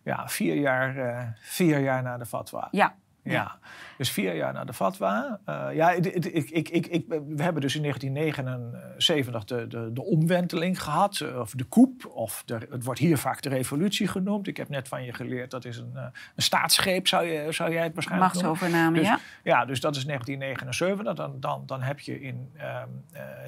ja, 0.04 0.28
vier, 0.28 0.56
jaar, 0.56 1.34
vier 1.42 1.80
jaar 1.80 2.04
na 2.04 2.18
de 2.18 2.26
fatwa. 2.26 2.68
Ja, 2.72 2.96
ja. 3.34 3.60
dus 3.98 4.12
vier 4.12 4.36
jaar 4.36 4.54
na 4.54 4.64
de 4.64 4.74
fatwa. 4.74 5.40
Uh, 5.50 5.68
ja, 5.74 5.92
ik, 5.92 6.06
ik, 6.26 6.70
ik, 6.70 6.88
ik, 6.88 7.06
we 7.08 7.44
hebben 7.44 7.62
dus 7.62 7.76
in 7.76 7.82
1979 7.82 9.44
de, 9.44 9.68
de, 9.68 9.90
de 9.94 10.04
omwenteling 10.04 10.82
gehad, 10.82 11.20
eh, 11.20 11.40
of 11.40 11.52
de 11.52 11.66
coup, 11.70 12.06
of 12.06 12.44
de, 12.46 12.58
het 12.70 12.84
wordt 12.84 13.00
hier 13.00 13.18
vaak 13.18 13.42
de 13.42 13.50
revolutie 13.50 14.08
genoemd. 14.08 14.48
Ik 14.48 14.58
heb 14.58 14.70
net 14.70 14.88
van 14.88 15.04
je 15.04 15.14
geleerd, 15.14 15.52
dat 15.52 15.66
is 15.66 15.78
een, 15.78 15.92
uh, 15.96 16.02
een 16.36 16.44
staatsgreep, 16.44 17.08
zou, 17.08 17.26
je, 17.26 17.52
zou 17.52 17.72
jij 17.74 17.84
het 17.84 17.94
waarschijnlijk 17.94 18.34
Machtsovername, 18.34 18.98
dus, 18.98 19.08
ja. 19.08 19.20
Ja, 19.44 19.66
dus 19.66 19.80
dat 19.80 19.96
is 19.96 20.06
1979. 20.06 21.16
Dan, 21.16 21.40
dan, 21.40 21.64
dan 21.66 21.82
heb 21.82 22.00
je 22.00 22.22
in 22.22 22.52
uh, 22.56 22.62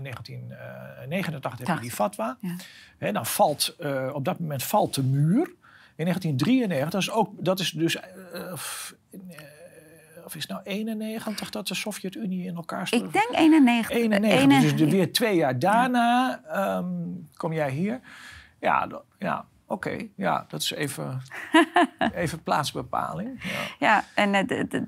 1989 0.02 1.68
heb 1.68 1.76
je 1.76 1.82
die 1.82 1.92
fatwa. 1.92 2.38
Ja. 2.40 2.56
He, 2.98 3.12
dan 3.12 3.26
valt, 3.26 3.76
op 4.13 4.26
dat 4.26 4.40
moment 4.40 4.63
valt 4.63 4.94
de 4.94 5.04
muur. 5.04 5.56
In 5.96 6.06
1993, 6.06 6.90
dat 6.90 7.02
is, 7.02 7.12
ook, 7.12 7.46
dat 7.46 7.60
is 7.60 7.72
dus 7.72 7.98
of 10.28 10.36
is 10.36 10.42
het 10.42 10.52
nou 10.52 10.62
91 10.63 11.50
dat 11.50 11.68
de 11.68 11.76
Sovjet-Unie 11.76 12.46
in 12.46 12.56
elkaar 12.56 12.88
stond? 12.88 13.04
Ik 13.04 13.13
denk 13.13 13.28
91. 13.32 13.96
91, 13.96 14.40
91. 14.40 14.78
dus 14.80 14.92
weer 14.92 15.12
twee 15.12 15.36
jaar 15.36 15.60
daarna 15.60 16.42
um, 16.78 17.28
kom 17.36 17.54
jij 17.54 17.72
hier. 17.72 18.00
Ja, 18.60 18.88
ja 19.19 19.46
oké. 19.67 19.90
Okay. 19.90 20.12
Ja, 20.15 20.46
dat 20.48 20.62
is 20.62 20.71
even, 20.71 21.21
even 22.13 22.44
plaatsbepaling. 22.44 23.44
Ja, 23.44 23.60
ja 23.80 24.04
en 24.13 24.34
uh, 24.34 24.67
de, 24.69 24.88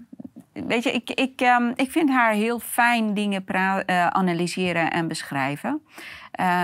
weet 0.52 0.84
je, 0.84 0.92
ik, 0.92 1.10
ik, 1.10 1.42
um, 1.42 1.74
ik 1.76 1.92
vind 1.92 2.10
haar 2.10 2.34
heel 2.34 2.60
fijn 2.60 3.14
dingen 3.14 3.44
uh, 3.50 4.08
analyseren 4.08 4.92
en 4.92 5.08
beschrijven. 5.08 5.82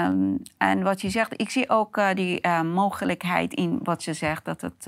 Um, 0.06 0.42
en 0.58 0.84
wat 0.84 1.02
je 1.02 1.10
zegt, 1.10 1.42
ik 1.42 1.50
zie 1.50 1.70
ook 1.70 1.98
uh, 1.98 2.14
die 2.14 2.40
uh, 2.42 2.62
mogelijkheid 2.62 3.54
in 3.54 3.80
wat 3.84 4.04
ze 4.04 4.14
zegt. 4.14 4.46
Dat 4.46 4.62
het, 4.62 4.88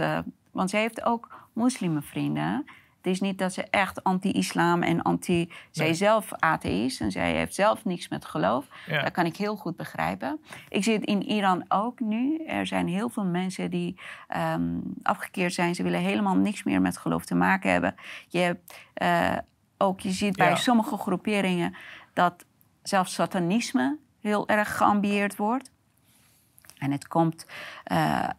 want 0.52 0.70
ze 0.70 0.78
heeft 0.78 1.04
ook 1.04 1.50
moslimvrienden 1.54 2.66
is 3.08 3.20
niet 3.22 3.38
dat 3.38 3.54
ze 3.54 3.64
echt 3.64 4.04
anti-islam 4.04 4.84
en 4.84 5.02
anti... 5.02 5.52
Zij 5.72 5.90
is 5.90 5.98
zelf 5.98 6.34
atheïst 6.34 7.02
en 7.02 7.12
zij 7.12 7.32
heeft 7.36 7.56
zelf 7.56 7.86
niks 7.86 8.08
met 8.08 8.26
geloof. 8.26 8.66
Ja. 8.88 9.02
Dat 9.04 9.12
kan 9.12 9.26
ik 9.26 9.36
heel 9.36 9.56
goed 9.56 9.76
begrijpen. 9.76 10.40
Ik 10.70 10.84
zie 10.84 10.94
het 10.94 11.06
in 11.06 11.24
Iran 11.24 11.66
ook 11.68 12.00
nu. 12.00 12.44
Er 12.46 12.68
zijn 12.68 12.88
heel 12.88 13.10
veel 13.10 13.24
mensen 13.26 13.70
die 13.70 14.00
ehm, 14.28 14.78
afgekeerd 15.04 15.54
zijn. 15.54 15.76
Ze 15.76 15.84
willen 15.84 16.00
helemaal 16.00 16.36
niks 16.36 16.64
meer 16.64 16.82
met 16.82 16.98
geloof 16.98 17.26
te 17.26 17.36
maken 17.36 17.72
hebben. 17.72 17.96
Je 18.28 18.40
hebt 18.40 18.78
eh, 18.94 19.38
ook, 19.78 20.00
je 20.00 20.12
ziet 20.12 20.36
bij 20.36 20.50
Ja. 20.50 20.56
sommige 20.56 20.98
groeperingen 20.98 21.76
dat 22.14 22.46
zelfs 22.84 23.14
satanisme 23.14 23.98
heel 24.22 24.48
erg 24.48 24.78
geambieerd 24.78 25.36
wordt. 25.36 25.72
En 26.78 26.92
het 26.92 27.08
komt. 27.08 27.46
eh, 27.84 28.30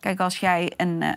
kijk, 0.00 0.20
als 0.20 0.40
jij 0.40 0.72
een, 0.76 1.02
eh, 1.02 1.12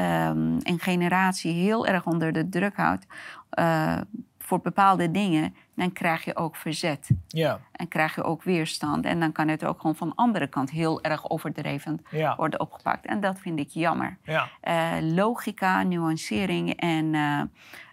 ehm, 0.00 0.58
een 0.62 0.78
generatie 0.78 1.52
heel 1.52 1.86
erg 1.86 2.06
onder 2.06 2.32
de 2.32 2.48
druk 2.48 2.76
houdt 2.76 3.06
eh, 3.50 4.00
voor 4.38 4.60
bepaalde 4.60 5.10
dingen, 5.10 5.54
dan 5.74 5.92
krijg 5.92 6.24
je 6.24 6.36
ook 6.36 6.56
verzet. 6.56 7.10
Ja, 7.26 7.60
En 7.72 7.88
krijg 7.88 8.14
je 8.14 8.22
ook 8.22 8.42
weerstand. 8.42 9.04
En 9.04 9.20
dan 9.20 9.32
kan 9.32 9.48
het 9.48 9.64
ook 9.64 9.80
gewoon 9.80 9.96
van 9.96 10.08
de 10.08 10.16
andere 10.16 10.46
kant 10.46 10.70
heel 10.70 11.02
erg 11.02 11.30
overdreven 11.30 12.04
ja, 12.10 12.36
worden 12.36 12.60
opgepakt. 12.60 13.06
En 13.06 13.20
dat 13.20 13.38
vind 13.38 13.58
ik 13.58 13.68
jammer. 13.68 14.18
ja. 14.24 14.48
Eh, 14.60 14.96
logica, 15.00 15.82
nuancering 15.82 16.76
en 16.76 17.14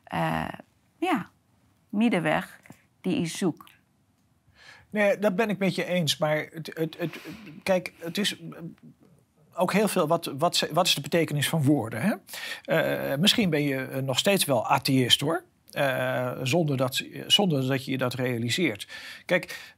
eh, 0.04 0.48
ja, 0.98 1.30
middenweg, 1.90 2.60
die 3.02 3.22
is 3.22 3.38
zoek. 3.38 3.66
Nee, 4.90 5.20
dat 5.20 5.36
ben 5.36 5.50
ik 5.50 5.58
met 5.58 5.76
je 5.76 5.86
eens. 5.86 6.18
Maar 6.18 6.38
het, 6.38 6.72
het, 6.74 6.98
het, 6.98 7.20
kijk, 7.64 7.94
het 8.00 8.18
is 8.18 8.38
ook 9.58 9.74
heel 9.74 9.88
veel. 9.88 10.08
Wat, 10.08 10.32
wat, 10.38 10.68
wat 10.72 10.88
is 10.88 10.96
de 10.96 11.02
betekenis 11.02 11.50
van 11.50 11.64
woorden? 11.64 12.02
Hè? 12.02 12.14
Eh, 13.12 13.18
misschien 13.18 13.50
ben 13.50 13.64
je 13.64 13.76
eh, 13.86 14.02
nog 14.02 14.18
steeds 14.20 14.46
wel 14.46 14.68
atheïst 14.68 15.22
hoor. 15.22 15.44
Eh, 15.72 16.32
zonder, 16.44 16.78
dat, 16.78 17.04
zonder 17.28 17.68
dat 17.68 17.86
je 17.86 17.98
dat 17.98 18.14
realiseert. 18.14 18.88
Kijk. 19.26 19.76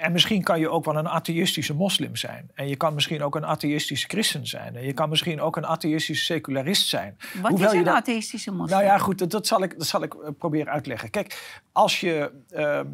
en 0.00 0.12
misschien 0.12 0.42
kan 0.42 0.60
je 0.60 0.68
ook 0.68 0.84
wel 0.84 0.96
een 0.96 1.08
atheïstische 1.08 1.74
moslim 1.74 2.16
zijn. 2.16 2.50
En 2.54 2.68
je 2.68 2.76
kan 2.76 2.94
misschien 2.94 3.22
ook 3.22 3.34
een 3.34 3.44
atheïstische 3.46 4.08
christen 4.08 4.46
zijn. 4.46 4.76
En 4.76 4.84
je 4.84 4.92
kan 4.92 5.08
misschien 5.08 5.40
ook 5.40 5.56
een 5.56 5.66
atheïstische 5.66 6.24
secularist 6.24 6.88
zijn. 6.88 7.16
Wat 7.40 7.50
Hoewel 7.50 7.70
is 7.72 7.78
een 7.78 7.84
dat- 7.84 7.94
atheïstische 7.94 8.50
moslim? 8.50 8.70
nou 8.78 8.84
ja, 8.90 8.98
goed, 8.98 9.18
dat, 9.18 9.30
dat 9.30 9.46
zal 9.46 9.62
ik, 9.62 9.78
dat 9.78 9.86
zal 9.86 10.02
ik 10.02 10.14
proberen 10.38 10.72
uit 10.72 10.82
te 10.82 10.88
leggen. 10.88 11.10
Kijk, 11.10 11.60
als 11.72 12.00
je. 12.00 12.30
ehm, 12.50 12.86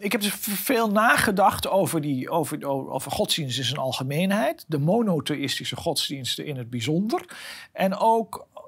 ik 0.00 0.12
heb 0.12 0.20
dus 0.20 0.34
veel 0.40 0.90
nagedacht 0.90 1.68
over, 1.68 2.00
die, 2.00 2.30
over, 2.30 2.66
over 2.66 3.10
godsdienst 3.10 3.58
in 3.58 3.64
zijn 3.64 3.78
algemeenheid. 3.80 4.64
De 4.68 4.78
monotheïstische 4.78 5.76
godsdiensten 5.76 6.46
in 6.46 6.56
het 6.56 6.70
bijzonder. 6.70 7.24
En 7.72 7.96
ook 7.96 8.46
eh, 8.54 8.62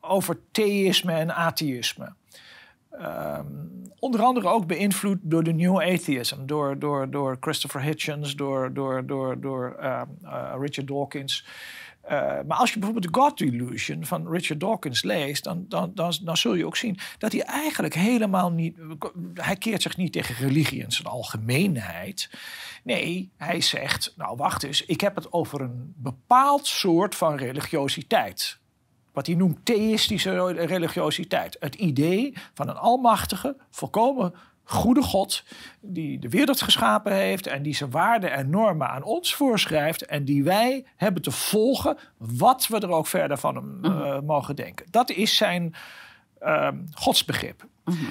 over 0.00 0.38
theïsme 0.50 1.12
en 1.12 1.34
atheïsme. 1.34 2.12
Ehm, 2.90 3.46
onder 3.98 4.22
andere 4.22 4.48
ook 4.48 4.66
beïnvloed 4.66 5.18
door 5.22 5.42
de 5.42 5.52
New 5.52 5.80
Atheism, 5.80 6.46
door, 6.46 6.78
door, 6.78 7.10
door 7.10 7.36
Christopher 7.40 7.82
Hitchens, 7.82 8.36
door, 8.36 8.74
door, 8.74 9.06
door, 9.06 9.40
door 9.40 9.76
ehm, 9.80 10.06
eh, 10.22 10.54
Richard 10.58 10.88
Dawkins. 10.88 11.46
Eh, 12.00 12.18
maar 12.46 12.56
als 12.56 12.72
je 12.72 12.78
bijvoorbeeld 12.78 13.12
The 13.12 13.20
God 13.20 13.38
Delusion 13.38 14.04
van 14.04 14.28
Richard 14.28 14.60
Dawkins 14.60 15.02
leest, 15.02 15.44
dan, 15.44 15.64
dan, 15.68 15.90
dan, 15.94 16.14
dan 16.22 16.36
zul 16.36 16.54
je 16.54 16.66
ook 16.66 16.76
zien 16.76 16.98
dat 17.18 17.32
hij 17.32 17.42
eigenlijk 17.42 17.94
helemaal 17.94 18.50
niet. 18.50 18.76
Hij 19.34 19.56
keert 19.56 19.82
zich 19.82 19.96
niet 19.96 20.12
tegen 20.12 20.34
religie 20.34 20.82
in 20.82 20.92
zijn 20.92 21.08
algemeenheid. 21.08 22.30
Nee, 22.84 23.30
hij 23.36 23.60
zegt: 23.60 24.12
Nou, 24.16 24.36
wacht 24.36 24.62
eens, 24.62 24.84
ik 24.84 25.00
heb 25.00 25.14
het 25.14 25.32
over 25.32 25.60
een 25.60 25.94
bepaald 25.96 26.66
soort 26.66 27.14
van 27.14 27.36
religiositeit 27.36 28.58
wat 29.12 29.26
hij 29.26 29.34
noemt 29.34 29.64
theïstische 29.64 30.52
religiositeit. 30.52 31.56
Het 31.60 31.74
idee 31.74 32.34
van 32.54 32.68
een 32.68 32.76
almachtige, 32.76 33.56
volkomen 33.70 34.34
goede 34.70 35.02
God... 35.02 35.44
die 35.80 36.18
de 36.18 36.28
wereld 36.28 36.60
geschapen 36.60 37.12
heeft... 37.12 37.46
en 37.46 37.62
die 37.62 37.74
zijn 37.74 37.90
waarden 37.90 38.32
en 38.32 38.50
normen 38.50 38.88
aan 38.88 39.02
ons 39.02 39.34
voorschrijft... 39.34 40.06
en 40.06 40.24
die 40.24 40.44
wij 40.44 40.84
hebben 40.96 41.22
te 41.22 41.30
volgen... 41.30 41.96
wat 42.16 42.66
we 42.66 42.80
er 42.80 42.90
ook 42.90 43.06
verder 43.06 43.38
van 43.38 43.54
hem 43.54 43.84
eh, 43.84 44.20
mogen 44.20 44.56
denken. 44.56 44.86
Dat 44.90 45.10
is 45.10 45.36
zijn 45.36 45.74
ehm, 46.38 46.76
godsbegrip. 46.92 47.68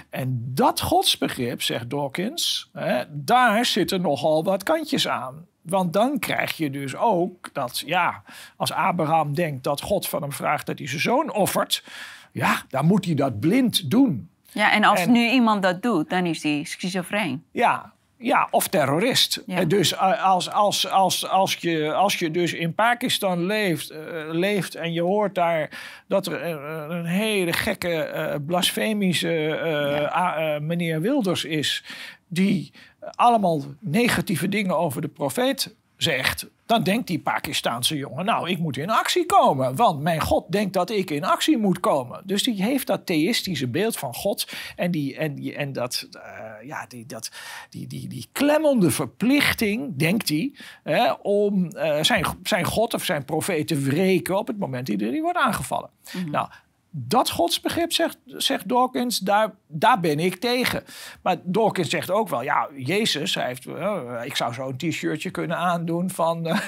En 0.10 0.41
dat 0.53 0.82
godsbegrip, 0.82 1.62
zegt 1.62 1.89
Dawkins, 1.89 2.70
hè, 2.74 3.03
daar 3.10 3.66
zitten 3.66 4.01
nogal 4.01 4.43
wat 4.43 4.64
kantjes 4.64 5.07
aan. 5.07 5.45
Want 5.62 5.93
dan 5.93 6.20
krijg 6.20 6.57
je 6.57 6.70
dus 6.70 6.95
ook 6.95 7.49
dat, 7.53 7.84
ja, 7.86 8.24
als 8.55 8.72
Abraham 8.72 9.34
denkt 9.34 9.64
dat 9.64 9.82
God 9.82 10.07
van 10.07 10.22
hem 10.22 10.32
vraagt 10.32 10.66
dat 10.66 10.78
hij 10.78 10.88
zijn 10.88 11.01
zoon 11.01 11.34
offert, 11.34 11.84
ja, 12.32 12.64
dan 12.70 12.86
moet 12.86 13.05
hij 13.05 13.16
dat 13.16 13.39
blind 13.39 13.91
doen. 13.91 14.30
Ja, 14.52 14.72
en 14.72 14.84
als 14.84 15.02
En- 15.02 15.12
nu 15.12 15.30
iemand 15.30 15.64
dat 15.64 15.82
doet, 15.82 16.10
dan 16.10 16.26
is 16.26 16.41
die 16.41 16.66
schizofreen. 16.66 17.43
Ja, 17.52 17.93
ja 18.18 18.47
of 18.52 18.68
terrorist. 18.68 19.43
Ja. 19.45 19.58
Eh, 19.60 19.68
Dus 19.68 19.93
eh, 19.93 20.26
als, 20.26 20.50
als, 20.52 20.88
als, 20.89 21.28
als, 21.28 21.56
je, 21.56 21.93
als 21.93 22.20
je 22.20 22.32
dus 22.32 22.54
in 22.54 22.74
Pakistan 22.74 23.45
leeft, 23.45 23.89
eh, 23.89 24.00
leeft 24.32 24.76
en 24.76 24.93
je 24.93 25.02
hoort 25.02 25.36
daar 25.36 25.70
dat 26.08 26.28
er 26.28 26.45
een 26.91 27.06
hele 27.06 27.54
gekke, 27.54 28.41
blasfemische 28.45 30.60
meneer 30.62 31.02
Wilders 31.02 31.45
is, 31.45 31.84
die 32.28 32.72
allemaal 33.16 33.62
negatieve 33.80 34.50
dingen 34.50 34.78
over 34.78 35.02
de 35.02 35.08
profeet 35.08 35.76
zegt, 36.02 36.50
dan 36.66 36.84
denkt 36.84 37.08
die 37.08 37.20
Pakistaanse 37.20 37.97
jongen, 37.97 38.26
nou, 38.26 38.50
ik 38.50 38.58
moet 38.58 38.78
in 38.78 38.89
actie 38.89 39.26
komen, 39.26 39.76
want 39.76 40.02
mijn 40.02 40.22
God 40.22 40.52
denkt 40.52 40.74
dat 40.74 40.89
ik 40.89 41.10
in 41.10 41.24
actie 41.24 41.58
moet 41.58 41.80
komen. 41.80 42.22
Dus 42.26 42.43
die 42.43 42.64
heeft 42.64 42.88
dat 42.88 43.06
theïstische 43.06 43.68
beeld 43.68 43.97
van 43.97 44.14
God 44.14 44.47
en, 44.76 44.91
die, 44.91 45.18
en, 45.18 45.36
die, 45.36 45.56
en 45.56 45.74
dat, 45.74 46.08
eh, 46.12 46.68
ja, 46.68 46.86
die, 46.88 47.06
dat, 47.06 47.32
die, 47.70 47.88
die, 47.88 48.08
die 48.08 48.28
klemmende 48.32 48.91
verplichting, 48.91 49.95
denkt 49.95 50.30
hij, 50.30 50.54
hè, 50.84 51.12
om 51.12 51.70
eh, 51.72 52.04
zijn, 52.04 52.26
zijn 52.43 52.66
God 52.66 52.93
of 52.93 53.04
zijn 53.04 53.26
profeet 53.26 53.68
te 53.68 53.80
wreken 53.80 54.38
op 54.38 54.47
het 54.47 54.58
moment 54.58 54.88
dat 54.88 55.00
hij 55.00 55.22
wordt 55.22 55.38
aangevallen. 55.38 55.89
Nou, 56.32 56.50
dat 56.92 57.30
godsbegrip, 57.30 57.94
zegt, 57.94 58.18
zegt 58.26 58.70
Dawkins, 58.70 59.20
daar, 59.20 59.54
daar 59.68 60.00
ben 60.00 60.20
ik 60.20 60.36
tegen. 60.36 60.84
Maar 61.22 61.38
Dawkins 61.44 61.90
zegt 61.90 62.12
ook 62.12 62.30
wel, 62.30 62.42
ja, 62.42 62.70
Jezus, 62.76 63.36
hij 63.36 63.46
heeft, 63.46 63.66
eh, 63.66 64.22
ik 64.24 64.36
zou 64.36 64.54
zo'n 64.54 64.78
t-shirtje 64.78 65.30
kunnen 65.30 65.58
aandoen 65.58 66.10
van 66.10 66.48
eh, 66.48 66.60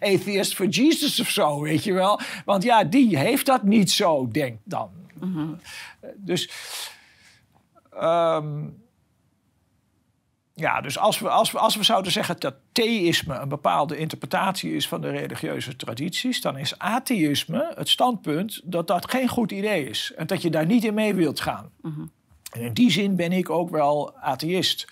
Atheist 0.14 0.54
for 0.54 0.66
Jesus 0.66 1.20
of 1.20 1.28
zo, 1.28 1.60
weet 1.60 1.84
je 1.84 1.92
wel. 1.92 2.20
Want 2.44 2.62
ja, 2.62 2.84
die 2.84 3.18
heeft 3.18 3.46
dat 3.46 3.62
niet 3.62 3.90
zo, 3.90 4.28
denkt 4.28 4.60
dan. 4.64 4.90
Eh, 6.00 6.08
Dus, 6.16 6.50
ehm, 7.90 8.64
ja, 10.58 10.80
dus 10.80 10.98
als 10.98 11.18
we, 11.18 11.28
als, 11.28 11.50
we, 11.52 11.58
als 11.58 11.76
we 11.76 11.82
zouden 11.82 12.12
zeggen 12.12 12.36
dat 12.38 12.54
theïsme 12.72 13.34
een 13.34 13.48
bepaalde 13.48 13.96
interpretatie 13.98 14.74
is 14.74 14.88
van 14.88 15.00
de 15.00 15.10
religieuze 15.10 15.76
tradities, 15.76 16.40
dan 16.40 16.58
is 16.58 16.78
atheïsme 16.78 17.72
het 17.74 17.88
standpunt 17.88 18.60
dat 18.64 18.86
dat 18.86 19.10
geen 19.10 19.28
goed 19.28 19.52
idee 19.52 19.88
is 19.88 20.12
en 20.16 20.26
dat 20.26 20.42
je 20.42 20.50
daar 20.50 20.66
niet 20.66 20.84
in 20.84 20.94
mee 20.94 21.14
wilt 21.14 21.40
gaan. 21.40 21.70
En 22.52 22.60
in 22.60 22.72
die 22.72 22.90
zin 22.90 23.16
ben 23.16 23.32
ik 23.32 23.50
ook 23.50 23.70
wel 23.70 24.16
atheïst. 24.16 24.86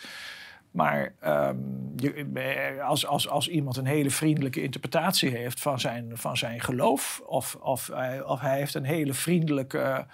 Maar 0.71 1.15
ehm, 1.21 1.57
je- 1.97 2.31
eh, 2.35 2.87
als, 2.89 3.07
als, 3.07 3.29
als 3.29 3.49
iemand 3.49 3.77
een 3.77 3.87
hele 3.87 4.11
vriendelijke 4.11 4.62
interpretatie 4.62 5.31
heeft 5.31 5.61
van 5.61 5.81
zijn, 5.81 6.11
van 6.15 6.37
zijn 6.37 6.61
geloof, 6.61 7.23
of, 7.27 7.55
of, 7.61 7.91
of 8.27 8.41
hij 8.41 8.59
heeft 8.59 8.75
een 8.75 8.85
hele 8.85 9.15
vriendelijke. 9.15 10.07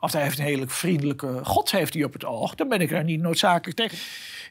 Of 0.00 0.12
hij 0.12 0.22
heeft 0.22 0.38
een 0.38 0.44
hele 0.44 0.68
vriendelijke 0.68 1.40
God 1.42 1.70
heeft 1.70 1.94
hij 1.94 2.04
op 2.04 2.12
het 2.12 2.24
oog, 2.24 2.54
dan 2.54 2.68
ben 2.68 2.80
ik 2.80 2.90
er 2.90 3.04
niet 3.04 3.20
noodzakelijk 3.20 3.76
tegen. 3.76 3.98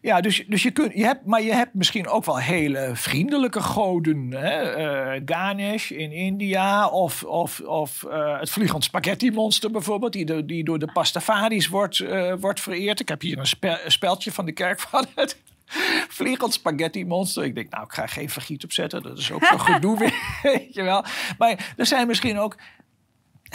Ja, 0.01 0.21
dus, 0.21 0.43
dus 0.47 0.63
je 0.63 0.71
kunt, 0.71 0.93
je 0.93 1.05
hebt, 1.05 1.25
maar 1.25 1.41
je 1.41 1.53
hebt 1.53 1.73
misschien 1.73 2.07
ook 2.07 2.25
wel 2.25 2.39
hele 2.39 2.91
vriendelijke 2.93 3.61
goden. 3.61 4.31
Hè? 4.31 4.61
Eh, 4.61 5.21
Ganesh 5.25 5.91
in 5.91 6.11
India 6.11 6.87
of, 6.87 7.23
of, 7.23 7.59
of 7.59 8.05
het 8.39 8.49
vliegend 8.49 8.83
spaghetti 8.83 9.31
monster 9.31 9.71
bijvoorbeeld, 9.71 10.13
die, 10.13 10.45
die 10.45 10.63
door 10.63 10.79
de 10.79 10.91
Pastafaris 10.93 11.67
wordt, 11.67 12.03
wordt 12.39 12.59
vereerd. 12.59 12.99
Ik 12.99 13.09
heb 13.09 13.21
hier 13.21 13.37
een, 13.37 13.47
spe- 13.47 13.81
speldje 13.87 14.31
van 14.31 14.45
de 14.45 14.51
kerk 14.51 14.79
van 14.79 15.05
het 15.15 15.37
vliegend 16.19 16.53
spaghetti 16.53 17.05
monster. 17.05 17.43
Ik 17.43 17.55
denk, 17.55 17.69
nou, 17.69 17.83
ik 17.83 17.93
ga 17.93 18.07
geen 18.07 18.29
vergiet 18.29 18.63
opzetten. 18.63 19.03
Dat 19.03 19.17
is 19.17 19.31
ook 19.31 19.45
zo 19.45 19.57
gedoe 19.57 19.97
weer, 19.97 20.13
weet 20.53 20.73
je 20.73 20.83
wel. 20.83 21.05
Maar 21.37 21.73
er 21.77 21.85
zijn 21.85 22.07
misschien 22.07 22.39
ook 22.39 22.55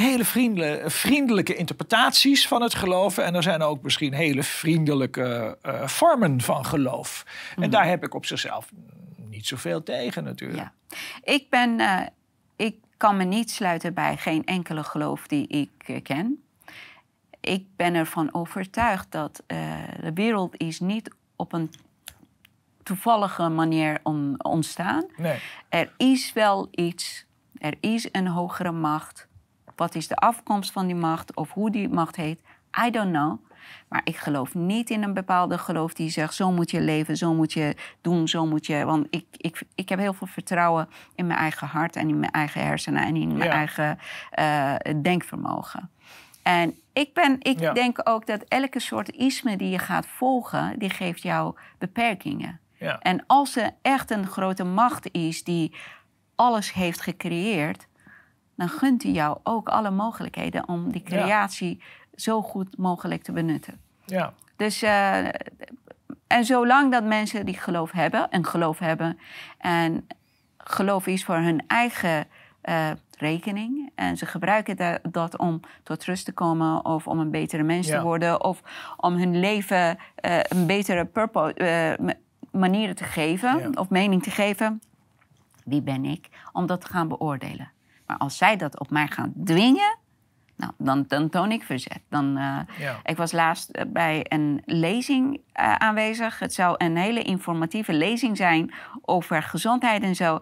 hele 0.01 0.24
vriendelijke, 0.24 0.90
vriendelijke 0.90 1.55
interpretaties 1.55 2.49
van 2.49 2.62
het 2.62 2.74
geloven. 2.74 3.24
En 3.24 3.34
er 3.34 3.42
zijn 3.42 3.62
ook 3.62 3.82
misschien 3.82 4.12
hele 4.12 4.42
vriendelijke 4.42 5.59
eh, 5.62 5.86
vormen 5.86 6.40
van 6.40 6.64
geloof. 6.64 7.24
En 7.57 7.70
daar 7.70 7.86
heb 7.86 8.05
ik 8.05 8.14
op 8.14 8.26
zichzelf 8.26 8.70
niet 9.38 9.46
zoveel 9.46 9.82
tegen 9.82 10.24
natuurlijk. 10.24 10.59
Ja. 10.59 10.72
Ik, 11.22 11.51
ben, 11.51 11.80
eh, 11.80 12.07
ik 12.57 12.76
kan 12.96 13.16
me 13.16 13.24
niet 13.24 13.51
sluiten 13.51 13.94
bij 13.94 14.16
geen 14.16 14.44
enkele 14.44 14.84
geloof 14.84 15.26
die 15.26 15.46
ik 15.46 15.70
eh, 15.86 16.03
ken. 16.03 16.42
Ik 17.40 17.66
ben 17.76 17.94
ervan 17.94 18.34
overtuigd 18.34 19.12
dat 19.12 19.42
eh, 19.46 19.59
de 20.01 20.12
wereld 20.12 20.57
is 20.57 20.80
niet 20.80 21.14
op 21.36 21.53
een 21.53 21.72
toevallige 22.82 23.49
manier 23.49 24.01
ontstaan. 24.38 25.07
Nee. 25.16 25.38
Er 25.68 25.92
is 25.96 26.32
wel 26.32 26.68
iets, 26.70 27.24
er 27.59 27.74
is 27.80 28.09
een 28.12 28.26
hogere 28.26 28.72
macht. 28.72 29.28
Wat 29.79 29.95
is 29.95 30.09
de 30.09 30.16
afkomst 30.16 30.72
van 30.72 30.87
die 30.87 30.95
macht 30.95 31.37
of 31.37 31.53
hoe 31.53 31.70
die 31.70 31.89
macht 31.89 32.16
heet? 32.16 32.41
I 32.87 32.91
don't 32.91 33.12
know. 33.12 33.47
Maar 33.89 34.01
ik 34.05 34.16
geloof 34.16 34.55
niet 34.55 34.91
in 34.91 35.03
een 35.03 35.14
bepaalde 35.14 35.59
geloof 35.59 35.95
die 35.95 36.11
zegt: 36.11 36.35
zo 36.35 36.53
moet 36.53 36.70
je 36.70 36.81
leven, 36.81 37.16
zo 37.16 37.35
moet 37.35 37.53
je 37.53 37.76
doen, 38.01 38.29
zo 38.29 38.47
moet 38.47 38.66
je. 38.66 38.85
Want 38.85 39.07
ik, 39.11 39.26
ik, 39.31 39.62
ik 39.74 39.89
heb 39.89 39.99
heel 39.99 40.12
veel 40.12 40.26
vertrouwen 40.26 40.89
in 41.14 41.26
mijn 41.26 41.39
eigen 41.39 41.66
hart 41.66 41.97
en 41.97 42.09
in 42.09 42.18
mijn 42.18 42.33
eigen 42.33 42.61
hersenen 42.62 43.03
en 43.03 43.16
in 43.16 43.37
mijn 43.37 43.51
eigen 43.51 43.99
uh, 44.39 44.74
denkvermogen. 45.03 45.91
En 46.43 46.74
ik, 46.93 47.14
ben, 47.14 47.37
ik 47.41 47.74
denk 47.74 48.01
ook 48.05 48.26
dat 48.26 48.43
elke 48.43 48.81
soort 48.81 49.11
isme 49.11 49.57
die 49.57 49.70
je 49.70 49.79
gaat 49.79 50.07
volgen, 50.07 50.79
die 50.79 50.91
geeft 50.91 51.22
jou 51.22 51.55
beperkingen. 51.79 52.61
Ja. 52.79 52.99
En 52.99 53.24
als 53.26 53.57
er 53.57 53.70
echt 53.83 54.11
een 54.11 54.26
grote 54.26 54.64
macht 54.64 55.12
is 55.12 55.45
die 55.45 55.74
alles 56.35 56.72
heeft 56.72 57.01
gecreëerd, 57.01 57.88
dan 58.59 58.69
gunt 58.69 59.03
hij 59.03 59.13
jou 59.13 59.39
ook 59.43 59.69
alle 59.69 59.91
mogelijkheden 59.91 60.69
om 60.69 60.93
die 60.93 61.03
creatie 61.03 61.83
zo 62.15 62.43
goed 62.43 62.77
mogelijk 62.77 63.23
te 63.23 63.33
benutten. 63.33 63.81
Ja. 64.05 64.33
Dus, 64.57 64.83
uh, 64.83 65.27
en 66.27 66.45
zolang 66.45 66.93
dat 66.93 67.05
mensen 67.05 67.47
die 67.47 67.59
geloof 67.59 67.93
hebben, 67.93 68.27
een 68.31 68.47
geloof 68.47 68.79
hebben, 68.79 69.19
en 69.59 70.07
geloof 70.57 71.07
is 71.07 71.25
voor 71.25 71.37
hun 71.37 71.65
eigen 71.67 72.27
uh, 72.65 72.91
rekening, 73.19 73.91
en 73.95 74.17
ze 74.17 74.27
gebruiken 74.27 74.77
dat, 74.77 74.99
dat, 75.03 75.37
om 75.37 75.61
tot 75.83 76.05
rust 76.05 76.25
te 76.25 76.33
komen, 76.33 76.85
of 76.85 77.07
om 77.07 77.19
een 77.19 77.31
betere 77.31 77.63
mens 77.63 77.87
te 77.87 78.03
worden, 78.03 78.45
of 78.45 78.63
om 78.97 79.15
hun 79.15 79.41
leven 79.41 79.97
uh, 79.97 80.41
een 80.43 80.67
betere 80.67 81.05
purpose, 81.05 82.17
manieren 82.51 82.95
te 82.95 83.05
geven, 83.05 83.79
of 83.79 83.89
mening 83.89 84.23
te 84.23 84.31
geven. 84.31 84.83
Wie 85.65 85.83
ben 85.83 86.05
ik 86.05 86.29
om 86.53 86.67
dat 86.67 86.81
te 86.81 86.87
gaan 86.87 87.09
beoordelen? 87.09 87.71
Maar 88.09 88.19
als 88.19 88.37
zij 88.37 88.57
dat 88.57 88.79
op 88.79 88.91
mij 88.91 89.07
gaan 89.07 89.33
dwingen, 89.45 89.97
nou, 90.57 90.73
dan, 90.79 91.05
dan 91.09 91.29
toon 91.29 91.53
ik 91.53 91.63
verzet. 91.63 92.01
Dan, 92.09 92.39
uh, 92.39 92.59
Ik 93.05 93.17
was 93.17 93.33
laatst 93.33 93.71
eh, 93.71 93.85
bij 93.87 94.25
een 94.29 94.63
lezing 94.65 95.35
uh, 95.37 95.75
aanwezig. 95.75 96.39
Het 96.39 96.55
zou 96.55 96.75
een 96.79 96.97
hele 96.97 97.23
informatieve 97.23 97.93
lezing 97.93 98.37
zijn 98.37 98.73
over 99.03 99.43
gezondheid 99.43 100.03
en 100.03 100.15
zo. 100.15 100.41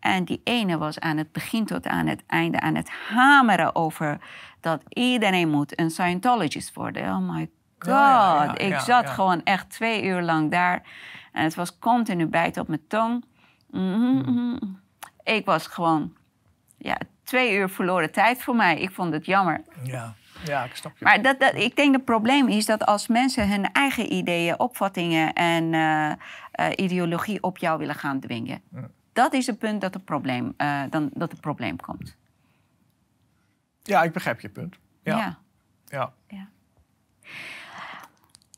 En 0.00 0.24
die 0.24 0.40
ene 0.44 0.78
was 0.78 1.00
aan 1.00 1.16
het 1.16 1.32
begin 1.32 1.64
tot 1.64 1.86
aan 1.86 2.06
het 2.06 2.22
einde 2.26 2.60
aan 2.60 2.74
het 2.74 2.90
hameren 2.90 3.74
over 3.74 4.18
dat 4.60 4.82
iedereen 4.88 5.50
moet 5.50 5.80
een 5.80 5.90
Scientologist 5.90 6.74
worden. 6.74 7.02
Oh 7.02 7.18
my 7.18 7.50
god. 7.78 7.92
Ja, 7.92 8.44
ja, 8.44 8.58
ik 8.58 8.78
zat 8.78 9.10
gewoon 9.10 9.42
echt 9.42 9.70
twee 9.70 10.04
uur 10.04 10.22
lang 10.22 10.50
daar. 10.50 10.82
En 11.32 11.44
het 11.44 11.54
was 11.54 11.78
continu 11.78 12.26
bijt 12.26 12.56
op 12.56 12.68
mijn 12.68 12.86
tong. 12.88 13.24
Mm 13.70 14.22
-hmm. 14.24 14.80
Ik 15.22 15.44
was 15.44 15.66
gewoon 15.66 16.12
ja, 16.78 16.98
twee 17.24 17.56
uur 17.56 17.68
verloren 17.68 18.12
tijd 18.12 18.42
voor 18.42 18.56
mij. 18.56 18.80
Ik 18.80 18.90
vond 18.90 19.12
het 19.12 19.26
jammer. 19.26 19.60
Ja, 19.82 20.14
ja 20.44 20.64
ik 20.64 20.76
snap 20.76 20.98
je. 20.98 21.04
Maar 21.04 21.22
dat, 21.22 21.40
dat, 21.40 21.54
ik 21.54 21.76
denk 21.76 21.94
het 21.94 22.04
probleem 22.04 22.48
is 22.48 22.66
dat 22.66 22.86
als 22.86 23.06
mensen 23.06 23.48
hun 23.48 23.72
eigen 23.72 24.12
ideeën, 24.12 24.58
opvattingen 24.58 25.32
en 25.32 25.72
uh, 25.72 26.12
uh, 26.60 26.66
ideologie 26.76 27.42
op 27.42 27.58
jou 27.58 27.78
willen 27.78 27.94
gaan 27.94 28.20
dwingen. 28.20 28.62
Dat 29.12 29.32
is 29.32 29.46
het 29.46 29.58
punt 29.58 29.80
dat 29.80 29.94
het 29.94 30.04
probleem, 30.04 30.54
uh, 30.58 30.82
dan, 30.90 31.10
dat 31.12 31.30
het 31.30 31.40
probleem 31.40 31.80
komt. 31.80 32.16
Ja, 33.82 34.02
ik 34.02 34.12
begrijp 34.12 34.40
je 34.40 34.48
punt. 34.48 34.76
Ja. 35.02 35.16
ja. 35.16 35.38
ja. 35.84 36.12
ja. 36.28 36.48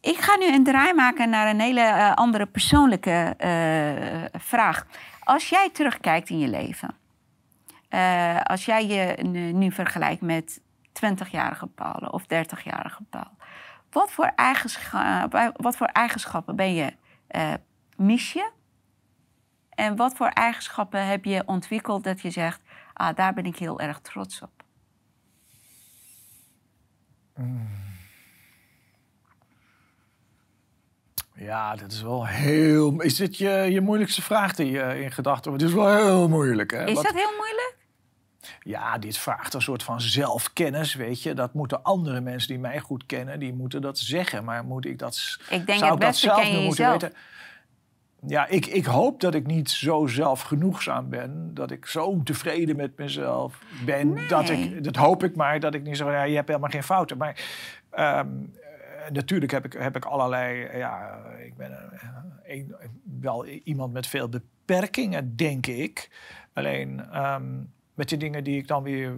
Ik 0.00 0.16
ga 0.16 0.36
nu 0.36 0.54
een 0.54 0.64
draai 0.64 0.94
maken 0.94 1.30
naar 1.30 1.48
een 1.48 1.60
hele 1.60 2.14
andere 2.14 2.46
persoonlijke 2.46 3.34
vraag. 4.32 4.86
Als 5.22 5.48
jij 5.48 5.70
terugkijkt 5.72 6.30
in 6.30 6.38
je 6.38 6.48
leven, 6.48 6.94
uh, 7.90 8.40
als 8.40 8.64
jij 8.64 8.86
je 8.86 9.22
nu, 9.52 9.72
vergelijkt 9.72 10.22
met 10.22 10.60
20-jarige 10.88 11.66
Paul 11.66 12.08
of 12.10 12.22
30-jarige 12.22 13.02
Paul, 13.10 13.30
wat 13.90 14.10
voor, 14.10 14.32
eigenschappen, 14.36 15.52
wat 15.56 15.76
voor 15.76 15.86
eigenschappen 15.86 16.56
ben 16.56 16.74
je, 16.74 16.92
uh, 17.30 17.52
mis 17.96 18.32
je? 18.32 18.50
En 19.70 19.96
wat 19.96 20.16
voor 20.16 20.28
eigenschappen 20.28 21.06
heb 21.06 21.24
je 21.24 21.42
ontwikkeld 21.46 22.04
dat 22.04 22.20
je 22.20 22.30
zegt, 22.30 22.60
ah, 22.92 23.16
daar 23.16 23.34
ben 23.34 23.44
ik 23.44 23.56
heel 23.56 23.80
erg 23.80 24.00
trots 24.00 24.42
op? 24.42 24.62
Mm. 27.34 27.78
Ja, 31.38 31.76
dat 31.76 31.92
is 31.92 32.02
wel 32.02 32.26
heel. 32.26 33.00
Is 33.00 33.16
dit 33.16 33.36
je, 33.36 33.48
je 33.48 33.80
moeilijkste 33.80 34.22
vraag 34.22 34.54
die 34.54 34.70
je 34.70 35.00
in 35.02 35.12
gedachten 35.12 35.50
hebt? 35.50 35.62
Het 35.62 35.70
is 35.70 35.76
wel 35.76 35.96
heel 35.96 36.28
moeilijk. 36.28 36.70
Hè? 36.70 36.86
Is 36.86 36.94
dat 36.94 37.14
heel 37.14 37.36
moeilijk? 37.36 37.76
Ja, 38.60 38.98
dit 38.98 39.18
vraagt 39.18 39.54
een 39.54 39.62
soort 39.62 39.82
van 39.82 40.00
zelfkennis, 40.00 40.94
weet 40.94 41.22
je. 41.22 41.34
Dat 41.34 41.54
moeten 41.54 41.82
andere 41.82 42.20
mensen 42.20 42.48
die 42.48 42.58
mij 42.58 42.78
goed 42.78 43.06
kennen, 43.06 43.38
die 43.38 43.52
moeten 43.52 43.80
dat 43.80 43.98
zeggen. 43.98 44.44
Maar 44.44 44.64
moet 44.64 44.86
ik 44.86 44.98
dat, 44.98 45.38
ik 45.50 45.66
denk 45.66 45.78
zou 45.78 45.90
het 45.90 46.00
beste 46.00 46.26
dat 46.26 46.36
zelf 46.36 46.48
ken 46.48 46.58
je 46.58 46.64
moeten 46.66 46.84
jezelf. 46.84 47.02
weten? 47.02 47.16
Ja, 48.26 48.46
ik, 48.46 48.66
ik 48.66 48.84
hoop 48.84 49.20
dat 49.20 49.34
ik 49.34 49.46
niet 49.46 49.70
zo 49.70 50.06
zelfgenoegzaam 50.06 51.08
ben. 51.08 51.50
Dat 51.54 51.70
ik 51.70 51.86
zo 51.86 52.22
tevreden 52.22 52.76
met 52.76 52.96
mezelf 52.96 53.62
ben. 53.84 54.12
Nee. 54.12 54.26
Dat, 54.26 54.48
ik, 54.48 54.84
dat 54.84 54.96
hoop 54.96 55.24
ik 55.24 55.36
maar. 55.36 55.60
Dat 55.60 55.74
ik 55.74 55.82
niet 55.82 55.96
zo 55.96 56.10
ja, 56.10 56.22
je 56.22 56.34
hebt 56.34 56.48
helemaal 56.48 56.70
geen 56.70 56.82
fouten. 56.82 57.16
Maar 57.16 57.44
ehm, 57.90 58.28
natuurlijk 59.12 59.52
heb 59.52 59.64
ik, 59.64 59.72
heb 59.72 59.96
ik 59.96 60.04
allerlei. 60.04 60.76
Ja, 60.78 61.18
ik 61.44 61.56
ben 61.56 61.72
een, 62.44 62.74
wel 63.20 63.46
iemand 63.46 63.92
met 63.92 64.06
veel 64.06 64.28
beperkingen, 64.28 65.36
denk 65.36 65.66
ik. 65.66 66.10
Alleen 66.52 67.04
ehm, 67.12 67.44
met 67.98 68.08
de 68.08 68.16
dingen 68.16 68.44
die 68.44 68.56
ik 68.56 68.66
dan 68.66 68.82
weer 68.82 69.14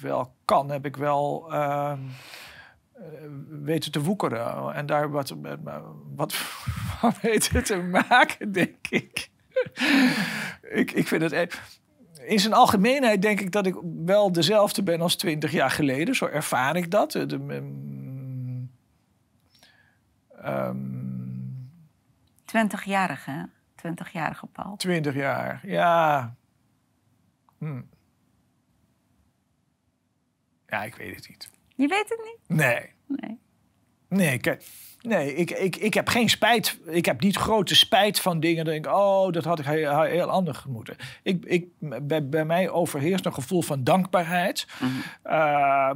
wel 0.00 0.34
kan, 0.44 0.70
heb 0.70 0.84
ik 0.86 0.96
wel 0.96 1.52
uh, 1.52 1.92
weten 3.48 3.92
te 3.92 4.02
woekeren. 4.02 4.74
En 4.74 4.86
daar 4.86 5.10
wat, 5.10 5.34
wat 6.14 6.34
van 6.98 7.12
weten 7.22 7.64
te 7.64 7.76
maken, 7.76 8.52
denk 8.52 8.88
ik. 8.88 9.30
ik, 10.62 10.90
ik 10.92 11.08
vind 11.08 11.22
het. 11.22 11.32
e- 11.32 11.46
In 12.26 12.40
zijn 12.40 12.52
algemeenheid 12.52 13.22
denk 13.22 13.40
ik 13.40 13.52
dat 13.52 13.66
ik 13.66 13.76
wel 14.04 14.32
dezelfde 14.32 14.82
ben 14.82 15.00
als 15.00 15.16
twintig 15.16 15.52
jaar 15.52 15.70
geleden. 15.70 16.14
Zo 16.14 16.26
ervaar 16.26 16.76
ik 16.76 16.90
dat. 16.90 17.12
De, 17.12 17.34
um, 17.34 18.70
um, 20.44 21.70
20-jarige, 22.46 23.48
20-jarige 23.86 24.46
Paul. 24.46 24.76
20 24.76 25.14
jaar, 25.14 25.60
ja. 25.62 26.34
Hm. 27.58 27.80
Ja, 30.70 30.84
ik 30.84 30.94
weet 30.94 31.16
het 31.16 31.28
niet. 31.28 31.50
Je 31.76 31.86
weet 31.88 32.08
het 32.08 32.20
niet? 32.24 32.58
Nee. 32.58 32.92
Nee. 33.06 33.38
Nee, 34.08 34.38
kijk. 34.38 34.62
Nee, 35.02 35.34
ik, 35.34 35.50
ik, 35.50 35.76
ik 35.76 35.94
heb 35.94 36.08
geen 36.08 36.28
spijt. 36.28 36.78
Ik 36.86 37.04
heb 37.04 37.20
niet 37.20 37.36
grote 37.36 37.74
spijt 37.74 38.20
van 38.20 38.40
dingen. 38.40 38.64
Dat 38.64 38.74
ik 38.74 38.82
denk, 38.82 38.96
oh, 38.96 39.32
dat 39.32 39.44
had 39.44 39.58
ik 39.58 39.64
heel, 39.64 40.02
heel 40.02 40.30
anders 40.30 40.64
moeten. 40.64 40.96
Ik, 41.22 41.44
ik, 41.44 41.66
bij, 41.78 42.28
bij 42.28 42.44
mij 42.44 42.70
overheerst 42.70 43.26
een 43.26 43.34
gevoel 43.34 43.62
van 43.62 43.84
dankbaarheid. 43.84 44.66
Mhm. 44.78 44.90
Uh, 45.34 45.90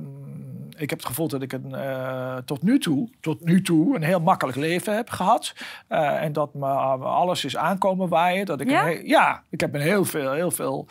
ik 0.76 0.90
heb 0.90 0.98
het 0.98 1.08
gevoel 1.08 1.28
dat 1.28 1.42
ik 1.42 1.52
een, 1.52 1.70
uh, 1.70 2.36
tot, 2.36 2.62
nu 2.62 2.78
toe, 2.78 3.08
tot 3.20 3.44
nu 3.44 3.62
toe 3.62 3.96
een 3.96 4.02
heel 4.02 4.20
makkelijk 4.20 4.56
leven 4.56 4.96
heb 4.96 5.10
gehad. 5.10 5.54
Uh, 5.88 6.22
en 6.22 6.32
dat 6.32 6.54
me 6.54 6.66
alles 6.66 7.44
is 7.44 7.56
aankomen 7.56 8.08
waaien. 8.08 8.46
Dat 8.46 8.60
ik 8.60 8.70
Ja? 9.06 9.42
ik 9.50 9.60
heb 9.60 9.74
een 9.74 9.80
heel 9.80 10.04
veel, 10.04 10.32
heel 10.32 10.50
veel 10.50 10.86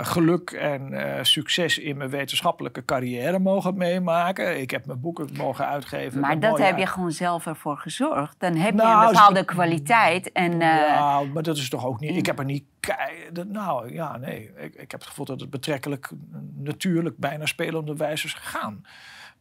geluk 0.00 0.50
en 0.50 0.92
succes 1.22 1.78
in 1.78 1.96
mijn 1.96 2.10
wetenschappelijke 2.10 2.84
carrière 2.84 3.38
mogen 3.38 3.76
meemaken. 3.76 4.60
Ik 4.60 4.70
heb 4.70 4.86
mijn 4.86 5.00
boeken 5.00 5.28
mogen 5.36 5.66
uitgeven. 5.66 6.20
Maar 6.20 6.40
dat 6.40 6.58
heb 6.58 6.78
je 6.78 6.86
gewoon 6.86 6.99
zelf 7.08 7.46
ervoor 7.46 7.76
gezorgd. 7.76 8.34
Dan 8.38 8.54
heb 8.56 8.70
je 8.74 8.76
Nou, 8.82 9.02
een 9.06 9.12
bepaalde 9.12 9.38
ze- 9.38 9.44
kwaliteit. 9.44 10.32
En, 10.32 10.52
uh, 10.52 10.58
Ja, 10.58 11.20
maar 11.32 11.42
dat 11.42 11.56
is 11.56 11.68
toch 11.68 11.86
ook 11.86 12.00
niet. 12.00 12.16
Ik 12.16 12.26
heb 12.26 12.38
er 12.38 12.44
niet. 12.44 12.64
kei- 12.80 13.44
Nou 13.48 13.92
ja, 13.92 14.16
nee. 14.16 14.50
Ik, 14.56 14.74
ik 14.74 14.90
heb 14.90 15.00
het 15.00 15.06
gevoel 15.06 15.24
dat 15.24 15.40
het 15.40 15.50
betrekkelijk 15.50 16.10
natuurlijk 16.56 17.16
bijna 17.18 17.46
spelende 17.46 17.96
wijze 17.96 18.26
is 18.26 18.34
gegaan. 18.34 18.84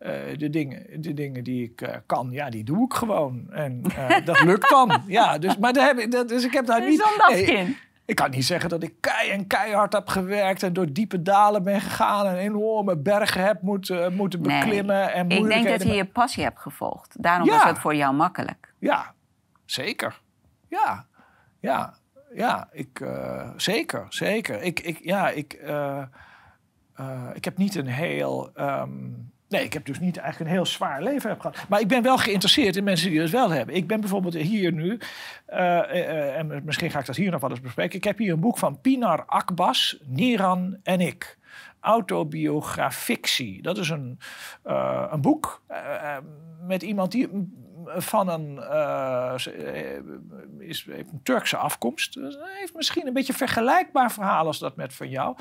Uh, 0.01 0.09
de, 0.37 0.49
dingen, 0.49 1.01
de 1.01 1.13
dingen 1.13 1.43
die 1.43 1.63
ik 1.63 1.81
uh, 1.81 1.89
kan, 2.05 2.27
ja, 2.31 2.49
die 2.49 2.63
doe 2.63 2.85
ik 2.85 2.93
gewoon. 2.93 3.45
En 3.51 3.81
uh, 3.97 4.25
dat 4.25 4.41
lukt 4.43 4.69
dan. 4.69 5.01
Ja, 5.07 5.37
dus, 5.37 5.57
maar 5.57 5.73
daar 5.73 5.87
heb 5.87 5.97
ik, 5.97 6.11
dat, 6.11 6.27
dus 6.29 6.45
ik 6.45 6.53
heb 6.53 6.65
daar 6.65 6.81
een 6.81 6.87
niet. 6.89 7.01
zondagskind. 7.07 7.77
Ik 8.09 8.15
kan 8.15 8.29
niet 8.29 8.45
zeggen 8.45 8.69
dat 8.69 8.83
ik 8.83 8.93
kei 8.99 9.29
en 9.29 9.47
keihard 9.47 9.93
heb 9.93 10.07
gewerkt 10.07 10.63
en 10.63 10.73
door 10.73 10.91
diepe 10.93 11.21
dalen 11.21 11.63
ben 11.63 11.81
gegaan 11.81 12.25
en 12.25 12.35
enorme 12.35 12.97
bergen 12.97 13.43
heb 13.43 13.61
moeten, 13.61 14.13
moeten 14.15 14.41
Nee. 14.41 14.59
beklimmen. 14.59 15.13
En 15.13 15.29
Ik 15.29 15.43
denk 15.47 15.67
dat 15.67 15.83
je 15.83 15.93
je 15.93 16.05
passie 16.05 16.43
hebt 16.43 16.59
gevolgd. 16.59 17.15
Daarom 17.23 17.47
Ja. 17.47 17.53
was 17.53 17.63
het 17.63 17.79
voor 17.79 17.95
jou 17.95 18.13
makkelijk. 18.15 18.73
Ja, 18.79 19.13
zeker. 19.65 20.21
Ja, 20.67 21.05
ja, 21.59 21.93
ja. 22.33 22.67
Ik, 22.71 22.99
uh, 22.99 23.49
zeker, 23.55 24.05
zeker. 24.09 24.61
Ik, 24.61 24.79
ik, 24.79 24.99
ja, 25.03 25.29
ik, 25.29 25.59
uh, 25.63 26.01
uh, 26.99 27.21
ik 27.33 27.45
heb 27.45 27.57
niet 27.57 27.75
een 27.75 27.87
heel 27.87 28.51
um, 28.55 29.31
Nee, 29.49 29.63
ik 29.63 29.73
heb 29.73 29.85
dus 29.85 29.99
niet 29.99 30.17
eigenlijk 30.17 30.49
een 30.49 30.55
heel 30.55 30.65
zwaar 30.65 31.03
leven 31.03 31.29
heb 31.29 31.39
gehad. 31.39 31.57
Maar 31.69 31.79
ik 31.79 31.87
ben 31.87 32.03
wel 32.03 32.17
geïnteresseerd 32.17 32.75
in 32.75 32.83
mensen 32.83 33.09
die 33.09 33.21
het 33.21 33.29
wel 33.29 33.49
hebben. 33.49 33.75
Ik 33.75 33.87
ben 33.87 33.99
bijvoorbeeld 33.99 34.33
hier 34.33 34.71
nu, 34.71 34.99
uh, 35.49 35.57
uh, 35.57 36.37
en 36.37 36.61
misschien 36.65 36.91
ga 36.91 36.99
ik 36.99 37.05
dat 37.05 37.15
hier 37.15 37.31
nog 37.31 37.41
wel 37.41 37.49
eens 37.49 37.61
bespreken. 37.61 37.97
Ik 37.97 38.03
heb 38.03 38.17
hier 38.17 38.33
een 38.33 38.39
boek 38.39 38.57
van 38.57 38.81
Pinar 38.81 39.25
Akbas, 39.25 39.97
Niran 40.05 40.77
en 40.83 41.01
ik. 41.01 41.37
Autobiografictie. 41.79 43.61
Dat 43.61 43.77
is 43.77 43.89
een, 43.89 44.19
een 45.11 45.21
boek 45.21 45.61
met 46.67 46.83
iemand 46.83 47.11
die 47.11 47.29
van 47.85 48.29
een, 48.29 48.59
is, 50.59 50.87
Turkse 51.23 51.57
afkomst. 51.57 52.13
Dus 52.13 52.37
heeft 52.59 52.75
misschien 52.75 53.07
een 53.07 53.13
beetje 53.13 53.33
vergelijkbaar 53.33 54.11
verhaal 54.11 54.45
als 54.45 54.59
dat 54.59 54.75
met 54.75 54.93
van 54.93 55.09
jou. 55.09 55.37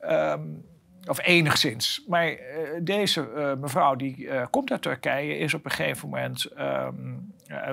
Um, 0.00 0.64
of 1.08 1.26
enigszins. 1.26 2.04
Maar 2.08 2.30
uh, 2.30 2.36
deze 2.80 3.28
uh, 3.36 3.52
mevrouw 3.60 3.94
die 3.94 4.16
uh, 4.16 4.46
komt 4.50 4.70
uit 4.70 4.82
Turkije, 4.82 5.38
is 5.38 5.54
op 5.54 5.64
een 5.64 5.70
gegeven 5.70 6.08
moment. 6.08 6.48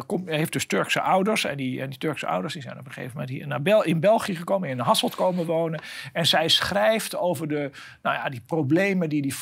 Komt, 0.05 0.29
heeft 0.29 0.53
dus 0.53 0.65
Turkse 0.65 1.01
ouders. 1.01 1.45
En 1.45 1.57
die, 1.57 1.81
en 1.81 1.89
die 1.89 1.97
Turkse 1.97 2.27
ouders 2.27 2.53
die 2.53 2.61
zijn 2.61 2.79
op 2.79 2.85
een 2.85 2.91
gegeven 2.91 3.13
moment 3.13 3.29
hier 3.37 3.47
naar 3.47 3.61
Bel 3.61 3.83
in 3.83 3.99
België 3.99 4.35
gekomen, 4.35 4.69
in 4.69 4.79
Hasselt 4.79 5.15
komen 5.15 5.45
wonen. 5.45 5.81
En 6.13 6.25
zij 6.25 6.47
schrijft 6.47 7.15
over 7.15 7.47
de, 7.47 7.71
nou 8.01 8.15
ja, 8.15 8.29
die 8.29 8.41
problemen 8.45 9.09
die 9.09 9.21
die 9.21 9.35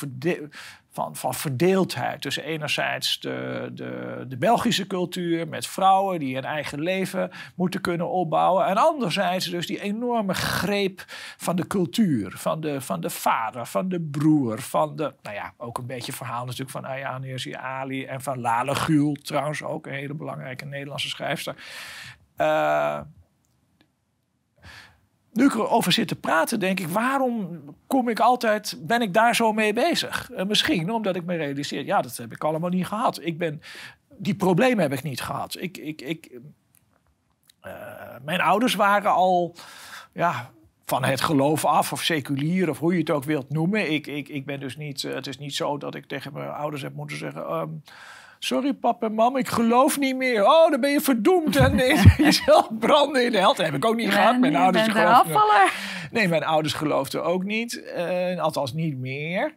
van, 0.92 1.16
van 1.16 1.34
verdeeldheid 1.34 2.20
tussen 2.20 2.44
enerzijds 2.44 3.20
de, 3.20 3.70
de, 3.72 4.24
de 4.28 4.36
Belgische 4.36 4.86
cultuur 4.86 5.48
met 5.48 5.66
vrouwen 5.66 6.18
die 6.18 6.36
een 6.36 6.44
eigen 6.44 6.80
leven 6.80 7.30
moeten 7.54 7.80
kunnen 7.80 8.10
opbouwen. 8.10 8.66
En 8.66 8.76
anderzijds 8.76 9.46
dus 9.46 9.66
die 9.66 9.80
enorme 9.80 10.34
greep 10.34 11.04
van 11.36 11.56
de 11.56 11.66
cultuur, 11.66 12.32
van 12.36 12.60
de, 12.60 12.80
van 12.80 13.00
de 13.00 13.10
vader, 13.10 13.66
van 13.66 13.88
de 13.88 14.00
broer, 14.00 14.60
van 14.60 14.96
de, 14.96 15.14
nou 15.22 15.36
ja, 15.36 15.52
ook 15.56 15.78
een 15.78 15.86
beetje 15.86 16.12
verhaal 16.12 16.44
natuurlijk 16.44 16.70
van 16.70 16.84
Ayaan 16.84 17.22
Hirsi 17.22 17.54
Ali 17.54 18.04
en 18.04 18.20
van 18.20 18.40
Lale 18.40 18.74
Gül, 18.74 19.16
trouwens 19.22 19.62
ook 19.62 19.86
een 19.86 19.92
hele 19.92 20.14
belangrijke 20.14 20.64
Nederlandse 20.64 21.08
schrijfster. 21.08 21.54
Uh, 22.36 23.00
nu 25.32 25.44
ik 25.44 25.54
erover 25.54 25.92
zit 25.92 26.08
te 26.08 26.16
praten, 26.16 26.60
denk 26.60 26.80
ik, 26.80 26.88
waarom 26.88 27.60
kom 27.86 28.08
ik 28.08 28.20
altijd, 28.20 28.76
ben 28.80 29.02
ik 29.02 29.14
daar 29.14 29.34
zo 29.34 29.52
mee 29.52 29.72
bezig? 29.72 30.30
Uh, 30.30 30.44
misschien 30.44 30.90
omdat 30.90 31.16
ik 31.16 31.24
me 31.24 31.36
realiseer, 31.36 31.84
ja, 31.84 32.00
dat 32.02 32.16
heb 32.16 32.32
ik 32.32 32.44
allemaal 32.44 32.70
niet 32.70 32.86
gehad. 32.86 33.20
Ik 33.22 33.38
ben, 33.38 33.62
die 34.08 34.34
problemen 34.34 34.82
heb 34.82 34.92
ik 34.92 35.02
niet 35.02 35.20
gehad. 35.20 35.56
Ik, 35.58 35.76
ik, 35.76 36.00
ik, 36.00 36.38
uh, 37.66 37.72
mijn 38.24 38.40
ouders 38.40 38.74
waren 38.74 39.12
al, 39.12 39.56
ja, 40.12 40.50
van 40.84 41.04
het 41.04 41.20
geloof 41.20 41.64
af, 41.64 41.92
of 41.92 42.02
seculier, 42.02 42.70
of 42.70 42.78
hoe 42.78 42.92
je 42.92 42.98
het 42.98 43.10
ook 43.10 43.24
wilt 43.24 43.50
noemen. 43.50 43.92
Ik, 43.92 44.06
ik, 44.06 44.28
ik 44.28 44.46
ben 44.46 44.60
dus 44.60 44.76
niet, 44.76 45.02
uh, 45.02 45.14
het 45.14 45.26
is 45.26 45.38
niet 45.38 45.54
zo 45.54 45.78
dat 45.78 45.94
ik 45.94 46.06
tegen 46.06 46.32
mijn 46.32 46.50
ouders 46.50 46.82
heb 46.82 46.94
moeten 46.94 47.16
zeggen. 47.16 47.52
Um, 47.52 47.82
Sorry, 48.42 48.72
papa 48.72 49.06
en 49.06 49.14
mam, 49.14 49.36
ik 49.36 49.48
geloof 49.48 49.98
niet 49.98 50.16
meer. 50.16 50.46
Oh, 50.46 50.70
dan 50.70 50.80
ben 50.80 50.90
je 50.90 51.00
verdoemd 51.00 51.56
en 51.56 51.76
jezelf 52.16 52.68
branden 52.78 53.24
in 53.24 53.32
de 53.32 53.38
hel. 53.38 53.54
Dat 53.54 53.66
heb 53.66 53.74
ik 53.74 53.84
ook 53.84 53.96
niet 53.96 54.12
gehad. 54.12 54.38
Mijn 54.38 54.56
ouders 54.56 54.88
geloofden. 54.88 55.40
Nee, 56.10 56.28
mijn 56.28 56.44
ouders 56.44 56.74
geloofden 56.74 57.24
ook 57.24 57.44
niet. 57.44 57.82
Uh, 57.96 58.40
althans, 58.40 58.72
niet 58.72 58.98
meer. 58.98 59.54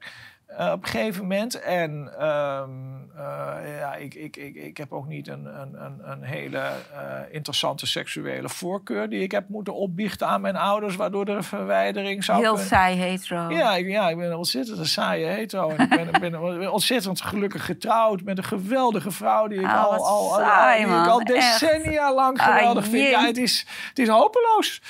Uh, 0.60 0.72
op 0.72 0.84
een 0.84 0.90
gegeven 0.90 1.22
moment. 1.22 1.60
En 1.60 1.92
um, 1.92 3.12
uh, 3.16 3.78
ja, 3.80 3.96
ik, 3.96 4.14
ik, 4.14 4.38
ik, 4.38 4.56
ik 4.56 4.78
heb 4.78 4.92
ook 4.92 5.08
niet 5.08 5.28
een, 5.28 5.46
een, 5.62 6.00
een 6.04 6.24
hele 6.24 6.58
uh, 6.58 7.20
interessante 7.32 7.86
seksuele 7.86 8.50
voorkeur 8.50 9.10
die 9.10 9.22
ik 9.22 9.32
heb 9.32 9.50
moeten 9.50 9.76
opbiechten 9.76 10.28
aan 10.28 10.42
mijn 10.42 10.56
ouders, 10.56 10.96
waardoor 10.96 11.26
er 11.26 11.36
een 11.36 11.44
verwijdering 11.44 12.24
zou 12.24 12.40
Heel 12.40 12.58
saai 12.58 12.98
hetero. 12.98 13.50
Ja, 13.50 13.76
ik, 13.76 13.88
ja, 13.88 14.10
ik 14.10 14.18
ben 14.18 14.26
een 14.26 14.38
ontzettend 14.38 14.78
een 14.78 14.86
saaie 14.86 15.26
hetero. 15.26 15.70
en 15.70 16.08
ik 16.08 16.20
ben, 16.20 16.32
ben, 16.32 16.72
ontzettend 16.72 17.22
gelukkig 17.22 17.66
getrouwd 17.66 18.24
met 18.24 18.38
een 18.38 18.44
geweldige 18.44 19.12
vrouw 19.12 19.48
die 19.48 19.60
ik 19.60 19.66
oh, 19.66 19.86
al, 19.86 20.06
al, 20.06 20.30
saai, 20.30 20.86
al, 20.86 20.90
die 20.90 21.00
ik 21.00 21.08
al 21.08 21.24
decennia 21.24 22.06
Echt. 22.06 22.16
lang 22.16 22.42
geweldig 22.42 22.84
ah, 22.84 22.90
vind. 22.90 23.10
Ja, 23.10 23.26
het 23.26 23.38
is, 23.38 23.68
het 23.90 24.00
is 24.00 24.08
hopeloos. 24.08 24.82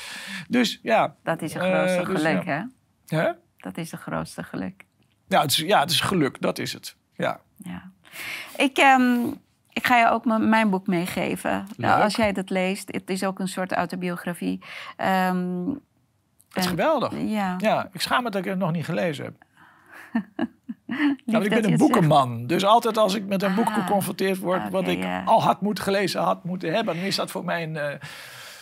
Dus 0.48 0.80
ja. 0.82 1.16
Dat 1.24 1.42
is 1.42 1.54
het 1.54 1.64
grootste 1.64 2.04
dus, 2.06 2.22
geluk, 2.22 2.44
ja. 2.44 2.70
hè? 3.06 3.18
Hè? 3.18 3.32
Dat 3.58 3.78
is 3.78 3.92
het 3.92 4.00
grootste 4.00 4.44
geluk. 4.44 4.86
Ja, 5.34 5.42
het 5.42 5.52
is, 5.52 5.58
ja, 5.58 5.80
het 5.80 5.90
is 5.90 6.02
geluk, 6.02 6.42
dat 6.42 6.60
is 6.60 6.74
het. 6.74 6.96
Ja. 7.16 7.40
ja. 7.58 7.92
Ik, 8.58 8.78
um, 8.78 9.34
ik 9.70 9.86
ga 9.86 9.98
je 9.98 10.10
ook 10.10 10.26
mijn 10.26 10.70
boek 10.70 10.88
meegeven. 10.88 11.68
Nou, 11.78 12.02
als 12.02 12.16
jij 12.16 12.32
dat 12.32 12.50
leest, 12.50 12.92
het 12.92 13.10
is 13.10 13.24
ook 13.24 13.40
een 13.40 13.48
soort 13.48 13.72
autobiografie. 13.72 14.62
Um, 15.28 15.66
dat 16.50 16.64
is 16.64 16.70
geweldig. 16.70 17.14
Ja. 17.26 17.56
ja. 17.58 17.90
Ik 17.92 18.02
schaam 18.02 18.24
me 18.24 18.30
dat 18.30 18.42
ik 18.42 18.50
het 18.50 18.60
nog 18.60 18.72
niet 18.72 18.86
gelezen 18.86 19.26
heb. 19.26 19.34
nou, 21.26 21.44
ik 21.44 21.50
ben 21.50 21.72
een 21.72 21.78
boekenman. 21.78 22.48
Dus 22.48 22.66
altijd 22.66 22.98
als 22.98 23.14
ik 23.16 23.26
met 23.26 23.44
een 23.44 23.56
boek 23.56 23.68
ah, 23.68 23.74
geconfronteerd 23.74 24.38
word... 24.38 24.60
Okay, 24.60 24.72
wat 24.72 24.88
ik 24.88 24.98
yeah. 24.98 25.28
al 25.28 25.44
had 25.44 25.62
moeten 25.62 25.84
gelezen 25.84 26.22
had 26.22 26.44
moeten 26.44 26.74
hebben... 26.74 26.96
dan 26.96 27.04
is 27.04 27.16
dat 27.16 27.32
voor 27.32 27.46
mij 27.46 27.64
een... 27.64 27.76
Uh... 27.76 27.90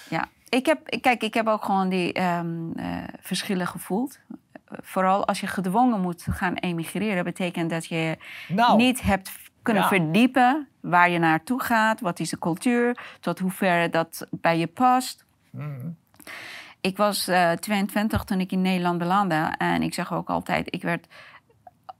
Ja, 0.09 0.27
ik 0.49 0.65
heb, 0.65 0.99
kijk, 1.01 1.23
ik 1.23 1.33
heb 1.33 1.47
ook 1.47 1.65
gewoon 1.65 1.89
die 1.89 2.21
um, 2.21 2.73
uh, 2.75 3.03
verschillen 3.19 3.67
gevoeld 3.67 4.19
vooral 4.81 5.27
als 5.27 5.39
je 5.39 5.47
gedwongen 5.47 6.01
moet 6.01 6.27
gaan 6.29 6.53
emigreren, 6.53 7.23
betekent 7.23 7.69
dat 7.69 7.85
je 7.85 8.17
nou, 8.47 8.77
niet 8.77 9.01
hebt 9.01 9.31
kunnen 9.61 9.83
ja. 9.83 9.89
verdiepen 9.89 10.67
waar 10.79 11.09
je 11.09 11.19
naartoe 11.19 11.61
gaat, 11.61 12.01
wat 12.01 12.19
is 12.19 12.29
de 12.29 12.39
cultuur, 12.39 12.97
tot 13.19 13.39
hoever 13.39 13.91
dat 13.91 14.27
bij 14.31 14.57
je 14.57 14.67
past. 14.67 15.25
Mm. 15.49 15.97
Ik 16.81 16.97
was 16.97 17.29
uh, 17.29 17.51
22 17.51 18.23
toen 18.23 18.39
ik 18.39 18.51
in 18.51 18.61
Nederland 18.61 18.97
belandde 18.97 19.53
en 19.57 19.81
ik 19.81 19.93
zeg 19.93 20.13
ook 20.13 20.29
altijd, 20.29 20.73
ik 20.73 20.81
werd 20.81 21.07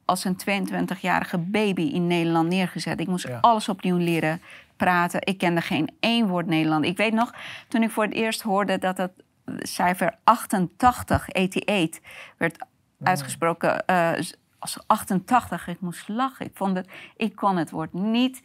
als 0.05 0.25
een 0.25 0.37
22-jarige 0.69 1.37
baby 1.37 1.81
in 1.81 2.07
Nederland 2.07 2.49
neergezet. 2.49 2.99
Ik 2.99 3.07
moest 3.07 3.27
Ja. 3.27 3.37
alles 3.41 3.69
opnieuw 3.69 3.97
leren 3.97 4.41
praten. 4.75 5.19
Ik 5.25 5.37
kende 5.37 5.61
geen 5.61 5.89
één 5.99 6.27
woord 6.27 6.45
Nederland. 6.45 6.85
Ik 6.85 6.97
weet 6.97 7.13
nog, 7.13 7.33
toen 7.67 7.83
ik 7.83 7.91
voor 7.91 8.03
het 8.03 8.13
eerst 8.13 8.41
hoorde 8.41 8.77
dat 8.77 8.97
het 8.97 9.11
cijfer 9.57 10.17
88, 10.23 11.33
88, 11.33 11.99
werd 12.37 12.65
uitgesproken 13.03 13.85
eh, 13.85 14.11
als 14.59 14.77
88. 14.87 15.67
Ik 15.67 15.81
moest 15.81 16.07
lachen. 16.07 16.45
Ik, 16.45 16.51
vond 16.55 16.77
het, 16.77 16.89
ik 17.15 17.35
kon 17.35 17.57
het 17.57 17.71
woord 17.71 17.93
niet 17.93 18.43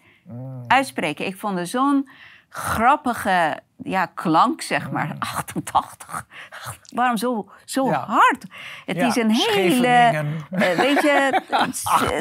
uitspreken. 0.67 1.27
Ik 1.27 1.37
vond 1.37 1.59
het 1.59 1.69
zo'n 1.69 2.09
grappige 2.49 3.61
ja, 3.83 4.07
klank, 4.07 4.63
zeg 4.63 4.91
maar. 4.91 5.17
88. 5.35 6.27
Waarom 6.95 7.17
zo, 7.17 7.51
zo 7.65 7.89
Ja. 7.89 8.05
hard? 8.07 8.45
Het 8.87 8.97
Ja, 8.97 9.07
is 9.07 9.17
een 9.17 9.31
hele... 9.31 9.87
Eh, 9.87 10.69
weet 10.77 11.03
je... 11.03 11.41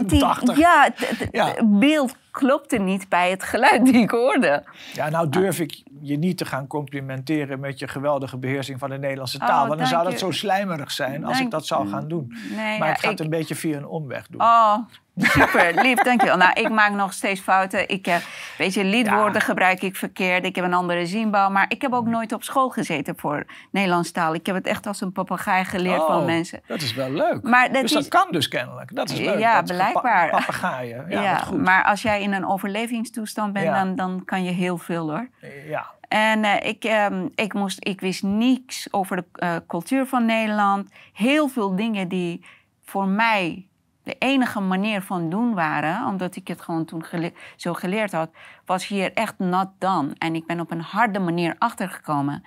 die- 0.05 0.23
88. 0.25 0.57
ja, 0.65 0.89
het- 0.95 1.27
Ja. 1.31 1.53
beeld 1.63 2.15
klopte 2.31 2.77
niet 2.77 3.09
bij 3.09 3.29
het 3.29 3.43
geluid 3.43 3.85
die 3.85 3.93
ik 4.01 4.09
hoorde. 4.09 4.63
Ja, 4.93 5.09
nou 5.09 5.29
durf 5.29 5.59
ik 5.59 5.83
je 6.01 6.17
niet 6.17 6.37
te 6.37 6.45
gaan 6.45 6.67
complimenteren 6.67 7.59
met 7.59 7.79
je 7.79 7.87
geweldige 7.87 8.37
beheersing 8.37 8.79
van 8.79 8.89
de 8.89 8.97
Nederlandse 8.97 9.37
taal. 9.37 9.61
Oh, 9.61 9.67
want 9.67 9.79
dan 9.79 9.87
zou 9.87 10.03
dat 10.03 10.11
je. 10.11 10.17
zo 10.17 10.31
slijmerig 10.31 10.91
zijn 10.91 11.25
als 11.25 11.39
ik 11.39 11.51
dat 11.51 11.65
zou 11.67 11.87
gaan 11.89 12.07
doen. 12.07 12.37
Nee, 12.55 12.79
maar 12.79 12.89
ik 12.89 12.97
ga 12.97 13.09
het 13.09 13.19
ik- 13.19 13.25
een 13.25 13.31
beetje 13.31 13.55
via 13.55 13.77
een 13.77 13.85
omweg 13.87 14.27
doen. 14.27 14.41
Oh, 14.41 14.75
super. 15.17 15.73
Lief, 15.81 15.97
dankjewel. 16.03 16.37
Nou, 16.37 16.51
ik 16.53 16.69
maak 16.69 16.91
nog 16.91 17.13
steeds 17.13 17.39
fouten. 17.41 17.89
Ik, 17.89 18.07
eh, 18.07 18.15
weet 18.57 18.73
je, 18.73 18.83
liedwoorden 18.83 19.41
gebruik 19.41 19.81
ik 19.81 19.95
verkeerd. 19.95 20.45
Ik 20.45 20.55
heb 20.55 20.65
een 20.65 20.73
andere 20.73 21.05
zienbouw. 21.05 21.44
Maar 21.49 21.65
ik 21.67 21.81
heb 21.81 21.93
ook 21.93 22.05
nooit 22.07 22.33
op 22.33 22.43
school 22.43 22.69
gezeten 22.69 23.17
voor 23.17 23.45
Nederlands 23.71 24.11
taal. 24.11 24.33
Ik 24.33 24.45
heb 24.45 24.55
het 24.55 24.67
echt 24.67 24.87
als 24.87 25.01
een 25.01 25.11
papegaai 25.11 25.65
geleerd 25.65 26.01
Oh, 26.01 26.07
van 26.07 26.25
mensen. 26.25 26.61
Dat 26.67 26.81
is 26.81 26.93
wel 26.93 27.09
leuk. 27.11 27.43
Maar 27.43 27.71
dat 27.71 27.81
dus 27.81 27.83
is- 27.83 27.97
dat 27.97 28.07
kan 28.21 28.31
dus 28.31 28.47
kennelijk. 28.47 28.95
Dat 28.95 29.09
is 29.09 29.19
leuk. 29.19 29.39
Ja, 29.39 29.61
dat 29.61 29.75
blijkbaar. 29.75 30.29
Papegaaien. 30.29 31.05
Ja, 31.09 31.37
goed. 31.37 31.61
maar 31.61 31.83
als 31.83 32.01
jij 32.01 32.21
in 32.21 32.33
een 32.33 32.47
overlevingstoestand 32.47 33.53
bent, 33.53 33.65
Ja. 33.65 33.83
dan, 33.83 33.95
dan 33.95 34.21
kan 34.25 34.43
je 34.43 34.51
heel 34.51 34.77
veel 34.77 35.09
hoor. 35.09 35.29
Ja. 35.67 35.93
En 36.07 36.43
eh, 36.43 36.69
ik, 36.69 36.83
ehm, 36.83 37.27
ik, 37.35 37.53
moest, 37.53 37.77
ik 37.87 38.01
wist 38.01 38.23
niets 38.23 38.87
over 38.91 39.15
de 39.15 39.25
eh, 39.33 39.55
cultuur 39.67 40.05
van 40.05 40.25
Nederland. 40.25 40.89
Heel 41.13 41.47
veel 41.47 41.75
dingen 41.75 42.07
die 42.07 42.45
voor 42.83 43.07
mij 43.07 43.67
de 44.05 44.15
enige 44.19 44.59
manier 44.59 45.01
van 45.01 45.29
doen 45.29 45.53
waren, 45.53 46.07
omdat 46.07 46.35
ik 46.35 46.47
het 46.47 46.61
gewoon 46.61 46.85
toen 46.85 47.03
gele- 47.03 47.33
zo 47.55 47.73
geleerd 47.73 48.11
had, 48.11 48.29
was 48.65 48.87
hier 48.87 49.13
echt 49.13 49.33
not 49.37 49.67
done. 49.79 50.13
En 50.17 50.35
ik 50.35 50.45
ben 50.45 50.59
op 50.59 50.71
een 50.71 50.81
harde 50.81 51.19
manier 51.19 51.55
achtergekomen. 51.57 52.43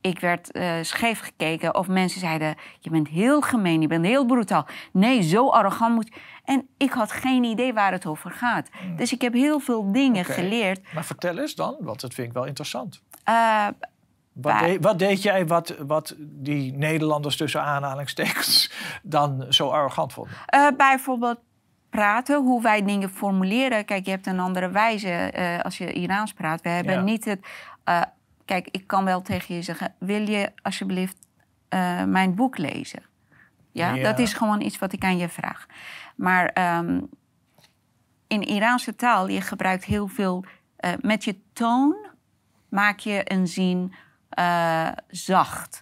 Ik 0.00 0.20
werd 0.20 0.52
eh, 0.52 0.72
scheef 0.82 1.20
gekeken 1.20 1.74
of 1.74 1.88
mensen 1.88 2.20
zeiden: 2.20 2.54
Je 2.80 2.90
bent 2.90 3.08
heel 3.08 3.40
gemeen, 3.40 3.80
je 3.80 3.86
bent 3.86 4.04
heel 4.06 4.26
brutaal. 4.26 4.66
Nee, 4.92 5.22
zo 5.22 5.48
arrogant 5.48 5.94
moet 5.94 6.08
je. 6.14 6.20
En 6.44 6.68
ik 6.76 6.90
had 6.90 7.12
geen 7.12 7.44
idee 7.44 7.72
waar 7.72 7.92
het 7.92 8.06
over 8.06 8.30
gaat. 8.30 8.68
Dus 8.96 9.12
ik 9.12 9.20
heb 9.20 9.32
heel 9.32 9.58
veel 9.60 9.92
dingen 9.92 10.24
geleerd. 10.24 10.92
Maar 10.94 11.04
vertel 11.04 11.38
eens 11.38 11.54
dan, 11.54 11.76
want 11.80 12.00
dat 12.00 12.14
vind 12.14 12.28
ik 12.28 12.32
wel 12.34 12.44
interessant. 12.46 13.02
Eh, 13.24 13.66
Wat, 14.42 14.76
wat 14.80 14.98
deed 14.98 15.22
jij 15.22 15.46
wat, 15.46 15.74
wat 15.86 16.14
die 16.18 16.72
Nederlanders 16.76 17.36
tussen 17.36 17.62
aanhalingstekens 17.62 18.72
dan 19.02 19.46
zo 19.48 19.68
arrogant 19.68 20.12
vonden? 20.12 20.34
Eh, 20.46 20.66
bijvoorbeeld 20.76 21.38
praten, 21.90 22.42
hoe 22.42 22.62
wij 22.62 22.84
dingen 22.84 23.10
formuleren. 23.10 23.84
Kijk, 23.84 24.04
je 24.04 24.10
hebt 24.10 24.26
een 24.26 24.40
andere 24.40 24.70
wijze 24.70 25.08
eh, 25.10 25.60
als 25.60 25.78
je 25.78 25.92
Iraans 25.92 26.32
praat. 26.32 26.62
We 26.62 26.68
hebben 26.68 26.92
Ja. 26.94 27.00
niet 27.00 27.24
het... 27.24 27.46
eh, 27.84 28.02
kijk, 28.44 28.68
ik 28.70 28.86
kan 28.86 29.04
wel 29.04 29.22
tegen 29.22 29.54
je 29.54 29.62
zeggen... 29.62 29.94
wil 29.98 30.28
je 30.28 30.52
alsjeblieft 30.62 31.16
mijn 32.06 32.34
boek 32.34 32.58
lezen? 32.58 33.02
Ja, 33.72 33.94
Ja. 33.94 34.02
dat 34.02 34.18
is 34.18 34.32
gewoon 34.32 34.60
iets 34.60 34.78
wat 34.78 34.92
ik 34.92 35.04
aan 35.04 35.16
je 35.18 35.28
vraag. 35.28 35.66
Maar 36.16 36.46
ehm, 36.46 37.00
in 38.26 38.42
Iraanse 38.42 38.96
taal, 38.96 39.28
je 39.28 39.40
gebruikt 39.40 39.84
heel 39.84 40.06
veel... 40.08 40.44
met 41.00 41.24
je 41.24 41.36
toon 41.52 41.96
maak 42.68 42.98
je 42.98 43.32
een 43.32 43.46
zin 43.46 43.92
eh, 44.30 44.88
zacht. 45.08 45.80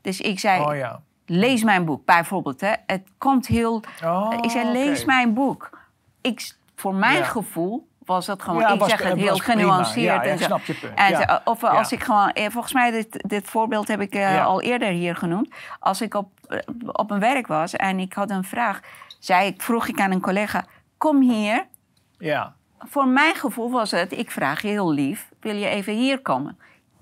Dus 0.00 0.20
ik 0.20 0.38
zei, 0.38 0.64
Oh 0.64 0.76
ja. 0.76 1.00
lees 1.26 1.62
mijn 1.64 1.84
boek, 1.84 2.04
bijvoorbeeld. 2.04 2.60
Hè. 2.60 2.72
Het 2.86 3.02
komt 3.18 3.46
heel... 3.46 3.82
Oh, 4.04 4.34
ik 4.40 4.50
zei, 4.50 4.72
lees 4.72 5.04
mijn 5.04 5.34
boek. 5.34 5.78
Ik, 6.20 6.52
voor 6.74 6.94
mijn 6.94 7.16
Ja. 7.16 7.24
gevoel 7.24 7.88
was 8.04 8.26
dat 8.26 8.42
gewoon... 8.42 8.60
Ja, 8.60 8.68
ik 8.72 8.78
was- 8.80 8.88
zeg 8.90 9.02
het 9.02 9.18
heel 9.18 9.36
genuanceerd. 9.36 10.24
En 10.24 10.38
zo. 10.38 10.44
snap 10.44 10.64
je 10.64 10.74
punt. 10.74 10.92
En 10.98 11.16
zo, 11.16 11.22
Of 11.44 11.64
als 11.64 11.92
ik 11.92 12.02
gewoon... 12.02 12.30
eh, 12.30 12.50
Volgens 12.50 12.72
mij, 12.72 12.90
dit, 12.90 13.24
dit 13.28 13.46
voorbeeld 13.48 13.88
heb 13.88 14.00
ik 14.00 14.14
eh, 14.14 14.46
al 14.46 14.60
eerder 14.62 14.88
hier 14.88 15.16
genoemd. 15.16 15.54
Als 15.80 16.00
ik 16.00 16.14
op, 16.14 16.30
op 16.86 17.08
mijn 17.08 17.20
werk 17.20 17.46
was 17.46 17.76
en 17.76 17.98
ik 17.98 18.12
had 18.12 18.30
een 18.30 18.44
vraag... 18.44 18.80
Zei 19.18 19.46
ik, 19.46 19.62
vroeg 19.62 19.86
ik 19.88 20.00
aan 20.00 20.10
een 20.10 20.20
collega, 20.20 20.64
kom 20.98 21.20
hier. 21.20 21.66
Ja. 22.18 22.54
Voor 22.78 23.06
mijn 23.08 23.34
gevoel 23.34 23.70
was 23.70 23.90
het, 23.90 24.12
ik 24.12 24.30
vraag 24.30 24.62
je 24.62 24.68
heel 24.68 24.90
lief... 24.92 25.28
wil 25.40 25.54
je 25.56 25.66
even 25.68 25.92
hier 25.94 26.20
komen? 26.22 26.58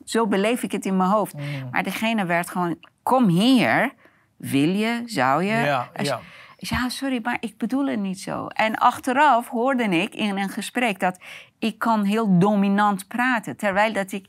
Zo 0.07 0.27
beleef 0.27 0.63
ik 0.63 0.73
het 0.73 0.85
in 0.85 0.97
mijn 0.97 1.11
hoofd. 1.11 1.35
Mm. 1.35 1.43
Maar 1.71 1.83
degene 1.83 2.25
werd 2.25 2.51
gewoon, 2.51 2.77
kom 3.03 3.29
hier. 3.29 3.93
Wil 4.37 4.69
je, 4.69 5.03
zou 5.05 5.43
je? 5.43 5.55
Ja, 5.55 5.91
Als- 5.97 6.09
ja. 6.09 6.21
Zei, 6.59 6.81
ah, 6.85 6.91
sorry, 6.91 7.21
maar 7.23 7.37
ik 7.41 7.59
bedoel 7.59 7.87
het 7.87 8.01
niet 8.01 8.21
zo. 8.21 8.47
En 8.47 8.75
achteraf 8.77 9.49
hoorde 9.49 9.85
ik 9.85 10.15
in 10.15 10.37
een 10.39 10.49
gesprek 10.49 11.01
dat 11.01 11.19
ik 11.59 11.79
kan 11.79 12.05
heel 12.05 12.39
dominant 12.39 13.09
praten. 13.09 13.57
Terwijl 13.57 13.93
dat 13.93 14.13
ik 14.13 14.27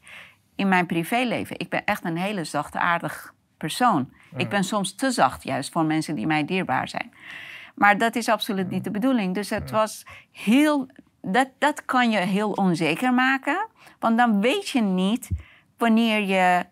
in 0.56 0.68
mijn 0.68 0.86
privéleven, 0.86 1.60
ik 1.60 1.70
ben 1.70 1.86
echt 1.86 2.06
een 2.06 2.18
hele 2.18 2.44
zachtaardig 2.44 3.34
persoon. 3.58 4.10
Ik 4.36 4.50
ben 4.50 4.64
soms 4.64 4.96
te 4.96 5.12
zacht, 5.12 5.44
juist 5.44 5.72
voor 5.72 5.86
mensen 5.86 6.16
die 6.16 6.28
mij 6.28 6.46
dierbaar 6.46 6.88
zijn. 6.88 7.12
Maar 7.76 7.98
dat 7.98 8.16
is 8.16 8.30
absoluut 8.30 8.70
niet 8.70 8.84
de 8.84 8.92
bedoeling. 8.92 9.34
Dus 9.34 9.50
het 9.50 9.72
was 9.72 10.06
heel, 10.32 10.88
dat, 11.22 11.48
dat 11.58 11.86
kan 11.86 12.12
je 12.12 12.18
heel 12.18 12.52
onzeker 12.52 13.14
maken. 13.14 13.68
Want 14.00 14.18
dan 14.18 14.42
weet 14.42 14.70
je 14.70 14.82
niet 14.82 15.30
wanneer 15.78 16.22
je 16.22 16.66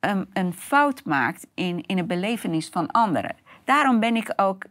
een, 0.00 0.28
een 0.32 0.52
fout 0.54 1.04
maakt 1.04 1.46
in, 1.54 1.80
in 1.86 1.98
een 1.98 2.06
belevenis 2.06 2.68
van 2.68 2.90
anderen. 2.90 3.36
Daarom 3.64 4.00
ben 4.00 4.16
ik 4.16 4.32
ook 4.36 4.64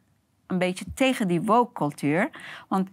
een 0.47 0.57
beetje 0.57 0.85
tegen 0.93 1.27
die 1.27 1.41
woke-cultuur. 1.41 2.29
Want 2.67 2.89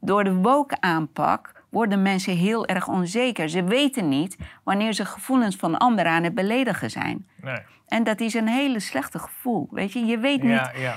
door 0.00 0.24
de 0.24 0.34
woke-aanpak 0.34 1.62
worden 1.68 2.02
mensen 2.02 2.36
heel 2.36 2.66
erg 2.66 2.88
onzeker. 2.88 3.48
Ze 3.48 3.64
weten 3.64 4.08
niet 4.08 4.36
wanneer 4.62 4.92
ze 4.92 5.04
gevoelens 5.04 5.56
van 5.56 5.78
anderen 5.78 6.12
aan 6.12 6.22
het 6.22 6.34
beledigen 6.34 6.90
zijn. 6.90 7.26
Nee. 7.40 7.58
En 7.88 8.04
dat 8.04 8.20
is 8.20 8.34
een 8.34 8.48
hele 8.48 8.80
slechte 8.80 9.18
gevoel. 9.18 9.68
Weet 9.70 9.92
je, 9.92 10.04
je 10.04 10.18
weet 10.18 10.42
niet, 10.42 10.50
Ja, 10.50 10.72
ja. 10.76 10.94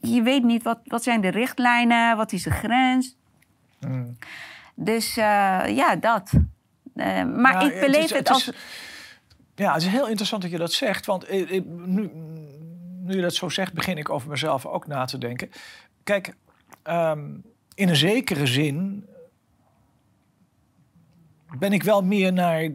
je 0.00 0.22
weet 0.22 0.42
niet 0.42 0.62
wat, 0.62 0.78
wat 0.84 1.02
zijn 1.02 1.20
de 1.20 1.28
richtlijnen, 1.28 2.16
wat 2.16 2.32
is 2.32 2.42
de 2.42 2.50
grens. 2.50 3.16
Mm. 3.80 4.16
Dus 4.74 5.16
eh, 5.16 5.62
ja, 5.66 5.96
dat. 5.96 6.32
Eh, 6.96 7.24
maar 7.24 7.52
Ja, 7.52 7.60
ik 7.60 7.72
het 7.72 7.80
beleef 7.80 8.02
is- 8.04 8.10
het, 8.10 8.18
het 8.18 8.28
als. 8.28 8.48
is- 8.48 8.54
Ja, 9.54 9.72
het 9.72 9.82
is 9.82 9.88
heel 9.88 10.06
interessant 10.06 10.42
dat 10.42 10.50
je 10.50 10.58
dat 10.58 10.72
zegt. 10.72 11.06
Want 11.06 11.24
eh, 11.24 11.56
eh, 11.56 11.64
nu, 11.64 12.10
nu 13.02 13.14
je 13.16 13.22
dat 13.22 13.34
zo 13.34 13.48
zegt, 13.48 13.72
begin 13.72 13.98
ik 13.98 14.10
over 14.10 14.28
mezelf 14.28 14.66
ook 14.66 14.86
na 14.86 15.04
te 15.04 15.18
denken. 15.18 15.50
Kijk, 16.02 16.34
ehm, 16.82 17.30
in 17.74 17.88
een 17.88 17.96
zekere 17.96 18.46
zin 18.46 19.06
ben 21.58 21.72
ik 21.72 21.82
wel 21.82 22.02
meer 22.02 22.32
naar 22.32 22.68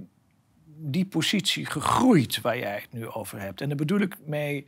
die 0.65 1.05
positie 1.05 1.65
gegroeid 1.65 2.41
waar 2.41 2.57
jij 2.57 2.74
het 2.82 2.91
nu 2.93 3.07
over 3.07 3.39
hebt. 3.39 3.61
En 3.61 3.67
daar 3.67 3.78
bedoel 3.78 3.99
ik 3.99 4.17
mee 4.26 4.67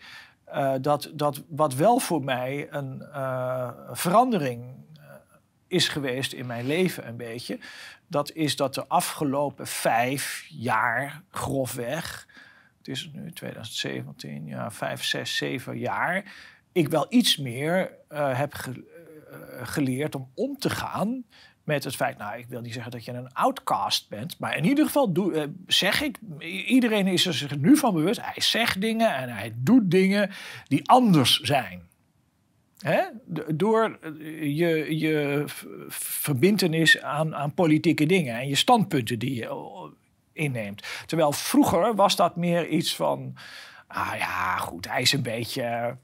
dat, 0.81 1.11
dat 1.13 1.43
wat 1.49 1.73
wel 1.73 1.99
voor 1.99 2.23
mij 2.23 2.67
een 2.69 3.01
eh, 3.01 3.69
verandering 3.91 4.82
is 5.73 5.87
geweest 5.87 6.33
in 6.33 6.45
mijn 6.45 6.65
leven 6.65 7.07
een 7.07 7.17
beetje, 7.17 7.59
dat 8.07 8.31
is 8.31 8.55
dat 8.55 8.73
de 8.73 8.87
afgelopen 8.87 9.67
vijf 9.67 10.45
jaar 10.49 11.21
grofweg, 11.29 12.27
het 12.77 12.87
is 12.87 13.09
nu 13.13 13.31
2017, 13.31 14.45
ja, 14.45 14.71
vijf, 14.71 15.03
zes, 15.03 15.35
zeven 15.35 15.77
jaar, 15.77 16.33
ik 16.71 16.89
wel 16.89 17.05
iets 17.09 17.37
meer 17.37 17.91
eh, 18.07 18.37
heb 18.37 18.53
eh, 18.53 18.77
geleerd 19.63 20.15
om 20.15 20.31
om 20.33 20.57
te 20.57 20.69
gaan 20.69 21.23
met 21.63 21.83
het 21.83 21.95
feit, 21.95 22.17
nou, 22.17 22.37
ik 22.37 22.47
wil 22.47 22.61
niet 22.61 22.73
zeggen 22.73 22.91
dat 22.91 23.05
je 23.05 23.11
een 23.11 23.33
outcast 23.33 24.09
bent, 24.09 24.39
maar 24.39 24.57
in 24.57 24.65
ieder 24.65 24.85
geval 24.85 25.13
doe, 25.13 25.33
eh, 25.33 25.43
zeg 25.67 26.01
ik, 26.01 26.19
iedereen 26.65 27.07
is 27.07 27.25
er 27.25 27.33
zich 27.33 27.57
nu 27.57 27.77
van 27.77 27.93
bewust, 27.93 28.21
hij 28.21 28.41
zegt 28.41 28.81
dingen 28.81 29.15
en 29.15 29.29
hij 29.29 29.53
doet 29.55 29.91
dingen 29.91 30.29
die 30.67 30.89
anders 30.89 31.39
zijn. 31.39 31.91
Hè? 32.83 33.01
Door 33.55 33.97
eh, 34.01 34.11
je, 34.57 34.97
je 34.99 35.43
v- 35.47 35.63
verbintenis 35.87 37.01
aan, 37.01 37.35
aan 37.35 37.53
politieke 37.53 38.05
dingen 38.05 38.35
en 38.39 38.47
je 38.47 38.55
standpunten 38.55 39.19
die 39.19 39.35
je 39.35 39.47
eh, 39.47 39.83
inneemt. 40.33 40.87
Terwijl 41.05 41.31
vroeger 41.31 41.95
was 41.95 42.15
dat 42.15 42.35
meer 42.35 42.67
iets 42.67 42.95
van, 42.95 43.35
ah 43.87 44.13
ja, 44.17 44.57
goed, 44.57 44.87
hij 44.89 45.01
is 45.01 45.11
een 45.13 45.21
beetje. 45.23 45.95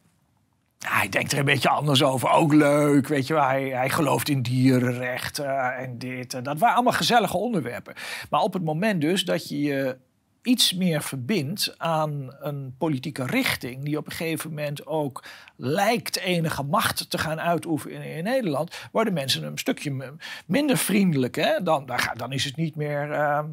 Hij 0.80 1.10
denkt 1.10 1.32
er 1.32 1.40
een 1.40 1.46
beetje 1.46 1.70
anders 1.70 2.04
over. 2.04 2.30
Ook 2.30 2.54
leuk, 2.54 3.08
weet 3.08 3.28
je 3.28 3.34
wel. 3.34 3.44
Hij, 3.44 3.64
hij 3.70 3.90
gelooft 3.90 4.30
in 4.30 4.42
dierenrechten 4.42 5.76
en 5.78 5.98
dit 5.98 6.34
en 6.34 6.44
dat. 6.44 6.60
waren 6.60 6.76
allemaal 6.76 6.94
gezellige 6.94 7.38
onderwerpen. 7.38 7.94
Maar 8.30 8.42
op 8.42 8.54
het 8.54 8.64
moment 8.64 9.02
dus 9.02 9.26
dat 9.26 9.50
je 9.50 9.62
je 9.62 9.98
iets 10.42 10.74
meer 10.74 11.02
verbindt 11.02 11.76
aan 11.78 12.36
een 12.40 12.76
politieke 12.78 13.26
richting... 13.26 13.84
die 13.84 13.98
op 13.98 14.06
een 14.06 14.12
gegeven 14.12 14.50
moment 14.50 14.86
ook 14.86 15.24
lijkt 15.56 16.20
enige 16.20 16.64
macht 16.64 17.10
te 17.10 17.18
gaan 17.18 17.40
uitoefenen 17.40 18.16
in, 18.16 18.24
Nederland... 18.24 18.88
worden 18.92 19.14
mensen 19.14 19.44
een 19.44 19.58
stukje 19.58 20.14
minder 20.46 20.78
vriendelijk. 20.78 21.36
Hè? 21.36 21.64
Dan, 21.64 21.90
dan 22.16 22.32
is 22.32 22.44
het 22.44 22.56
niet 22.56 22.76
meer... 22.76 23.12
ehm, 23.12 23.46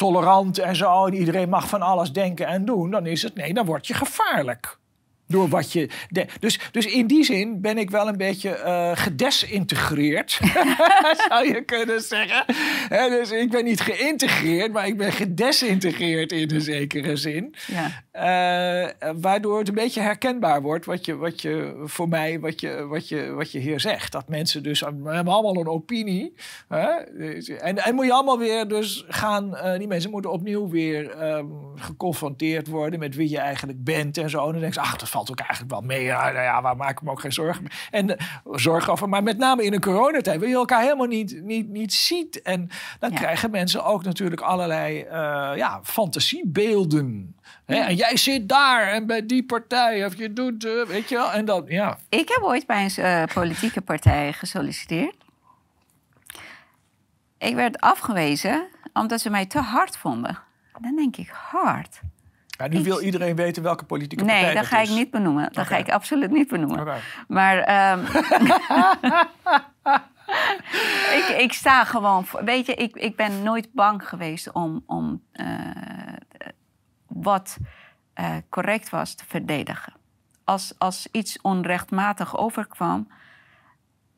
tolerant 0.00 0.58
en 0.58 0.76
zo, 0.76 1.06
en 1.06 1.14
iedereen 1.14 1.48
mag 1.48 1.68
van 1.68 1.82
alles 1.82 2.12
denken 2.12 2.46
en 2.46 2.64
doen, 2.64 2.90
dan 2.90 3.06
is 3.06 3.22
het 3.22 3.34
nee, 3.34 3.54
dan 3.54 3.66
word 3.66 3.86
je 3.86 3.94
gevaarlijk. 3.94 4.78
Door 5.30 5.48
wat 5.48 5.72
je. 5.72 5.88
de- 6.08 6.26
dus, 6.40 6.58
dus 6.70 6.86
in 6.86 7.06
die 7.06 7.24
zin 7.24 7.60
ben 7.60 7.78
ik 7.78 7.90
wel 7.90 8.08
een 8.08 8.16
beetje 8.16 8.50
eh 8.50 8.90
gedesintegreerd, 8.94 10.30
zou 11.28 11.46
je 11.48 11.62
kunnen 11.64 12.00
zeggen. 12.00 12.44
Dus 12.88 13.30
ik 13.30 13.50
ben 13.50 13.64
niet 13.64 13.80
geïntegreerd, 13.80 14.72
maar 14.72 14.86
ik 14.86 14.96
ben 14.96 15.12
gedesintegreerd 15.12 16.32
in 16.32 16.50
een 16.50 16.60
zekere 16.60 17.16
zin. 17.16 17.54
Ja. 17.66 18.02
Eh, 18.10 19.10
waardoor 19.20 19.58
het 19.58 19.68
een 19.68 19.74
beetje 19.74 20.00
herkenbaar 20.00 20.62
wordt 20.62 20.84
wat 20.84 21.04
je, 21.04 21.16
wat 21.16 21.42
je 21.42 21.82
voor 21.84 22.08
mij, 22.08 22.40
wat 22.40 22.60
je, 22.60 22.86
wat, 22.86 23.08
je, 23.08 23.30
wat 23.30 23.52
je 23.52 23.58
hier 23.58 23.80
zegt. 23.80 24.12
Dat 24.12 24.28
mensen 24.28 24.62
dus 24.62 24.80
we 24.80 24.86
hebben 24.86 25.32
allemaal 25.32 25.56
een 25.56 25.68
opinie. 25.68 26.34
Hè? 26.68 26.86
En, 27.58 27.78
en 27.78 27.94
moet 27.94 28.04
je 28.06 28.12
allemaal 28.12 28.38
weer 28.38 28.68
dus 28.68 29.04
gaan, 29.08 29.56
eh, 29.56 29.78
die 29.78 29.88
mensen 29.88 30.10
moeten 30.10 30.30
opnieuw 30.32 30.68
weer 30.68 31.10
ehm, 31.10 31.46
geconfronteerd 31.74 32.66
worden 32.66 32.98
met 32.98 33.14
wie 33.14 33.30
je 33.30 33.38
eigenlijk 33.38 33.84
bent 33.84 34.18
en 34.18 34.30
zo. 34.30 34.46
En 34.46 34.52
dan 34.52 34.60
denk 34.60 34.74
je, 34.74 34.80
ach, 34.80 34.96
dat 34.96 35.08
valt 35.08 35.19
ook 35.28 35.38
eigenlijk 35.40 35.70
wel 35.70 35.80
mee. 35.80 36.02
Ja, 36.04 36.22
nou 36.22 36.44
ja, 36.44 36.62
waar 36.62 36.76
maak 36.76 36.90
ik 36.90 37.02
me 37.02 37.10
ook 37.10 37.20
geen 37.20 37.32
zorgen. 37.32 37.66
En 37.90 38.16
eh, 38.18 38.26
zorgen 38.50 38.92
over, 38.92 39.08
maar 39.08 39.22
met 39.22 39.38
name 39.38 39.64
in 39.64 39.72
een 39.72 39.80
coronatijd, 39.80 40.40
wil 40.40 40.48
je 40.48 40.54
elkaar 40.54 40.82
helemaal 40.82 41.06
niet, 41.06 41.42
niet, 41.42 41.68
niet 41.68 41.92
ziet. 41.92 42.42
En 42.42 42.68
dan 42.98 43.10
Ja. 43.10 43.16
krijgen 43.16 43.50
mensen 43.50 43.84
ook 43.84 44.04
natuurlijk 44.04 44.40
allerlei 44.40 45.00
eh, 45.00 45.52
ja, 45.56 45.80
fantasiebeelden. 45.82 47.34
Hè? 47.64 47.74
En 47.74 47.94
jij 47.94 48.16
zit 48.16 48.48
daar 48.48 48.88
en 48.88 49.06
bij 49.06 49.26
die 49.26 49.44
partij, 49.44 50.06
of 50.06 50.16
je 50.16 50.32
doet, 50.32 50.64
eh, 50.64 50.86
weet 50.86 51.08
je 51.08 51.14
wel. 51.16 51.32
En 51.32 51.44
dan, 51.44 51.64
ja. 51.66 51.98
Ik 52.08 52.28
heb 52.28 52.42
ooit 52.42 52.66
bij 52.66 52.90
een 52.96 53.28
politieke 53.34 53.80
partij 53.80 54.32
gesolliciteerd. 54.32 55.14
Ik 57.38 57.54
werd 57.54 57.80
afgewezen 57.80 58.66
omdat 58.92 59.20
ze 59.20 59.30
mij 59.30 59.46
te 59.46 59.58
hard 59.58 59.96
vonden. 59.96 60.38
Dan 60.80 60.96
denk 60.96 61.16
ik, 61.16 61.28
hard? 61.28 62.00
Ja 62.60 62.68
nu 62.68 62.82
wil 62.82 63.00
iedereen 63.00 63.36
weten 63.36 63.62
welke 63.62 63.84
politieke 63.84 64.24
partij 64.24 64.42
Nee, 64.42 64.54
dat 64.54 64.66
ga 64.66 64.80
is. 64.80 64.90
ik 64.90 64.96
niet 64.96 65.10
benoemen. 65.10 65.52
Dat 65.52 65.66
ga 65.66 65.76
ik 65.76 65.90
absoluut 65.90 66.30
niet 66.30 66.48
benoemen. 66.48 66.98
Maar 67.28 67.58
ehm, 67.58 68.00
ik, 71.18 71.34
ik 71.38 71.52
sta 71.52 71.84
gewoon 71.84 72.26
voor. 72.26 72.44
Weet 72.44 72.66
je, 72.66 72.74
ik, 72.74 72.96
ik 72.96 73.16
ben 73.16 73.42
nooit 73.42 73.72
bang 73.72 74.08
geweest 74.08 74.52
om, 74.52 74.82
om 74.86 75.22
eh, 75.32 75.46
wat 77.06 77.56
eh, 78.14 78.36
correct 78.48 78.90
was 78.90 79.14
te 79.14 79.24
verdedigen. 79.26 79.92
Als, 80.44 80.74
als 80.78 81.08
iets 81.12 81.40
onrechtmatig 81.40 82.36
overkwam, 82.36 83.08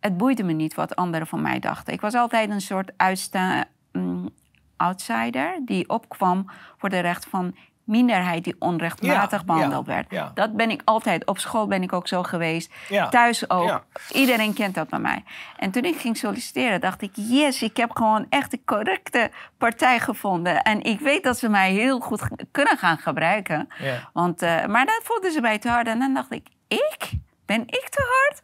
het 0.00 0.16
boeide 0.16 0.42
me 0.42 0.52
niet 0.52 0.74
wat 0.74 0.96
anderen 0.96 1.26
van 1.26 1.42
mij 1.42 1.58
dachten. 1.58 1.92
Ik 1.92 2.00
was 2.00 2.14
altijd 2.14 2.50
een 2.50 2.60
soort 2.60 2.92
uitsta 2.96 3.64
mm, 3.92 4.28
outsider 4.76 5.60
die 5.64 5.88
opkwam 5.88 6.46
voor 6.76 6.88
de 6.88 7.00
recht 7.00 7.26
van 7.26 7.54
minderheid 7.92 8.44
die 8.44 8.56
onrechtmatig 8.58 9.38
Ja, 9.38 9.44
behandeld 9.44 9.86
ja, 9.86 9.92
werd. 9.94 10.06
ja. 10.10 10.30
Dat 10.34 10.56
ben 10.56 10.70
ik 10.70 10.80
altijd. 10.84 11.26
Op 11.26 11.38
school 11.38 11.66
ben 11.66 11.82
ik 11.82 11.92
ook 11.92 12.08
zo 12.08 12.22
geweest. 12.22 12.72
Thuis 13.10 13.50
ook. 13.50 13.84
Iedereen 14.12 14.54
kent 14.54 14.74
dat 14.74 14.88
bij 14.88 14.98
mij. 14.98 15.24
En 15.56 15.70
toen 15.70 15.82
ik 15.82 15.96
ging 15.96 16.16
solliciteren, 16.16 16.80
dacht 16.80 17.02
ik: 17.02 17.10
yes, 17.14 17.62
ik 17.62 17.76
heb 17.76 17.90
gewoon 17.96 18.26
echt 18.28 18.50
de 18.50 18.60
correcte 18.64 19.30
partij 19.58 20.00
gevonden. 20.00 20.62
En 20.62 20.82
ik 20.82 21.00
weet 21.00 21.22
dat 21.22 21.38
ze 21.38 21.48
mij 21.48 21.72
heel 21.72 22.00
goed 22.00 22.22
kunnen 22.50 22.78
gaan 22.78 22.98
gebruiken. 22.98 23.68
Want, 24.12 24.42
eh, 24.42 24.66
maar 24.66 24.86
dat 24.86 25.00
voelden 25.02 25.32
ze 25.32 25.40
mij 25.40 25.58
te 25.58 25.68
hard. 25.68 25.86
En 25.86 25.98
dan 25.98 26.14
dacht 26.14 26.32
ik: 26.32 26.46
ik? 26.68 27.10
Ben 27.46 27.60
ik 27.66 27.88
te 27.88 28.02
hard? 28.08 28.42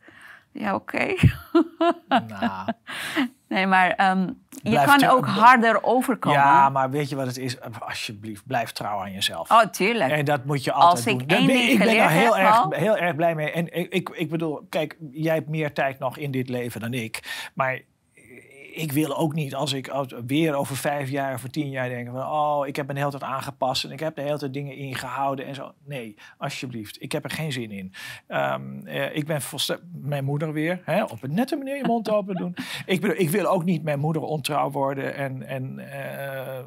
Ja, 0.52 0.74
oké. 0.74 1.14
Nou, 2.08 2.72
Nee, 3.48 3.66
maar 3.66 3.90
ehm, 3.90 4.28
je 4.62 4.82
kan 4.84 5.04
ook 5.04 5.26
harder 5.26 5.82
overkomen. 5.82 6.38
ja, 6.38 6.68
maar 6.68 6.90
weet 6.90 7.08
je 7.08 7.16
wat 7.16 7.26
het 7.26 7.38
is? 7.38 7.56
Alsjeblieft, 7.80 8.46
blijf 8.46 8.72
trouw 8.72 9.00
aan 9.00 9.12
jezelf. 9.12 9.50
Oh, 9.50 9.62
tuurlijk. 9.62 10.10
En 10.10 10.24
dat 10.24 10.44
moet 10.44 10.64
je 10.64 10.72
altijd 10.72 11.06
Als 11.06 11.22
ik 11.22 11.28
doen. 11.28 11.38
Één 11.38 11.46
ding 11.46 11.68
ik 11.68 11.78
ben 11.78 11.96
daar 11.96 12.10
heel 12.10 12.36
heb, 12.36 12.46
erg, 12.46 12.76
heel 12.76 12.96
erg 12.96 13.14
blij 13.14 13.34
mee. 13.34 13.50
En 13.50 13.74
ik, 13.74 13.92
ik, 13.92 14.08
ik 14.08 14.30
bedoel, 14.30 14.66
kijk, 14.68 14.96
jij 15.10 15.34
hebt 15.34 15.48
meer 15.48 15.72
tijd 15.72 15.98
nog 15.98 16.16
in 16.16 16.30
dit 16.30 16.48
leven 16.48 16.80
dan 16.80 16.94
ik. 16.94 17.50
Maar 17.54 17.80
ik 18.78 18.92
wil 18.92 19.16
ook 19.16 19.34
niet 19.34 19.54
als 19.54 19.72
ik 19.72 19.92
weer 20.26 20.54
over 20.54 20.76
vijf 20.76 21.10
jaar 21.10 21.34
of 21.34 21.42
tien 21.42 21.70
jaar 21.70 21.88
denk 21.88 22.08
van... 22.08 22.22
oh, 22.22 22.66
ik 22.66 22.76
heb 22.76 22.86
me 22.86 22.98
hele 22.98 23.10
tijd 23.10 23.22
aangepast 23.22 23.84
en 23.84 23.90
ik 23.90 24.00
heb 24.00 24.14
de 24.14 24.20
hele 24.20 24.38
tijd 24.38 24.52
dingen 24.52 24.76
ingehouden 24.76 25.46
en 25.46 25.54
zo. 25.54 25.72
Nee, 25.84 26.16
alsjeblieft. 26.38 27.02
Ik 27.02 27.12
heb 27.12 27.24
er 27.24 27.30
geen 27.30 27.52
zin 27.52 27.70
in. 27.70 27.92
Ehm, 28.26 28.86
eh, 28.86 29.16
ik 29.16 29.26
ben. 29.26 29.40
Mijn 29.92 30.24
moeder 30.24 30.52
weer, 30.52 30.80
hè, 30.84 31.04
op 31.04 31.22
een 31.22 31.34
nette 31.34 31.56
manier 31.56 31.76
je 31.76 31.84
mond 31.86 32.10
open 32.10 32.34
doen. 32.34 32.54
Ik, 32.86 33.00
bedoel, 33.00 33.16
ik 33.16 33.30
wil 33.30 33.46
ook 33.46 33.64
niet 33.64 33.82
mijn 33.82 33.98
moeder 33.98 34.22
ontrouw 34.22 34.70
worden 34.70 35.14
en... 35.14 35.42
en 35.42 35.78
eh, 35.78 36.64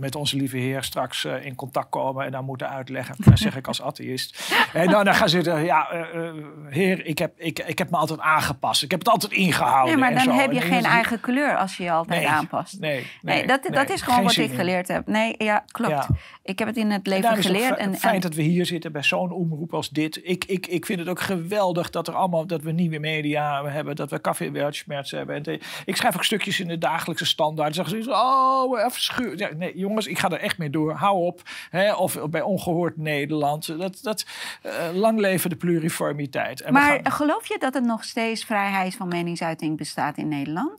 met 0.00 0.14
onze 0.14 0.36
lieve 0.36 0.56
Heer 0.56 0.82
straks 0.82 1.24
eh, 1.24 1.44
in 1.44 1.54
contact 1.54 1.88
komen 1.90 2.24
en 2.24 2.32
dan 2.32 2.44
moeten 2.44 2.68
uitleggen. 2.70 3.14
Dat 3.24 3.38
zeg 3.38 3.56
ik 3.56 3.66
als 3.66 3.82
atheïst. 3.82 4.52
En 4.72 4.90
dan, 4.90 5.04
dan 5.04 5.14
gaan 5.14 5.28
ze 5.28 5.42
zeggen, 5.42 5.64
ja, 5.64 5.90
eh, 5.90 6.00
eh, 6.28 6.34
Heer, 6.68 7.06
ik 7.06 7.18
heb, 7.18 7.32
ik, 7.36 7.58
ik 7.58 7.78
heb 7.78 7.90
me 7.90 7.96
altijd 7.96 8.20
aangepast. 8.20 8.82
Ik 8.82 8.90
heb 8.90 8.98
het 9.00 9.08
altijd 9.08 9.32
ingehouden. 9.32 9.84
nee, 9.90 9.96
maar 10.10 10.20
en 10.20 10.26
dan 10.26 10.34
heb 10.38 10.52
je 10.52 10.60
En 10.60 10.66
geen 10.66 10.82
dan- 10.82 10.90
eigen 10.92 11.20
kleur 11.20 11.56
als 11.56 11.76
je 11.76 11.82
je 11.82 11.90
altijd 11.90 12.20
Nee, 12.20 12.28
aanpast. 12.28 12.80
Nee, 12.80 13.06
Nee, 13.22 13.36
nee, 13.36 13.46
dat, 13.46 13.68
dat 13.72 13.90
is 13.90 14.02
gewoon 14.02 14.22
wat 14.22 14.36
ik 14.36 14.52
geleerd 14.54 14.88
heb. 14.88 15.06
Nee, 15.06 15.34
ja, 15.38 15.64
klopt. 15.66 15.90
Ja. 15.92 16.06
Ik 16.42 16.58
heb 16.58 16.68
het 16.68 16.76
in 16.76 16.90
het 16.90 17.04
En 17.06 17.10
leven 17.12 17.30
het 17.30 17.46
geleerd. 17.46 17.76
En, 17.78 17.94
fijn 17.96 18.14
en- 18.14 18.20
dat 18.20 18.34
we 18.34 18.42
hier 18.42 18.66
zitten 18.66 18.92
bij 18.92 19.02
zo'n 19.02 19.32
omroep 19.32 19.74
als 19.74 19.88
dit. 19.90 20.20
Ik, 20.22 20.44
ik, 20.44 20.66
ik 20.66 20.86
vind 20.86 20.98
het 20.98 21.08
ook 21.08 21.20
geweldig 21.20 21.90
dat 21.90 22.08
er 22.08 22.14
allemaal 22.14 22.46
dat 22.46 22.62
we 22.62 22.72
nieuwe 22.72 22.98
media 22.98 23.64
hebben, 23.64 23.96
dat 23.96 24.10
we 24.10 24.20
Café 24.20 24.50
Weltschmerz 24.50 25.10
hebben. 25.10 25.34
En 25.36 25.42
te- 25.42 25.60
ik 25.84 25.96
schrijf 25.96 26.14
ook 26.14 26.24
stukjes 26.24 26.60
in 26.60 26.68
de 26.68 26.78
dagelijkse 26.78 27.26
standaard. 27.26 27.74
Dan 27.74 27.84
zeggen 27.86 28.04
ze, 28.04 28.10
oh, 28.10 28.78
even 28.78 29.00
schuur. 29.02 29.38
Ja, 29.38 29.48
nee, 29.56 29.76
jongens, 29.90 30.06
ik 30.06 30.18
ga 30.18 30.30
er 30.30 30.40
echt 30.40 30.58
mee 30.58 30.70
door. 30.70 30.92
Hou 30.92 31.16
op. 31.26 31.42
Hè? 31.70 31.94
Of 31.94 32.18
bij 32.30 32.42
Ongehoord 32.42 32.96
Nederland. 32.96 33.78
Dat, 33.78 33.98
dat, 34.02 34.26
eh, 34.62 34.72
lang 34.94 35.18
leven 35.18 35.50
de 35.50 35.56
pluriformiteit. 35.56 36.60
En 36.60 36.72
maar 36.72 37.00
gaan- 37.02 37.12
geloof 37.12 37.46
je 37.48 37.58
dat 37.58 37.74
er 37.74 37.82
nog 37.82 38.04
steeds 38.04 38.44
vrijheid 38.44 38.94
van 38.94 39.08
meningsuiting 39.08 39.76
bestaat 39.76 40.16
in 40.16 40.28
Nederland? 40.28 40.78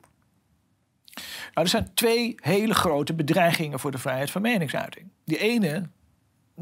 Nou, 1.53 1.65
er 1.65 1.67
zijn 1.67 1.93
twee 1.93 2.35
hele 2.39 2.73
grote 2.73 3.13
bedreigingen 3.13 3.79
voor 3.79 3.91
de 3.91 3.97
vrijheid 3.97 4.31
van 4.31 4.41
meningsuiting. 4.41 5.07
Die 5.25 5.37
ene, 5.37 5.89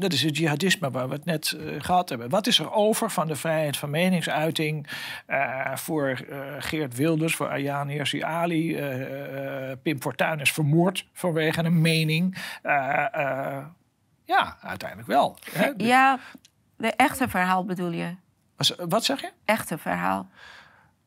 dat 0.00 0.12
is 0.12 0.22
het 0.22 0.36
jihadisme 0.36 0.90
waar 0.90 1.08
we 1.08 1.14
het 1.14 1.24
net 1.24 1.52
eh, 1.52 1.74
gehad 1.78 2.08
hebben. 2.08 2.28
Wat 2.28 2.46
is 2.46 2.58
er 2.58 2.72
over 2.72 3.10
van 3.10 3.26
de 3.26 3.36
vrijheid 3.36 3.76
van 3.76 3.90
meningsuiting 3.90 4.86
eh, 5.26 5.76
voor 5.76 6.08
eh, 6.08 6.38
Geert 6.58 6.96
Wilders, 6.96 7.34
voor 7.34 7.48
Ayaan 7.48 7.88
Hirsi 7.88 8.22
Ali? 8.22 8.78
Pim 9.82 10.00
Fortuyn 10.00 10.40
is 10.40 10.52
vermoord 10.52 11.06
vanwege 11.12 11.64
een 11.64 11.80
mening. 11.80 12.36
Ja, 14.24 14.56
uiteindelijk 14.60 15.08
wel. 15.08 15.38
Hè? 15.52 15.70
Ja, 15.76 16.18
de 16.76 16.92
echte 16.92 17.28
verhaal 17.28 17.64
bedoel 17.64 17.90
je? 17.90 18.14
Wat 18.88 19.04
zeg 19.04 19.20
je? 19.20 19.30
Echte 19.44 19.78
verhaal. 19.78 20.28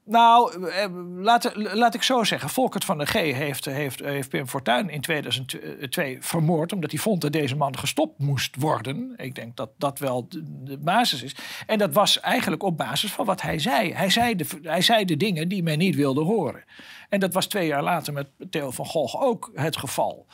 Nou, 0.05 0.67
eh, 0.69 0.85
laat, 1.15 1.51
laat 1.55 1.93
ik 1.93 2.03
zo 2.03 2.23
zeggen. 2.23 2.49
Volkert 2.49 2.85
van 2.85 2.97
der 2.97 3.07
G 3.07 3.13
heeft, 3.13 3.65
heeft, 3.65 3.99
heeft 3.99 4.29
Pim 4.29 4.47
Fortuyn 4.47 4.89
in 4.89 5.01
2002 5.01 6.17
vermoord... 6.19 6.73
omdat 6.73 6.91
hij 6.91 6.99
vond 6.99 7.21
dat 7.21 7.31
deze 7.31 7.55
man 7.55 7.77
gestopt 7.77 8.19
moest 8.19 8.55
worden. 8.55 9.13
Ik 9.17 9.35
denk 9.35 9.55
dat 9.55 9.69
dat 9.77 9.99
wel 9.99 10.27
de, 10.29 10.43
de 10.63 10.77
basis 10.77 11.23
is. 11.23 11.35
En 11.67 11.77
dat 11.77 11.93
was 11.93 12.19
eigenlijk 12.19 12.63
op 12.63 12.77
basis 12.77 13.11
van 13.11 13.25
wat 13.25 13.41
hij 13.41 13.59
zei. 13.59 13.93
Hij 13.93 14.09
zei, 14.09 14.35
de, 14.35 14.45
hij 14.61 14.81
zei 14.81 15.05
de 15.05 15.17
dingen 15.17 15.47
die 15.47 15.63
men 15.63 15.77
niet 15.77 15.95
wilde 15.95 16.21
horen. 16.21 16.63
En 17.09 17.19
dat 17.19 17.33
was 17.33 17.47
twee 17.47 17.67
jaar 17.67 17.83
later 17.83 18.13
met 18.13 18.27
Theo 18.49 18.71
van 18.71 18.85
Gogh 18.85 19.21
ook 19.21 19.51
het 19.53 19.77
geval. 19.77 20.27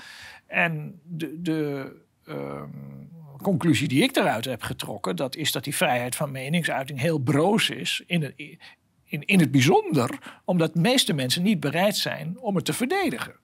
En 0.47 0.99
de... 1.03 1.41
de 1.41 1.91
ehm, 2.25 2.69
conclusie 3.41 3.87
die 3.87 4.03
ik 4.03 4.15
eruit 4.15 4.45
heb 4.45 4.61
getrokken... 4.61 5.15
dat 5.15 5.35
is 5.35 5.51
dat 5.51 5.63
die 5.63 5.75
vrijheid 5.75 6.15
van 6.15 6.31
meningsuiting 6.31 6.99
heel 6.99 7.17
broos 7.17 7.69
is... 7.69 8.03
in 8.07 8.21
het, 8.21 8.33
in, 9.09 9.25
in 9.25 9.39
het 9.39 9.51
bijzonder 9.51 10.39
omdat 10.45 10.73
de 10.73 10.79
meeste 10.79 11.13
mensen 11.13 11.43
niet 11.43 11.59
bereid 11.59 11.97
zijn 11.97 12.39
om 12.39 12.55
het 12.55 12.65
te 12.65 12.73
verdedigen. 12.73 13.35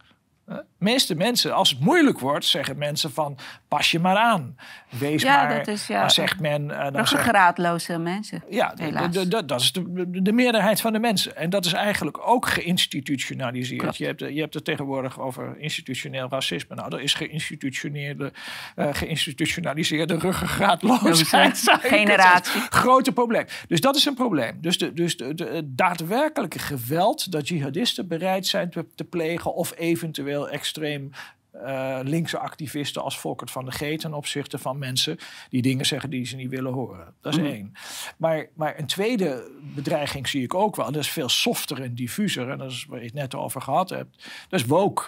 Meeste 0.85 1.15
mensen, 1.15 1.53
als 1.55 1.69
het 1.69 1.79
moeilijk 1.79 2.19
wordt, 2.19 2.45
zeggen 2.45 2.77
mensen 2.77 3.11
van 3.11 3.37
pas 3.67 3.91
je 3.91 3.99
maar 3.99 4.17
aan. 4.17 4.55
Wees 4.99 5.21
Ja, 5.21 5.43
maar, 5.45 5.57
dat 5.57 5.67
is, 5.67 5.87
ja, 5.87 5.99
dan 5.99 6.09
zegt 6.09 6.39
men... 6.39 6.71
eh, 6.71 6.77
dan 6.83 6.93
zegt, 6.93 7.09
Ruggengraatloze 7.11 7.97
mensen. 7.97 8.43
ja, 8.49 8.73
de- 9.09 9.27
de- 9.27 9.45
dat 9.45 9.61
is 9.61 9.71
de, 9.71 10.21
de 10.21 10.31
meerderheid 10.31 10.81
van 10.81 10.93
de 10.93 10.99
mensen. 10.99 11.35
En 11.37 11.49
dat 11.49 11.65
is 11.65 11.73
eigenlijk 11.73 12.27
ook 12.27 12.47
geïnstitutionaliseerd. 12.47 13.81
Klopt. 13.81 13.97
Je 13.97 14.05
hebt, 14.05 14.19
je 14.19 14.39
hebt 14.39 14.53
het 14.53 14.65
tegenwoordig 14.65 15.19
over 15.19 15.55
institutioneel 15.59 16.27
racisme. 16.29 16.75
Nou, 16.75 16.89
dat 16.89 16.99
is 16.99 17.13
geïnstitutioneerde, 17.13 18.31
eh, 18.75 18.87
geïnstitutionaliseerde 18.91 20.17
ruggengraatloosheid. 20.17 21.77
Generatie. 21.81 22.61
Grote 22.69 23.11
probleem. 23.11 23.45
Dus 23.67 23.81
dat 23.81 23.95
is 23.95 24.05
een 24.05 24.13
probleem. 24.13 24.57
Dus, 24.61 24.77
de, 24.77 24.93
dus 24.93 25.17
de, 25.17 25.61
daadwerkelijke 25.65 26.59
geweld 26.59 27.31
dat 27.31 27.47
jihadisten 27.47 28.07
bereid 28.07 28.47
zijn 28.47 28.69
te, 28.69 28.85
te 28.95 29.03
plegen... 29.03 29.53
of 29.53 29.73
eventueel 29.77 30.49
extreem 30.75 31.11
eh, 31.51 31.99
linkse 32.03 32.37
activisten 32.37 33.01
als 33.03 33.19
Volkert 33.19 33.51
van 33.51 33.65
de 33.65 33.71
G... 33.71 33.97
ten 33.97 34.13
opzichte 34.13 34.57
van 34.57 34.77
mensen 34.77 35.17
die 35.49 35.61
dingen 35.61 35.85
zeggen 35.85 36.09
die 36.09 36.25
ze 36.25 36.35
niet 36.35 36.49
willen 36.49 36.73
horen. 36.73 37.13
Dat 37.21 37.33
is 37.33 37.39
één. 37.39 37.73
Maar, 38.17 38.45
maar 38.53 38.79
een 38.79 38.85
tweede 38.85 39.51
bedreiging 39.61 40.27
zie 40.27 40.43
ik 40.43 40.53
ook 40.53 40.75
wel. 40.75 40.91
Dat 40.91 41.01
is 41.01 41.09
veel 41.09 41.29
softer 41.29 41.81
en 41.81 41.95
diffuser. 41.95 42.49
En 42.49 42.57
dat 42.57 42.71
is 42.71 42.85
waar 42.89 42.99
je 42.99 43.05
het 43.05 43.13
net 43.13 43.35
over 43.35 43.61
gehad 43.61 43.89
hebt. 43.89 44.29
Dat 44.49 44.59
is 44.59 44.65
woke. 44.65 45.03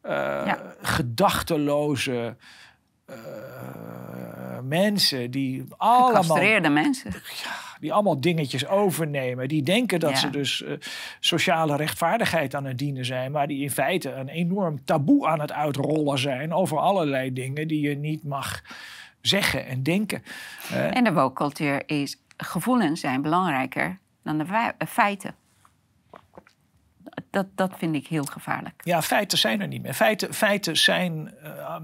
Eh, 0.00 0.12
Ja. 0.46 0.74
Gedachteloze 0.82 2.36
eh, 3.06 3.16
mensen 4.62 5.30
die 5.30 5.64
allemaal 5.76 6.22
Gecastreerde 6.22 6.68
mensen. 6.68 7.12
Die 7.84 7.92
allemaal 7.92 8.20
dingetjes 8.20 8.66
overnemen. 8.66 9.48
Die 9.48 9.62
denken 9.62 10.00
dat 10.00 10.10
Ja. 10.10 10.16
ze 10.16 10.30
dus 10.30 10.62
eh, 10.62 10.72
sociale 11.20 11.76
rechtvaardigheid 11.76 12.54
aan 12.54 12.64
het 12.64 12.78
dienen 12.78 13.04
zijn. 13.04 13.32
Maar 13.32 13.46
die 13.46 13.62
in 13.62 13.70
feite 13.70 14.12
een 14.12 14.28
enorm 14.28 14.84
taboe 14.84 15.26
aan 15.26 15.40
het 15.40 15.52
uitrollen 15.52 16.18
zijn. 16.18 16.52
Over 16.52 16.78
allerlei 16.78 17.32
dingen 17.32 17.68
die 17.68 17.88
je 17.88 17.96
niet 17.96 18.24
mag 18.24 18.62
zeggen 19.20 19.66
en 19.66 19.82
denken. 19.82 20.22
Eh, 20.70 20.96
En 20.96 21.04
de 21.04 21.12
woke-cultuur 21.12 21.82
is... 21.86 22.18
Gevoelens 22.36 23.00
zijn 23.00 23.22
belangrijker 23.22 23.98
dan 24.22 24.38
de 24.38 24.44
eh, 24.44 24.86
feiten. 24.88 25.34
Dat, 27.30 27.46
dat 27.54 27.72
vind 27.78 27.94
ik 27.94 28.06
heel 28.06 28.24
gevaarlijk. 28.24 28.80
ja, 28.84 29.02
feiten 29.02 29.38
zijn 29.38 29.60
er 29.60 29.68
niet 29.68 29.82
meer. 29.82 29.94
Feiten, 29.94 30.34
feiten 30.34 30.76
zijn 30.76 31.34
eh, 31.42 31.76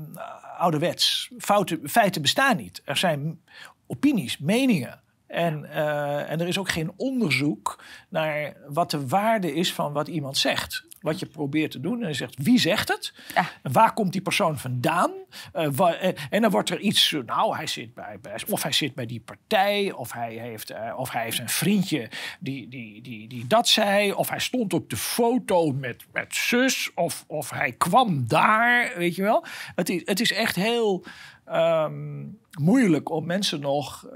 ouderwets. 0.58 1.30
Fouten, 1.38 1.88
feiten 1.88 2.22
bestaan 2.22 2.56
niet. 2.56 2.82
Er 2.84 2.96
zijn 2.96 3.40
opinies, 3.86 4.38
meningen. 4.38 5.00
En, 5.30 5.64
eh, 5.64 6.30
en 6.30 6.40
er 6.40 6.48
is 6.48 6.58
ook 6.58 6.70
geen 6.70 6.92
onderzoek 6.96 7.84
naar 8.08 8.56
wat 8.68 8.90
de 8.90 9.06
waarde 9.08 9.54
is 9.54 9.72
van 9.72 9.92
wat 9.92 10.08
iemand 10.08 10.36
zegt. 10.38 10.88
Wat 11.00 11.18
je 11.18 11.26
probeert 11.26 11.70
te 11.70 11.80
doen. 11.80 12.02
En 12.02 12.08
je 12.08 12.14
zegt, 12.14 12.36
wie 12.42 12.58
zegt 12.58 12.88
het? 12.88 13.14
Ja. 13.34 13.48
En 13.62 13.72
Waar 13.72 13.92
komt 13.92 14.12
die 14.12 14.20
persoon 14.20 14.58
vandaan? 14.58 15.10
Eh, 15.52 15.68
wa- 15.72 15.94
eh, 15.94 16.12
en 16.30 16.42
dan 16.42 16.50
wordt 16.50 16.70
er 16.70 16.78
iets, 16.80 17.16
nou, 17.26 17.56
hij 17.56 17.66
zit 17.66 17.94
bij, 17.94 18.18
bij- 18.22 18.40
of 18.48 18.62
hij 18.62 18.72
zit 18.72 18.94
bij 18.94 19.06
die 19.06 19.20
partij, 19.20 19.92
of 19.92 20.12
hij 20.12 20.34
heeft, 20.34 20.72
of 20.96 21.10
hij 21.10 21.22
heeft 21.22 21.38
een 21.38 21.48
vriendje 21.48 22.10
die, 22.40 22.68
die, 22.68 23.02
die, 23.02 23.28
die 23.28 23.46
dat 23.46 23.68
zei, 23.68 24.12
of 24.12 24.28
hij 24.28 24.38
stond 24.40 24.72
op 24.74 24.90
de 24.90 24.96
foto 24.96 25.72
met, 25.72 26.04
met 26.12 26.34
zus, 26.34 26.90
of, 26.94 27.24
of 27.26 27.50
hij 27.50 27.72
kwam 27.72 28.28
daar, 28.28 28.92
weet 28.96 29.14
je 29.14 29.22
wel. 29.22 29.44
Het 29.74 29.88
is, 29.88 30.02
het 30.04 30.20
is 30.20 30.32
echt 30.32 30.56
heel 30.56 31.04
ehm, 31.44 32.24
moeilijk 32.60 33.10
om 33.10 33.26
mensen 33.26 33.60
nog 33.60 34.06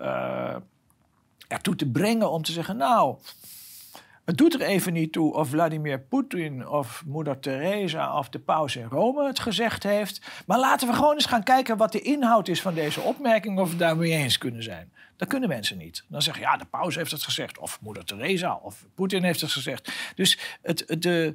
ertoe 1.49 1.77
te 1.77 1.87
brengen 1.91 2.31
om 2.31 2.43
te 2.43 2.53
zeggen, 2.53 2.77
nou, 2.77 3.17
het 4.25 4.37
doet 4.37 4.55
er 4.55 4.61
even 4.61 4.93
niet 4.93 5.13
toe 5.13 5.35
of 5.35 5.49
Vladimir 5.49 6.01
Poetin 6.01 6.69
of 6.69 7.03
moeder 7.07 7.39
Teresa 7.41 8.19
of 8.19 8.29
de 8.29 8.39
paus 8.39 8.77
in 8.77 8.87
Rome 8.91 9.27
het 9.27 9.39
gezegd 9.39 9.83
heeft. 9.83 10.21
Maar 10.47 10.59
laten 10.59 10.89
we 10.89 10.95
gewoon 10.95 11.15
eens 11.15 11.27
gaan 11.27 11.43
kijken 11.43 11.77
wat 11.77 11.93
de 11.93 12.01
inhoud 12.01 12.49
is 12.49 12.63
van 12.63 12.75
deze 12.75 13.01
opmerking 13.01 13.59
of 13.59 13.71
we 13.71 13.77
daarmee 13.77 14.13
eens 14.13 14.39
kunnen 14.39 14.63
zijn. 14.63 14.93
Dat 15.17 15.29
kunnen 15.29 15.49
mensen 15.49 15.79
niet. 15.79 16.05
Dan 16.09 16.23
zeggen 16.23 16.43
ja, 16.43 16.57
de 16.57 16.65
paus 16.65 16.95
heeft 16.95 17.11
het 17.11 17.23
gezegd 17.23 17.59
of 17.59 17.79
moeder 17.81 18.05
Teresa 18.05 18.59
of 18.63 18.85
Poetin 18.95 19.23
heeft 19.23 19.41
het 19.41 19.51
gezegd. 19.53 19.93
Dus 20.15 20.39
het, 20.63 20.85
het- 20.87 21.03
de, 21.03 21.35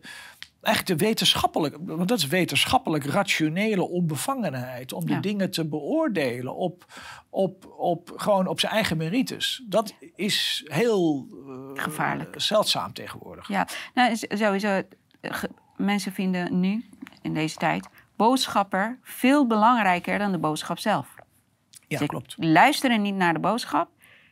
eigenlijk 0.62 1.00
de 1.00 1.06
wetenschappelijk, 1.06 1.78
want 1.82 2.08
dat 2.08 2.18
is 2.18 2.28
wetenschappelijk 2.28 3.06
rationele 3.06 3.88
onbevangenheid 3.90 4.94
om 4.94 5.06
de 5.06 5.14
Ja. 5.14 5.20
dingen 5.20 5.52
te 5.52 5.66
beoordelen 5.68 6.56
op, 6.56 6.86
op, 7.30 7.66
op, 7.78 8.12
gewoon 8.16 8.48
op 8.48 8.60
zijn 8.60 8.72
eigen 8.74 8.98
merites. 8.98 9.64
Dat 9.68 9.94
is 10.16 10.64
heel 10.68 11.28
eh, 11.48 11.84
Gevaarlijk. 11.84 12.34
zeldzaam 12.42 12.94
tegenwoordig. 12.94 13.48
Ja, 13.48 13.68
nou, 13.94 14.16
sowieso. 14.16 14.82
eh, 15.22 15.44
Mensen 15.78 16.12
vinden 16.12 16.60
nu, 16.60 16.86
in 17.22 17.34
deze 17.34 17.56
tijd, 17.56 17.88
boodschapper 18.16 19.00
veel 19.02 19.48
belangrijker 19.48 20.18
dan 20.18 20.32
de 20.32 20.38
boodschap 20.38 20.80
zelf. 20.80 21.16
Ja, 21.88 21.98
Ze 21.98 22.06
klopt. 22.06 22.36
luisteren 22.38 23.02
niet 23.02 23.16
naar 23.16 23.34
de 23.34 23.40
boodschap. 23.40 23.90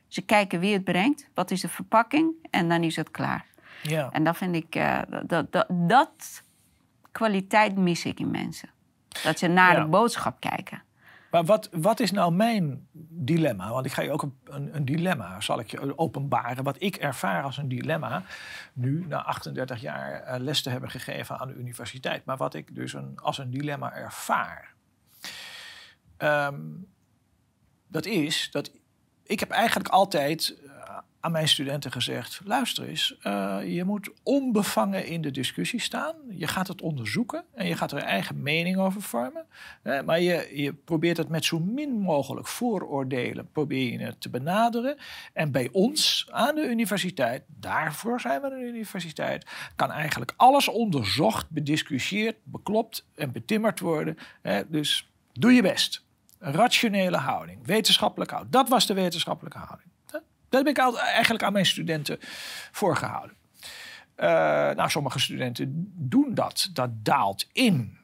Ze 0.08 0.22
kijken 0.22 0.60
wie 0.60 0.74
het 0.74 0.84
brengt, 0.84 1.30
wat 1.34 1.52
is 1.52 1.62
de 1.62 1.68
verpakking 1.68 2.34
en 2.50 2.70
dan 2.70 2.84
is 2.84 2.96
het 2.96 3.12
klaar. 3.12 3.46
Ja. 3.84 4.12
En 4.12 4.24
dat 4.24 4.38
vind 4.38 4.56
ik, 4.56 4.76
uh, 4.76 5.02
dat, 5.26 5.52
dat, 5.52 5.68
dat 5.70 6.44
kwaliteit 7.12 7.78
mis 7.78 8.06
ik 8.06 8.20
in 8.20 8.32
mensen. 8.32 8.70
Dat 9.24 9.40
ze 9.40 9.48
naar 9.48 9.74
Ja. 9.78 9.84
de 9.84 9.90
boodschap 9.90 10.40
kijken. 10.40 10.82
Maar 11.32 11.46
wat, 11.46 11.70
wat 11.72 12.00
is 12.00 12.12
nou 12.12 12.34
mijn 12.34 12.88
dilemma? 13.10 13.72
Want 13.72 13.86
ik 13.86 13.92
ga 13.92 14.02
je 14.02 14.12
ook 14.12 14.22
een, 14.22 14.76
een, 14.76 14.86
dilemma, 14.86 15.42
zal 15.42 15.60
ik 15.60 15.72
je 15.72 15.98
openbaren. 15.98 16.64
Wat 16.64 16.82
ik 16.82 16.96
ervaar 16.96 17.44
als 17.44 17.58
een 17.58 17.68
dilemma, 17.68 18.24
nu 18.74 19.06
na 19.08 19.24
38 19.24 19.82
jaar 19.82 20.22
eh, 20.22 20.40
les 20.40 20.62
te 20.62 20.70
hebben 20.70 20.90
gegeven 20.90 21.40
aan 21.40 21.48
de 21.48 21.54
universiteit. 21.54 22.26
Maar 22.26 22.38
wat 22.38 22.54
ik 22.54 22.76
dus 22.76 22.94
een, 22.94 23.20
als 23.20 23.38
een 23.38 23.52
dilemma 23.52 23.94
ervaar. 23.94 24.74
Ehm, 26.18 26.62
dat 27.88 28.06
is 28.06 28.52
dat 28.52 28.72
ik 29.24 29.40
heb 29.40 29.50
eigenlijk 29.50 29.90
altijd 29.90 30.56
eh, 30.64 30.67
aan 31.20 31.32
mijn 31.32 31.48
studenten 31.48 31.92
gezegd: 31.92 32.42
luister 32.44 32.88
eens, 32.88 33.18
eh, 33.22 33.58
je 33.66 33.84
moet 33.84 34.10
onbevangen 34.24 35.06
in 35.06 35.22
de 35.22 35.32
discussie 35.32 35.82
staan. 35.82 36.16
Je 36.30 36.48
gaat 36.48 36.68
het 36.68 36.82
onderzoeken 36.82 37.44
en 37.54 37.68
je 37.68 37.76
gaat 37.76 37.92
er 37.92 37.98
eigen 37.98 38.42
mening 38.42 38.78
over 38.78 39.02
vormen. 39.02 39.46
Hè, 39.82 40.04
maar 40.04 40.20
je, 40.20 40.52
je 40.54 40.74
probeert 40.74 41.18
het 41.18 41.30
met 41.30 41.46
zo 41.46 41.60
min 41.60 42.00
mogelijk 42.00 42.48
vooroordelen 42.48 43.52
probeer 43.52 44.00
je 44.00 44.18
te 44.18 44.30
benaderen. 44.30 44.98
En 45.34 45.52
bij 45.52 45.70
ons 45.72 46.28
aan 46.32 46.56
de 46.56 46.70
universiteit, 46.70 47.44
daarvoor 47.48 48.20
zijn 48.20 48.42
we 48.42 48.48
een 48.48 48.68
universiteit, 48.68 49.46
kan 49.76 49.92
eigenlijk 49.92 50.34
alles 50.36 50.68
onderzocht, 50.68 51.50
bediscussieerd, 51.50 52.36
beklopt 52.44 53.06
en 53.16 53.32
betimmerd 53.32 53.80
worden. 53.80 54.18
Hè, 54.42 54.70
dus 54.70 55.10
doe 55.34 55.52
je 55.52 55.62
best. 55.62 56.06
Een 56.40 56.54
rationele 56.54 57.18
houding, 57.18 57.66
wetenschappelijk 57.66 58.32
houding. 58.32 58.54
Dat 58.54 58.70
was 58.70 58.86
de 58.86 58.94
wetenschappelijke 58.94 59.58
houding. 59.58 59.90
Dat 60.50 60.66
heb 60.66 60.78
ik 60.78 60.84
al- 60.84 61.00
eigenlijk 61.00 61.44
aan 61.44 61.54
mijn 61.54 61.66
studenten 61.66 62.18
voorgehouden. 62.72 63.36
Eh, 64.16 64.28
nou, 64.76 64.90
sommige 64.90 65.20
studenten 65.20 65.92
doen 65.96 66.34
dat. 66.34 66.70
Dat 66.74 66.90
daalt 67.06 67.48
in. 67.52 67.98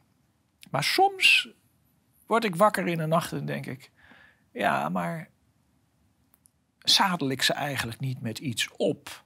Maar 0.70 0.84
soms 0.84 1.50
word 2.26 2.44
ik 2.44 2.56
wakker 2.56 2.88
in 2.88 2.98
de 2.98 3.06
nacht 3.06 3.32
en 3.32 3.46
denk 3.46 3.66
ik... 3.66 3.92
Ja, 4.52 4.90
maar 4.90 5.30
zadel 6.80 7.30
ik 7.30 7.42
ze 7.42 7.54
eigenlijk 7.54 8.00
niet 8.00 8.22
met 8.22 8.40
iets 8.40 8.70
op... 8.78 9.24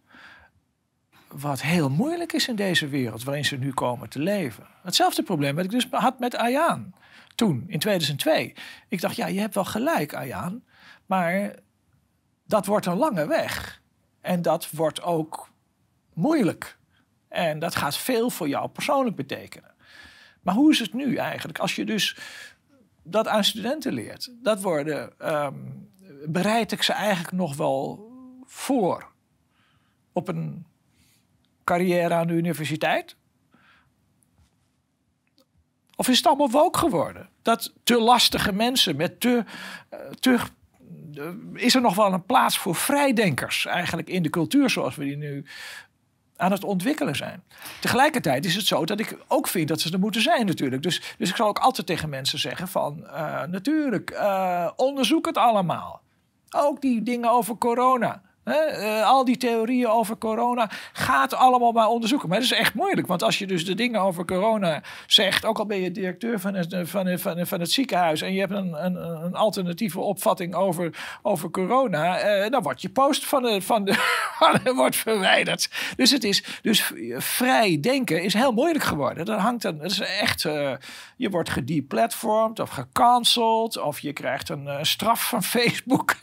wat 1.27 1.61
heel 1.61 1.89
moeilijk 1.89 2.33
is 2.33 2.47
in 2.47 2.55
deze 2.55 2.87
wereld 2.87 3.23
waarin 3.23 3.45
ze 3.45 3.57
nu 3.57 3.73
komen 3.73 4.09
te 4.09 4.19
leven. 4.19 4.67
Hetzelfde 4.83 5.23
probleem 5.23 5.55
wat 5.55 5.65
ik 5.65 5.71
dus 5.71 5.87
had 5.91 6.19
met 6.19 6.35
Ayaan 6.35 6.93
toen, 7.35 7.63
in 7.67 7.79
2002. 7.79 8.53
Ik 8.87 9.01
dacht, 9.01 9.15
ja, 9.15 9.27
je 9.27 9.39
hebt 9.39 9.55
wel 9.55 9.65
gelijk, 9.65 10.13
Ayaan... 10.13 10.63
maar 11.05 11.55
dat 12.47 12.65
wordt 12.65 12.85
een 12.85 12.97
lange 12.97 13.27
weg. 13.27 13.81
En 14.21 14.41
dat 14.41 14.71
wordt 14.71 15.01
ook 15.01 15.49
moeilijk. 16.13 16.77
En 17.27 17.59
dat 17.59 17.75
gaat 17.75 17.97
veel 17.97 18.29
voor 18.29 18.47
jou 18.47 18.69
persoonlijk 18.69 19.15
betekenen. 19.15 19.75
Maar 20.41 20.55
hoe 20.55 20.71
is 20.71 20.79
het 20.79 20.93
nu 20.93 21.15
eigenlijk? 21.15 21.59
Als 21.59 21.75
je 21.75 21.85
dus 21.85 22.17
dat 23.03 23.27
aan 23.27 23.43
studenten 23.43 23.93
leert, 23.93 24.31
dat 24.43 24.61
worden, 24.61 25.19
ehm, 25.19 25.55
bereid 26.25 26.71
ik 26.71 26.83
ze 26.83 26.93
eigenlijk 26.93 27.35
nog 27.35 27.55
wel 27.55 28.11
voor 28.45 29.11
op 30.13 30.27
een 30.27 30.65
carrière 31.63 32.13
aan 32.13 32.27
de 32.27 32.33
universiteit? 32.33 33.15
Of 35.95 36.07
is 36.07 36.17
het 36.17 36.27
allemaal 36.27 36.49
woke 36.49 36.79
geworden? 36.79 37.29
Dat 37.41 37.73
te 37.83 37.99
lastige 37.99 38.53
mensen 38.53 38.95
met 38.95 39.19
te, 39.19 39.43
eh, 39.89 39.99
te 39.99 40.39
is 41.53 41.75
er 41.75 41.81
nog 41.81 41.95
wel 41.95 42.13
een 42.13 42.25
plaats 42.25 42.57
voor 42.57 42.75
vrijdenkers 42.75 43.65
eigenlijk 43.65 44.09
in 44.09 44.23
de 44.23 44.29
cultuur 44.29 44.69
zoals 44.69 44.95
we 44.95 45.03
die 45.03 45.17
nu 45.17 45.45
aan 46.37 46.51
het 46.51 46.63
ontwikkelen 46.63 47.15
zijn. 47.15 47.43
Tegelijkertijd 47.79 48.45
is 48.45 48.55
het 48.55 48.65
zo 48.65 48.85
dat 48.85 48.99
ik 48.99 49.17
ook 49.27 49.47
vind 49.47 49.67
dat 49.67 49.81
ze 49.81 49.91
er 49.91 49.99
moeten 49.99 50.21
zijn 50.21 50.45
natuurlijk. 50.45 50.83
Dus, 50.83 51.15
dus 51.17 51.29
ik 51.29 51.35
zal 51.35 51.47
ook 51.47 51.59
altijd 51.59 51.87
tegen 51.87 52.09
mensen 52.09 52.39
zeggen 52.39 52.67
van... 52.67 53.07
eh, 53.07 53.43
natuurlijk, 53.43 54.09
eh, 54.09 54.69
onderzoek 54.75 55.25
het 55.25 55.37
allemaal. 55.37 56.01
Ook 56.55 56.81
die 56.81 57.03
dingen 57.03 57.29
over 57.29 57.57
corona. 57.57 58.21
Eh, 58.47 59.05
al 59.05 59.25
die 59.25 59.37
theorieën 59.37 59.87
over 59.87 60.17
corona 60.17 60.69
gaat 60.93 61.33
allemaal 61.33 61.71
maar 61.71 61.87
onderzoeken. 61.87 62.29
Maar 62.29 62.39
dat 62.39 62.51
is 62.51 62.57
echt 62.57 62.73
moeilijk. 62.73 63.07
Want 63.07 63.23
als 63.23 63.39
je 63.39 63.47
dus 63.47 63.65
de 63.65 63.73
dingen 63.73 64.01
over 64.01 64.25
corona 64.25 64.81
zegt... 65.07 65.45
ook 65.45 65.57
al 65.59 65.65
ben 65.65 65.81
je 65.81 65.91
directeur 65.91 66.39
van 66.39 66.53
het, 66.53 66.75
van 66.83 67.19
van 67.19 67.47
van 67.47 67.59
het 67.59 67.71
ziekenhuis... 67.71 68.21
en 68.21 68.33
je 68.33 68.39
hebt 68.39 68.51
een, 68.51 68.85
een, 68.85 68.95
een 69.25 69.35
alternatieve 69.35 69.99
opvatting 69.99 70.55
over, 70.55 71.17
over 71.21 71.49
corona... 71.49 72.17
eh, 72.17 72.49
dan 72.49 72.61
wordt 72.63 72.81
je 72.81 72.89
post 72.89 73.25
van 73.25 73.43
de, 73.43 73.61
van 73.61 73.85
de, 73.85 73.95
wordt 74.75 74.95
verwijderd. 74.95 75.69
Dus, 75.95 76.11
het 76.11 76.23
is, 76.23 76.43
dus 76.61 76.91
vrij 77.17 77.79
denken 77.79 78.23
is 78.23 78.33
heel 78.33 78.51
moeilijk 78.51 78.83
geworden. 78.83 79.25
Dat 79.25 79.39
hangt 79.39 79.61
dan, 79.61 79.77
dat 79.77 79.91
is 79.91 79.99
echt... 79.99 80.45
eh, 80.45 80.71
je 81.17 81.29
wordt 81.29 81.49
gedeplatformd 81.49 82.59
of 82.59 82.69
gecanceld... 82.69 83.77
of 83.77 83.99
je 83.99 84.13
krijgt 84.13 84.49
een 84.49 84.85
straf 84.85 85.29
van 85.29 85.43
Facebook. 85.57 86.15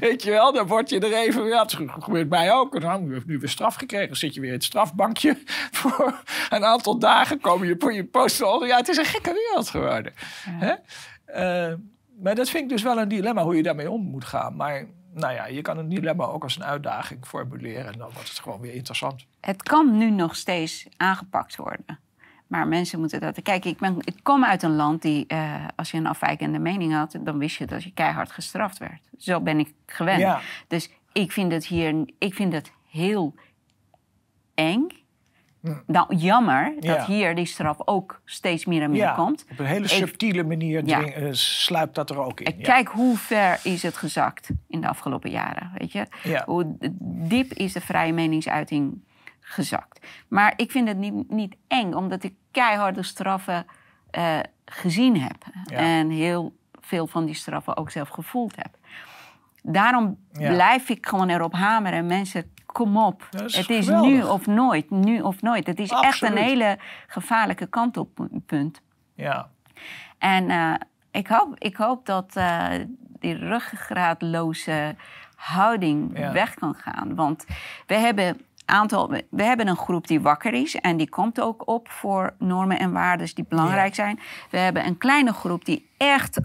weet 0.00 0.22
je 0.22 0.30
wel, 0.30 0.52
dan 0.52 0.66
word 0.66 0.90
je 0.90 0.98
er 0.98 1.12
even... 1.12 1.37
Ja, 1.52 1.62
het 1.62 1.76
gebeurt 1.88 2.28
mij 2.28 2.52
ook. 2.52 2.80
Dan 2.80 2.90
heb 2.90 3.22
je 3.22 3.22
nu 3.26 3.38
weer 3.38 3.48
straf 3.48 3.74
gekregen. 3.74 4.06
Dan 4.06 4.16
zit 4.16 4.34
je 4.34 4.40
weer 4.40 4.50
in 4.50 4.54
het 4.54 4.64
strafbankje. 4.64 5.38
Voor 5.78 6.22
een 6.50 6.64
aantal 6.64 6.98
dagen 6.98 7.40
komen 7.40 7.66
je 7.66 7.76
voor 7.78 7.92
je 7.92 8.04
post. 8.04 8.38
Ja, 8.38 8.76
het 8.76 8.88
is 8.88 8.96
een 8.96 9.04
gekke 9.04 9.32
wereld 9.32 9.70
geworden. 9.70 10.12
Hè? 10.50 10.74
Eh, 11.24 11.74
maar 12.22 12.34
dat 12.34 12.50
vind 12.50 12.62
ik 12.62 12.68
dus 12.68 12.82
wel 12.82 12.98
een 12.98 13.08
dilemma 13.08 13.42
hoe 13.42 13.56
je 13.56 13.62
daarmee 13.62 13.90
om 13.90 14.02
moet 14.02 14.24
gaan. 14.24 14.56
Maar 14.56 14.86
nou 15.14 15.34
ja, 15.34 15.46
je 15.46 15.62
kan 15.62 15.78
een 15.78 15.88
dilemma 15.88 16.24
ook 16.24 16.42
als 16.42 16.56
een 16.56 16.64
uitdaging 16.64 17.26
formuleren. 17.26 17.92
En 17.92 17.98
dan 17.98 18.10
wordt 18.12 18.28
het 18.28 18.38
gewoon 18.38 18.60
weer 18.60 18.74
interessant. 18.74 19.26
Het 19.40 19.62
kan 19.62 19.98
nu 19.98 20.10
nog 20.10 20.36
steeds 20.36 20.86
aangepakt 20.96 21.56
worden. 21.56 21.98
Maar 22.46 22.68
mensen 22.68 23.00
moeten 23.00 23.20
dat. 23.20 23.42
Kijk, 23.42 23.64
ik, 23.64 23.78
ben, 23.78 23.96
ik 23.98 24.16
kom 24.22 24.44
uit 24.44 24.62
een 24.62 24.76
land 24.76 25.02
die, 25.02 25.26
eh, 25.26 25.64
als 25.76 25.90
je 25.90 25.96
een 25.96 26.06
afwijkende 26.06 26.58
mening 26.58 26.92
had, 26.92 27.16
dan 27.20 27.38
wist 27.38 27.56
je 27.56 27.66
dat 27.66 27.82
je 27.82 27.92
keihard 27.92 28.30
gestraft 28.30 28.78
werd. 28.78 29.00
Zo 29.18 29.40
ben 29.40 29.58
ik 29.58 29.74
gewend. 29.86 30.20
Ja. 30.20 30.40
Dus 30.68 30.90
ik 31.22 31.32
vind 31.32 31.52
het 31.52 31.66
hier, 31.66 32.04
ik 32.18 32.34
vind 32.34 32.52
het 32.52 32.72
heel 32.90 33.34
eng. 34.54 34.86
Nou, 35.86 36.16
jammer 36.16 36.72
dat. 36.74 36.84
Ja. 36.84 37.04
hier 37.06 37.34
die 37.34 37.44
straf 37.46 37.76
ook 37.84 38.20
steeds 38.24 38.64
meer 38.64 38.82
en 38.82 38.90
meer 38.90 39.00
Ja, 39.00 39.14
komt. 39.14 39.44
op 39.50 39.58
een 39.58 39.64
hele 39.66 39.88
subtiele 39.88 40.42
manier 40.44 40.86
Ja. 40.86 41.02
eh, 41.04 41.28
sluipt 41.32 41.94
dat 41.94 42.10
er 42.10 42.18
ook 42.18 42.40
in. 42.40 42.62
Kijk 42.62 42.88
hoe 42.88 43.16
ver 43.16 43.60
is 43.62 43.82
het 43.82 43.96
gezakt 43.96 44.50
in 44.68 44.80
de 44.80 44.88
afgelopen 44.88 45.30
jaren. 45.30 45.70
Weet 45.74 45.92
je? 45.92 46.06
Hoe 46.46 46.76
diep 47.02 47.52
is 47.52 47.72
de 47.72 47.80
vrije 47.80 48.12
meningsuiting 48.12 49.04
gezakt. 49.40 50.06
Maar 50.28 50.52
ik 50.56 50.70
vind 50.70 50.88
het 50.88 50.96
niet, 50.96 51.30
niet 51.30 51.56
eng, 51.68 51.92
omdat 51.92 52.22
ik 52.22 52.34
keiharde 52.50 53.02
straffen 53.02 53.66
eh, 54.10 54.38
gezien 54.64 55.20
heb. 55.20 55.44
En 55.66 56.10
heel 56.10 56.56
veel 56.80 57.06
van 57.06 57.24
die 57.24 57.34
straffen 57.34 57.76
ook 57.76 57.90
zelf 57.90 58.08
gevoeld 58.08 58.56
heb. 58.56 58.77
Daarom 59.62 60.18
Ja. 60.32 60.52
blijf 60.52 60.88
ik 60.88 61.06
gewoon 61.06 61.28
erop 61.28 61.52
hameren. 61.54 62.06
Mensen, 62.06 62.52
kom 62.66 62.96
op. 62.96 63.28
Is 63.44 63.56
het 63.56 63.70
is 63.70 63.84
geweldig. 63.84 64.10
nu 64.10 64.22
of 64.22 64.46
nooit, 64.46 64.90
nu 64.90 65.20
of 65.20 65.42
nooit. 65.42 65.66
Het 65.66 65.78
is 65.78 65.90
echt 65.90 66.22
een 66.22 66.36
hele 66.36 66.78
gevaarlijke 67.06 67.66
kantelpunt. 67.66 68.80
Ja. 69.14 69.48
En 70.18 70.50
eh, 70.50 70.74
ik, 71.10 71.26
hoop, 71.26 71.54
ik 71.58 71.76
hoop 71.76 72.06
dat 72.06 72.36
eh, 72.36 72.66
die 73.18 73.34
ruggengraatloze 73.34 74.94
houding 75.34 76.18
Ja. 76.18 76.32
weg 76.32 76.54
kan 76.54 76.74
gaan. 76.74 77.14
Want 77.14 77.44
we 77.86 77.94
hebben, 77.94 78.40
aantal, 78.64 79.08
we 79.30 79.42
hebben 79.42 79.68
een 79.68 79.76
groep 79.76 80.06
die 80.06 80.20
wakker 80.20 80.52
is 80.52 80.74
en 80.76 80.96
die 80.96 81.08
komt 81.08 81.40
ook 81.40 81.68
op 81.68 81.88
voor 81.88 82.34
normen 82.38 82.78
en 82.78 82.92
waarden 82.92 83.34
die 83.34 83.44
belangrijk 83.48 83.94
zijn. 83.94 84.20
We 84.50 84.58
hebben 84.58 84.86
een 84.86 84.98
kleine 84.98 85.32
groep 85.32 85.64
die 85.64 85.88
echt 85.96 86.40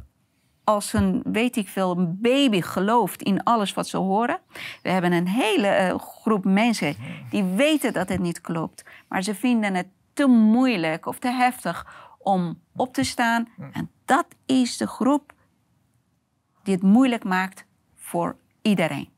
als 0.64 0.94
een, 0.94 1.22
weet 1.26 1.56
ik 1.56 1.68
veel, 1.68 1.98
een 1.98 2.22
baby 2.22 2.62
gelooft 2.62 3.22
in 3.22 3.44
alles 3.44 3.74
wat 3.74 3.88
ze 3.88 3.98
horen. 3.98 4.40
We 4.82 4.90
hebben 4.90 5.12
een 5.12 5.28
hele 5.28 5.68
eh, 5.68 6.00
groep 6.00 6.46
mensen 6.46 6.96
die 7.30 7.44
weten 7.44 7.94
dat 7.94 8.10
het 8.10 8.20
niet 8.20 8.42
klopt. 8.42 8.84
Maar 9.08 9.22
ze 9.22 9.36
vinden 9.36 9.76
het 9.76 9.88
te 10.14 10.28
moeilijk 10.28 11.06
of 11.06 11.20
te 11.20 11.32
heftig 11.32 12.12
om 12.20 12.60
op 12.76 12.94
te 12.94 13.04
staan. 13.04 13.50
En 13.72 13.90
dat 14.06 14.26
is 14.46 14.78
de 14.78 14.88
groep 14.88 15.34
die 16.64 16.74
het 16.74 16.84
moeilijk 16.84 17.24
maakt 17.24 17.66
voor 17.96 18.36
iedereen. 18.62 19.10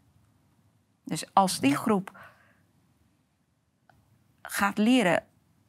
Dus 1.03 1.33
als 1.33 1.59
die 1.59 1.75
groep 1.75 2.17
gaat 4.41 4.77
leren 4.77 5.23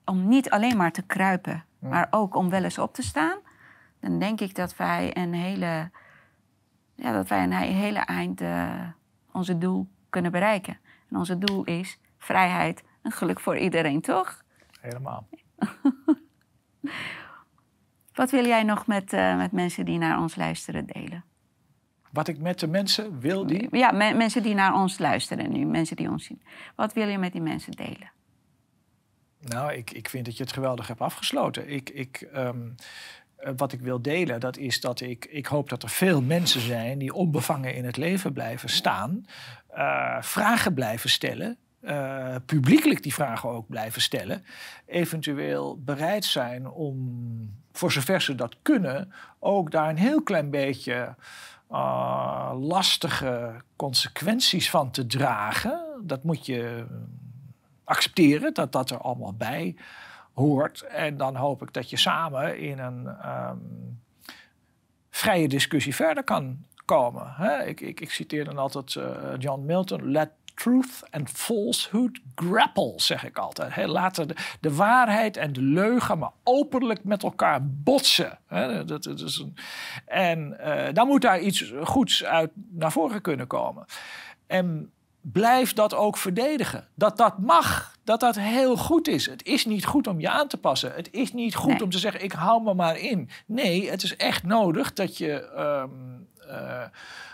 om 0.04 0.28
niet 0.28 0.50
alleen 0.50 0.76
maar 0.76 0.92
te 0.92 1.02
kruipen, 1.02 1.64
maar 1.78 2.06
ook 2.10 2.34
om 2.34 2.50
wel 2.50 2.64
eens 2.64 2.78
op 2.78 2.94
te 2.94 3.02
staan, 3.02 3.38
dan 4.08 4.18
denk 4.18 4.40
ik 4.40 4.54
dat 4.54 4.76
wij 4.76 5.16
een 5.16 5.34
hele, 5.34 5.90
ja, 6.94 7.12
dat 7.12 7.28
wij 7.28 7.42
een 7.42 7.52
he- 7.52 7.72
hele 7.72 7.98
eind 7.98 8.40
eh, 8.40 8.88
onze 9.32 9.58
doel 9.58 9.88
kunnen 10.10 10.32
bereiken. 10.32 10.78
En 11.10 11.16
onze 11.16 11.38
doel 11.38 11.64
is 11.64 11.98
vrijheid 12.18 12.82
en 13.02 13.12
geluk 13.12 13.40
voor 13.40 13.58
iedereen, 13.58 14.00
toch? 14.00 14.42
Helemaal. 14.80 15.28
Wat 18.14 18.30
wil 18.30 18.46
jij 18.46 18.62
nog 18.62 18.86
met, 18.86 19.12
eh, 19.12 19.36
met 19.36 19.52
mensen 19.52 19.84
die 19.84 19.98
naar 19.98 20.18
ons 20.18 20.36
luisteren 20.36 20.86
delen? 20.86 21.24
Wat 22.12 22.28
ik 22.28 22.38
met 22.38 22.60
de 22.60 22.66
mensen 22.66 23.20
wil 23.20 23.46
die. 23.46 23.76
Ja, 23.76 23.92
mensen 23.92 24.42
die 24.42 24.54
naar 24.54 24.74
ons 24.74 24.98
luisteren 24.98 25.52
nu, 25.52 25.64
mensen 25.64 25.96
die 25.96 26.10
ons 26.10 26.24
zien. 26.24 26.42
Wat 26.74 26.92
wil 26.92 27.08
je 27.08 27.18
met 27.18 27.32
die 27.32 27.40
mensen 27.40 27.72
delen? 27.72 28.10
Nou, 29.40 29.72
ik, 29.72 29.90
ik 29.90 30.08
vind 30.08 30.24
dat 30.24 30.36
je 30.36 30.42
het 30.42 30.52
geweldig 30.52 30.86
hebt 30.86 31.00
afgesloten. 31.00 31.68
Ik, 31.68 31.90
ik, 31.90 32.20
ehm, 32.32 32.68
eh, 33.36 33.52
wat 33.56 33.72
ik 33.72 33.80
wil 33.80 34.02
delen, 34.02 34.40
dat 34.40 34.56
is 34.56 34.80
dat 34.80 35.00
ik, 35.00 35.24
ik 35.24 35.46
hoop 35.46 35.68
dat 35.68 35.82
er 35.82 35.88
veel 35.88 36.22
mensen 36.22 36.60
zijn 36.60 36.98
die 36.98 37.12
onbevangen 37.12 37.74
in 37.74 37.84
het 37.84 37.96
leven 37.96 38.32
blijven 38.32 38.68
staan, 38.68 39.26
uh, 39.76 40.16
vragen 40.22 40.74
blijven 40.74 41.10
stellen. 41.10 41.56
Uh, 41.80 42.34
publiekelijk 42.46 43.02
die 43.02 43.14
vragen 43.14 43.48
ook 43.48 43.68
blijven 43.68 44.00
stellen. 44.00 44.44
Eventueel 44.86 45.80
bereid 45.84 46.24
zijn 46.24 46.68
om, 46.68 47.54
voor 47.72 47.92
zover 47.92 48.22
ze 48.22 48.34
dat 48.34 48.56
kunnen, 48.62 49.12
ook 49.38 49.70
daar 49.70 49.88
een 49.88 49.96
heel 49.96 50.22
klein 50.22 50.50
beetje 50.50 51.14
lastige 52.58 53.54
consequenties 53.76 54.70
van 54.70 54.90
te 54.90 55.06
dragen. 55.06 56.02
Dat 56.02 56.24
moet 56.24 56.46
je 56.46 56.86
accepteren, 57.84 58.54
dat 58.54 58.72
dat 58.72 58.90
er 58.90 58.98
allemaal 58.98 59.34
bij. 59.34 59.76
En 60.88 61.16
dan 61.16 61.36
hoop 61.36 61.62
ik 61.62 61.72
dat 61.72 61.90
je 61.90 61.96
samen 61.96 62.58
in 62.58 62.78
een 62.78 63.06
um, 63.26 64.00
vrije 65.10 65.48
discussie 65.48 65.94
verder 65.94 66.24
kan 66.24 66.64
komen. 66.84 67.32
Hè? 67.34 67.64
Ik, 67.64 67.80
ik, 67.80 68.00
ik, 68.00 68.10
citeer 68.10 68.44
dan 68.44 68.58
altijd 68.58 68.94
uh, 68.94 69.04
John 69.38 69.64
Milton: 69.64 70.10
Let 70.10 70.30
truth 70.54 71.02
and 71.10 71.30
falsehood 71.30 72.20
grapple, 72.34 72.92
zeg 72.96 73.24
ik 73.24 73.38
altijd. 73.38 73.74
He, 73.74 73.86
laten 73.86 74.28
de, 74.60 74.74
waarheid 74.74 75.36
en 75.36 75.52
de 75.52 75.60
leugen 75.62 76.18
maar 76.18 76.32
openlijk 76.42 77.04
met 77.04 77.22
elkaar 77.22 77.66
botsen. 77.66 78.38
dat, 78.86 79.06
is 79.06 79.38
een, 79.38 79.56
en 80.04 80.56
uh, 80.60 80.86
dan 80.92 81.06
moet 81.06 81.22
daar 81.22 81.40
iets 81.40 81.72
goeds 81.82 82.24
uit 82.24 82.50
naar 82.54 82.92
voren 82.92 83.20
kunnen 83.20 83.46
komen. 83.46 83.84
En 84.46 84.90
blijf 85.32 85.72
dat 85.72 85.94
ook 85.94 86.16
verdedigen. 86.16 86.88
Dat 86.94 87.16
dat 87.16 87.38
mag, 87.38 87.96
dat 88.04 88.20
dat 88.20 88.36
heel 88.36 88.76
goed 88.76 89.08
is. 89.08 89.26
Het 89.26 89.44
is 89.44 89.64
niet 89.64 89.84
goed 89.84 90.06
om 90.06 90.20
je 90.20 90.28
aan 90.28 90.48
te 90.48 90.56
passen. 90.56 90.92
Het 90.94 91.08
is 91.12 91.32
niet 91.32 91.54
goed 91.54 91.82
om 91.82 91.90
te 91.90 91.98
zeggen, 91.98 92.24
ik 92.24 92.32
hou 92.32 92.62
me 92.62 92.74
maar 92.74 92.98
in. 92.98 93.28
Nee, 93.46 93.90
het 93.90 94.02
is 94.02 94.16
echt 94.16 94.42
nodig 94.42 94.92
dat 94.92 95.18
je 95.18 95.52
um, 95.56 96.28
uh, 96.48 96.82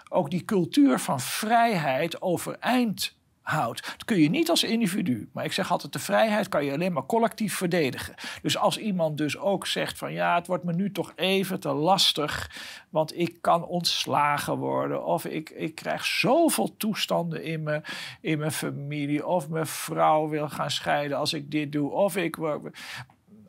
ook 0.09 0.31
die 0.31 0.45
cultuur 0.45 0.99
van 0.99 1.21
vrijheid 1.21 2.23
overeind 2.23 3.15
Dat 3.45 4.05
kun 4.05 4.21
je 4.21 4.31
niet 4.31 4.51
als 4.51 4.65
individu. 4.65 5.29
Maar 5.33 5.45
ik 5.45 5.53
zeg 5.53 5.71
altijd, 5.71 5.93
de 5.93 5.99
vrijheid 5.99 6.49
kan 6.49 6.65
je 6.65 6.73
alleen 6.73 6.93
maar 6.93 7.07
collectief 7.07 7.57
verdedigen. 7.57 8.15
Dus 8.43 8.57
als 8.57 8.79
iemand 8.79 9.19
dus 9.19 9.39
ook 9.39 9.67
zegt 9.67 9.99
van 9.99 10.13
ja, 10.13 10.35
het 10.35 10.47
wordt 10.47 10.65
me 10.65 10.73
nu 10.73 10.93
toch 10.93 11.13
even 11.17 11.61
te 11.61 11.69
lastig, 11.69 12.51
want 12.91 13.19
ik 13.19 13.37
kan 13.41 13.65
ontslagen 13.65 14.57
worden 14.57 15.05
of 15.05 15.25
ik, 15.25 15.51
ik 15.51 15.75
krijg 15.75 16.05
zoveel 16.05 16.77
toestanden 16.77 17.45
in 17.45 17.63
mijn, 17.63 17.85
in 18.21 18.39
mijn 18.39 18.53
familie 18.53 19.27
of 19.27 19.49
mijn 19.49 19.67
vrouw 19.67 20.29
wil 20.29 20.49
gaan 20.49 20.71
scheiden 20.71 21.19
als 21.19 21.33
ik 21.33 21.51
dit 21.51 21.73
doe 21.73 21.91
of 21.91 22.17
ik 22.17 22.37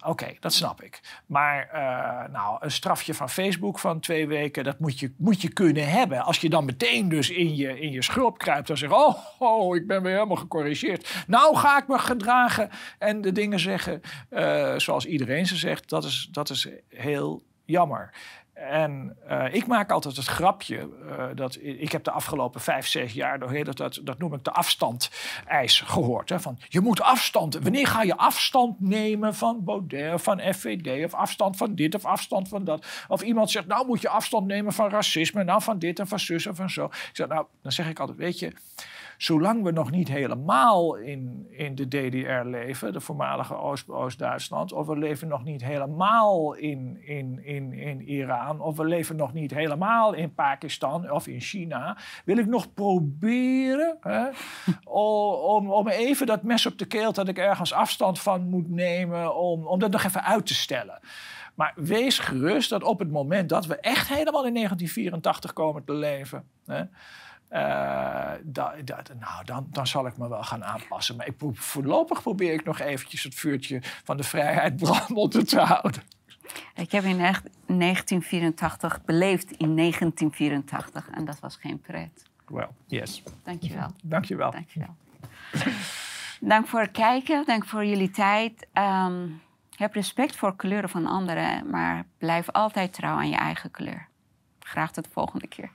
Oké, 0.06 0.36
dat 0.40 0.54
snap 0.54 0.82
ik. 0.82 1.22
Maar 1.26 1.70
uh, 1.74 2.34
nou, 2.34 2.58
een 2.60 2.72
strafje 2.72 3.14
van 3.14 3.30
Facebook 3.30 3.80
van 3.80 4.00
twee 4.00 4.28
weken, 4.28 4.64
dat 4.64 4.80
moet 4.80 5.00
je, 5.00 5.14
moet 5.18 5.42
je 5.42 5.54
kunnen 5.54 5.90
hebben. 5.90 6.24
Als 6.24 6.42
je 6.42 6.50
dan 6.50 6.66
meteen 6.66 7.10
dus 7.10 7.30
in 7.30 7.56
je, 7.56 7.80
in 7.80 7.92
je 7.92 8.02
schulp 8.04 8.38
kruipt 8.38 8.70
en 8.70 8.78
zegt: 8.78 8.94
oh, 8.94 9.16
oh, 9.40 9.76
ik 9.76 9.88
ben 9.88 10.02
weer 10.04 10.14
helemaal 10.14 10.36
gecorrigeerd. 10.36 11.24
Nou 11.28 11.56
ga 11.56 11.78
ik 11.78 11.88
me 11.88 12.00
gedragen 12.00 12.70
en 13.00 13.22
de 13.22 13.32
dingen 13.32 13.60
zeggen 13.60 14.02
uh, 14.30 14.78
zoals 14.78 15.06
iedereen 15.06 15.46
ze 15.46 15.56
zegt. 15.56 15.90
Dat 15.90 16.04
is, 16.04 16.28
dat 16.32 16.50
is 16.50 16.68
heel 16.90 17.44
jammer. 17.66 18.14
En 18.54 19.18
uh, 19.30 19.54
ik 19.54 19.68
maak 19.68 19.92
altijd 19.92 20.16
het 20.16 20.26
grapje 20.26 20.90
uh, 21.06 21.26
dat 21.36 21.58
ik 21.62 21.92
heb 21.92 22.04
de 22.04 22.12
afgelopen 22.12 22.62
vijf, 22.62 22.88
zes 22.88 23.14
jaar 23.14 23.40
doorheen 23.40 23.64
dat, 23.64 23.78
dat, 23.78 24.00
dat 24.04 24.18
noem 24.18 24.34
ik 24.34 24.44
de 24.44 24.52
afstand-eis 24.52 25.80
gehoord. 25.82 26.30
Hè, 26.30 26.40
van 26.40 26.58
je 26.68 26.80
moet 26.80 27.02
afstand. 27.02 27.60
Wanneer 27.60 27.88
ga 27.88 28.02
je 28.02 28.18
afstand 28.18 28.80
nemen 28.80 29.36
van 29.36 29.64
Baudet 29.64 30.22
van 30.22 30.40
FVD 30.40 31.06
of 31.06 31.14
afstand 31.14 31.58
van 31.58 31.76
dit 31.76 31.96
of 31.96 32.06
afstand 32.06 32.48
van 32.48 32.64
dat? 32.64 32.86
Of 33.08 33.22
iemand 33.22 33.52
zegt 33.52 33.68
nou 33.68 33.88
moet 33.88 34.02
je 34.02 34.10
afstand 34.10 34.48
nemen 34.48 34.74
van 34.74 34.90
racisme, 34.90 35.44
nou 35.44 35.62
van 35.62 35.80
dit 35.80 36.00
en 36.00 36.08
van 36.08 36.20
zus 36.20 36.46
en 36.46 36.56
van 36.56 36.70
zo. 36.70 36.86
Ik 36.86 37.10
zeg 37.14 37.28
nou, 37.28 37.46
dan 37.62 37.72
zeg 37.72 37.90
ik 37.90 38.00
altijd, 38.00 38.18
weet 38.18 38.40
je 38.40 38.54
zolang 39.24 39.64
we 39.64 39.72
nog 39.72 39.92
niet 39.92 40.08
helemaal 40.08 40.96
in, 40.96 41.48
in 41.50 41.76
de 41.76 41.88
DDR 41.88 42.48
leven, 42.48 42.94
de 42.94 43.00
voormalige 43.00 43.56
Oost-Duitsland, 43.88 44.74
of 44.74 44.88
we 44.88 44.98
leven 44.98 45.28
nog 45.28 45.44
niet 45.44 45.64
helemaal 45.64 46.54
in, 46.54 46.98
in, 47.06 47.46
in, 47.46 47.74
in 47.74 48.02
Iran, 48.02 48.62
of 48.62 48.78
we 48.78 48.86
leven 48.86 49.16
nog 49.16 49.34
niet 49.34 49.54
helemaal 49.54 50.14
in 50.14 50.34
Pakistan 50.34 51.12
of 51.12 51.28
in 51.28 51.40
China, 51.40 51.98
wil 52.26 52.38
ik 52.38 52.46
nog 52.46 52.74
proberen 52.74 53.98
hè, 54.02 54.28
om, 55.54 55.72
om 55.72 55.88
even 55.88 56.26
dat 56.26 56.44
mes 56.44 56.66
op 56.66 56.78
de 56.78 56.86
keel 56.86 57.14
dat 57.14 57.28
ik 57.28 57.38
ergens 57.38 57.74
afstand 57.74 58.20
van 58.20 58.50
moet 58.50 58.70
nemen, 58.70 59.36
om, 59.36 59.68
om 59.68 59.80
dat 59.80 59.92
nog 59.92 60.04
even 60.04 60.24
uit 60.24 60.46
te 60.46 60.56
stellen. 60.56 61.00
Maar 61.56 61.74
wees 61.76 62.20
gerust 62.20 62.70
dat 62.70 62.84
op 62.84 63.00
het 63.00 63.12
moment 63.12 63.50
dat 63.50 63.66
we 63.66 63.76
echt 63.76 64.08
helemaal 64.08 64.46
in 64.46 64.54
1984 64.54 65.54
komen 65.54 65.84
te 65.84 65.94
leven. 65.94 66.44
Hè, 66.66 66.84
uh, 67.54 67.60
da, 68.44 68.76
nou, 69.20 69.46
dan, 69.46 69.68
dan 69.70 69.88
zal 69.88 70.08
ik 70.08 70.18
me 70.18 70.30
wel 70.30 70.44
gaan 70.44 70.64
aanpassen. 70.64 71.16
Maar 71.16 71.28
ik, 71.28 71.36
voorlopig 71.54 72.22
probeer 72.22 72.54
ik 72.54 72.64
nog 72.64 72.80
eventjes 72.80 73.24
het 73.24 73.36
vuurtje 73.36 73.80
van 73.82 74.18
de 74.18 74.24
vrijheid 74.24 74.76
brandend 74.76 75.50
te 75.50 75.60
houden. 75.60 76.04
Ik 76.76 76.92
heb 76.92 77.04
in 77.04 77.18
1984 77.18 79.04
beleefd 79.06 79.52
in 79.52 79.76
1984 79.76 81.10
en 81.10 81.26
dat 81.26 81.40
was 81.40 81.56
geen 81.56 81.80
pret. 81.80 82.24
Well, 82.48 82.68
yes. 82.86 83.24
Dankjewel. 83.44 83.92
Dankjewel. 84.04 84.52
Dankjewel. 84.52 84.96
Dank 86.40 86.68
voor 86.68 86.82
het 86.82 86.92
kijken, 86.92 87.44
dank 87.46 87.66
voor 87.66 87.86
jullie 87.86 88.12
tijd. 88.12 88.68
Um, 88.74 89.42
heb 89.76 89.94
respect 89.94 90.36
voor 90.36 90.56
kleuren 90.56 90.90
van 90.90 91.06
anderen, 91.06 91.70
maar 91.70 92.06
blijf 92.18 92.50
altijd 92.50 92.94
trouw 92.94 93.16
aan 93.16 93.30
je 93.30 93.36
eigen 93.36 93.72
kleur. 93.72 94.08
Graag 94.60 94.92
tot 94.92 95.04
de 95.04 95.10
volgende 95.10 95.48
keer. 95.48 95.72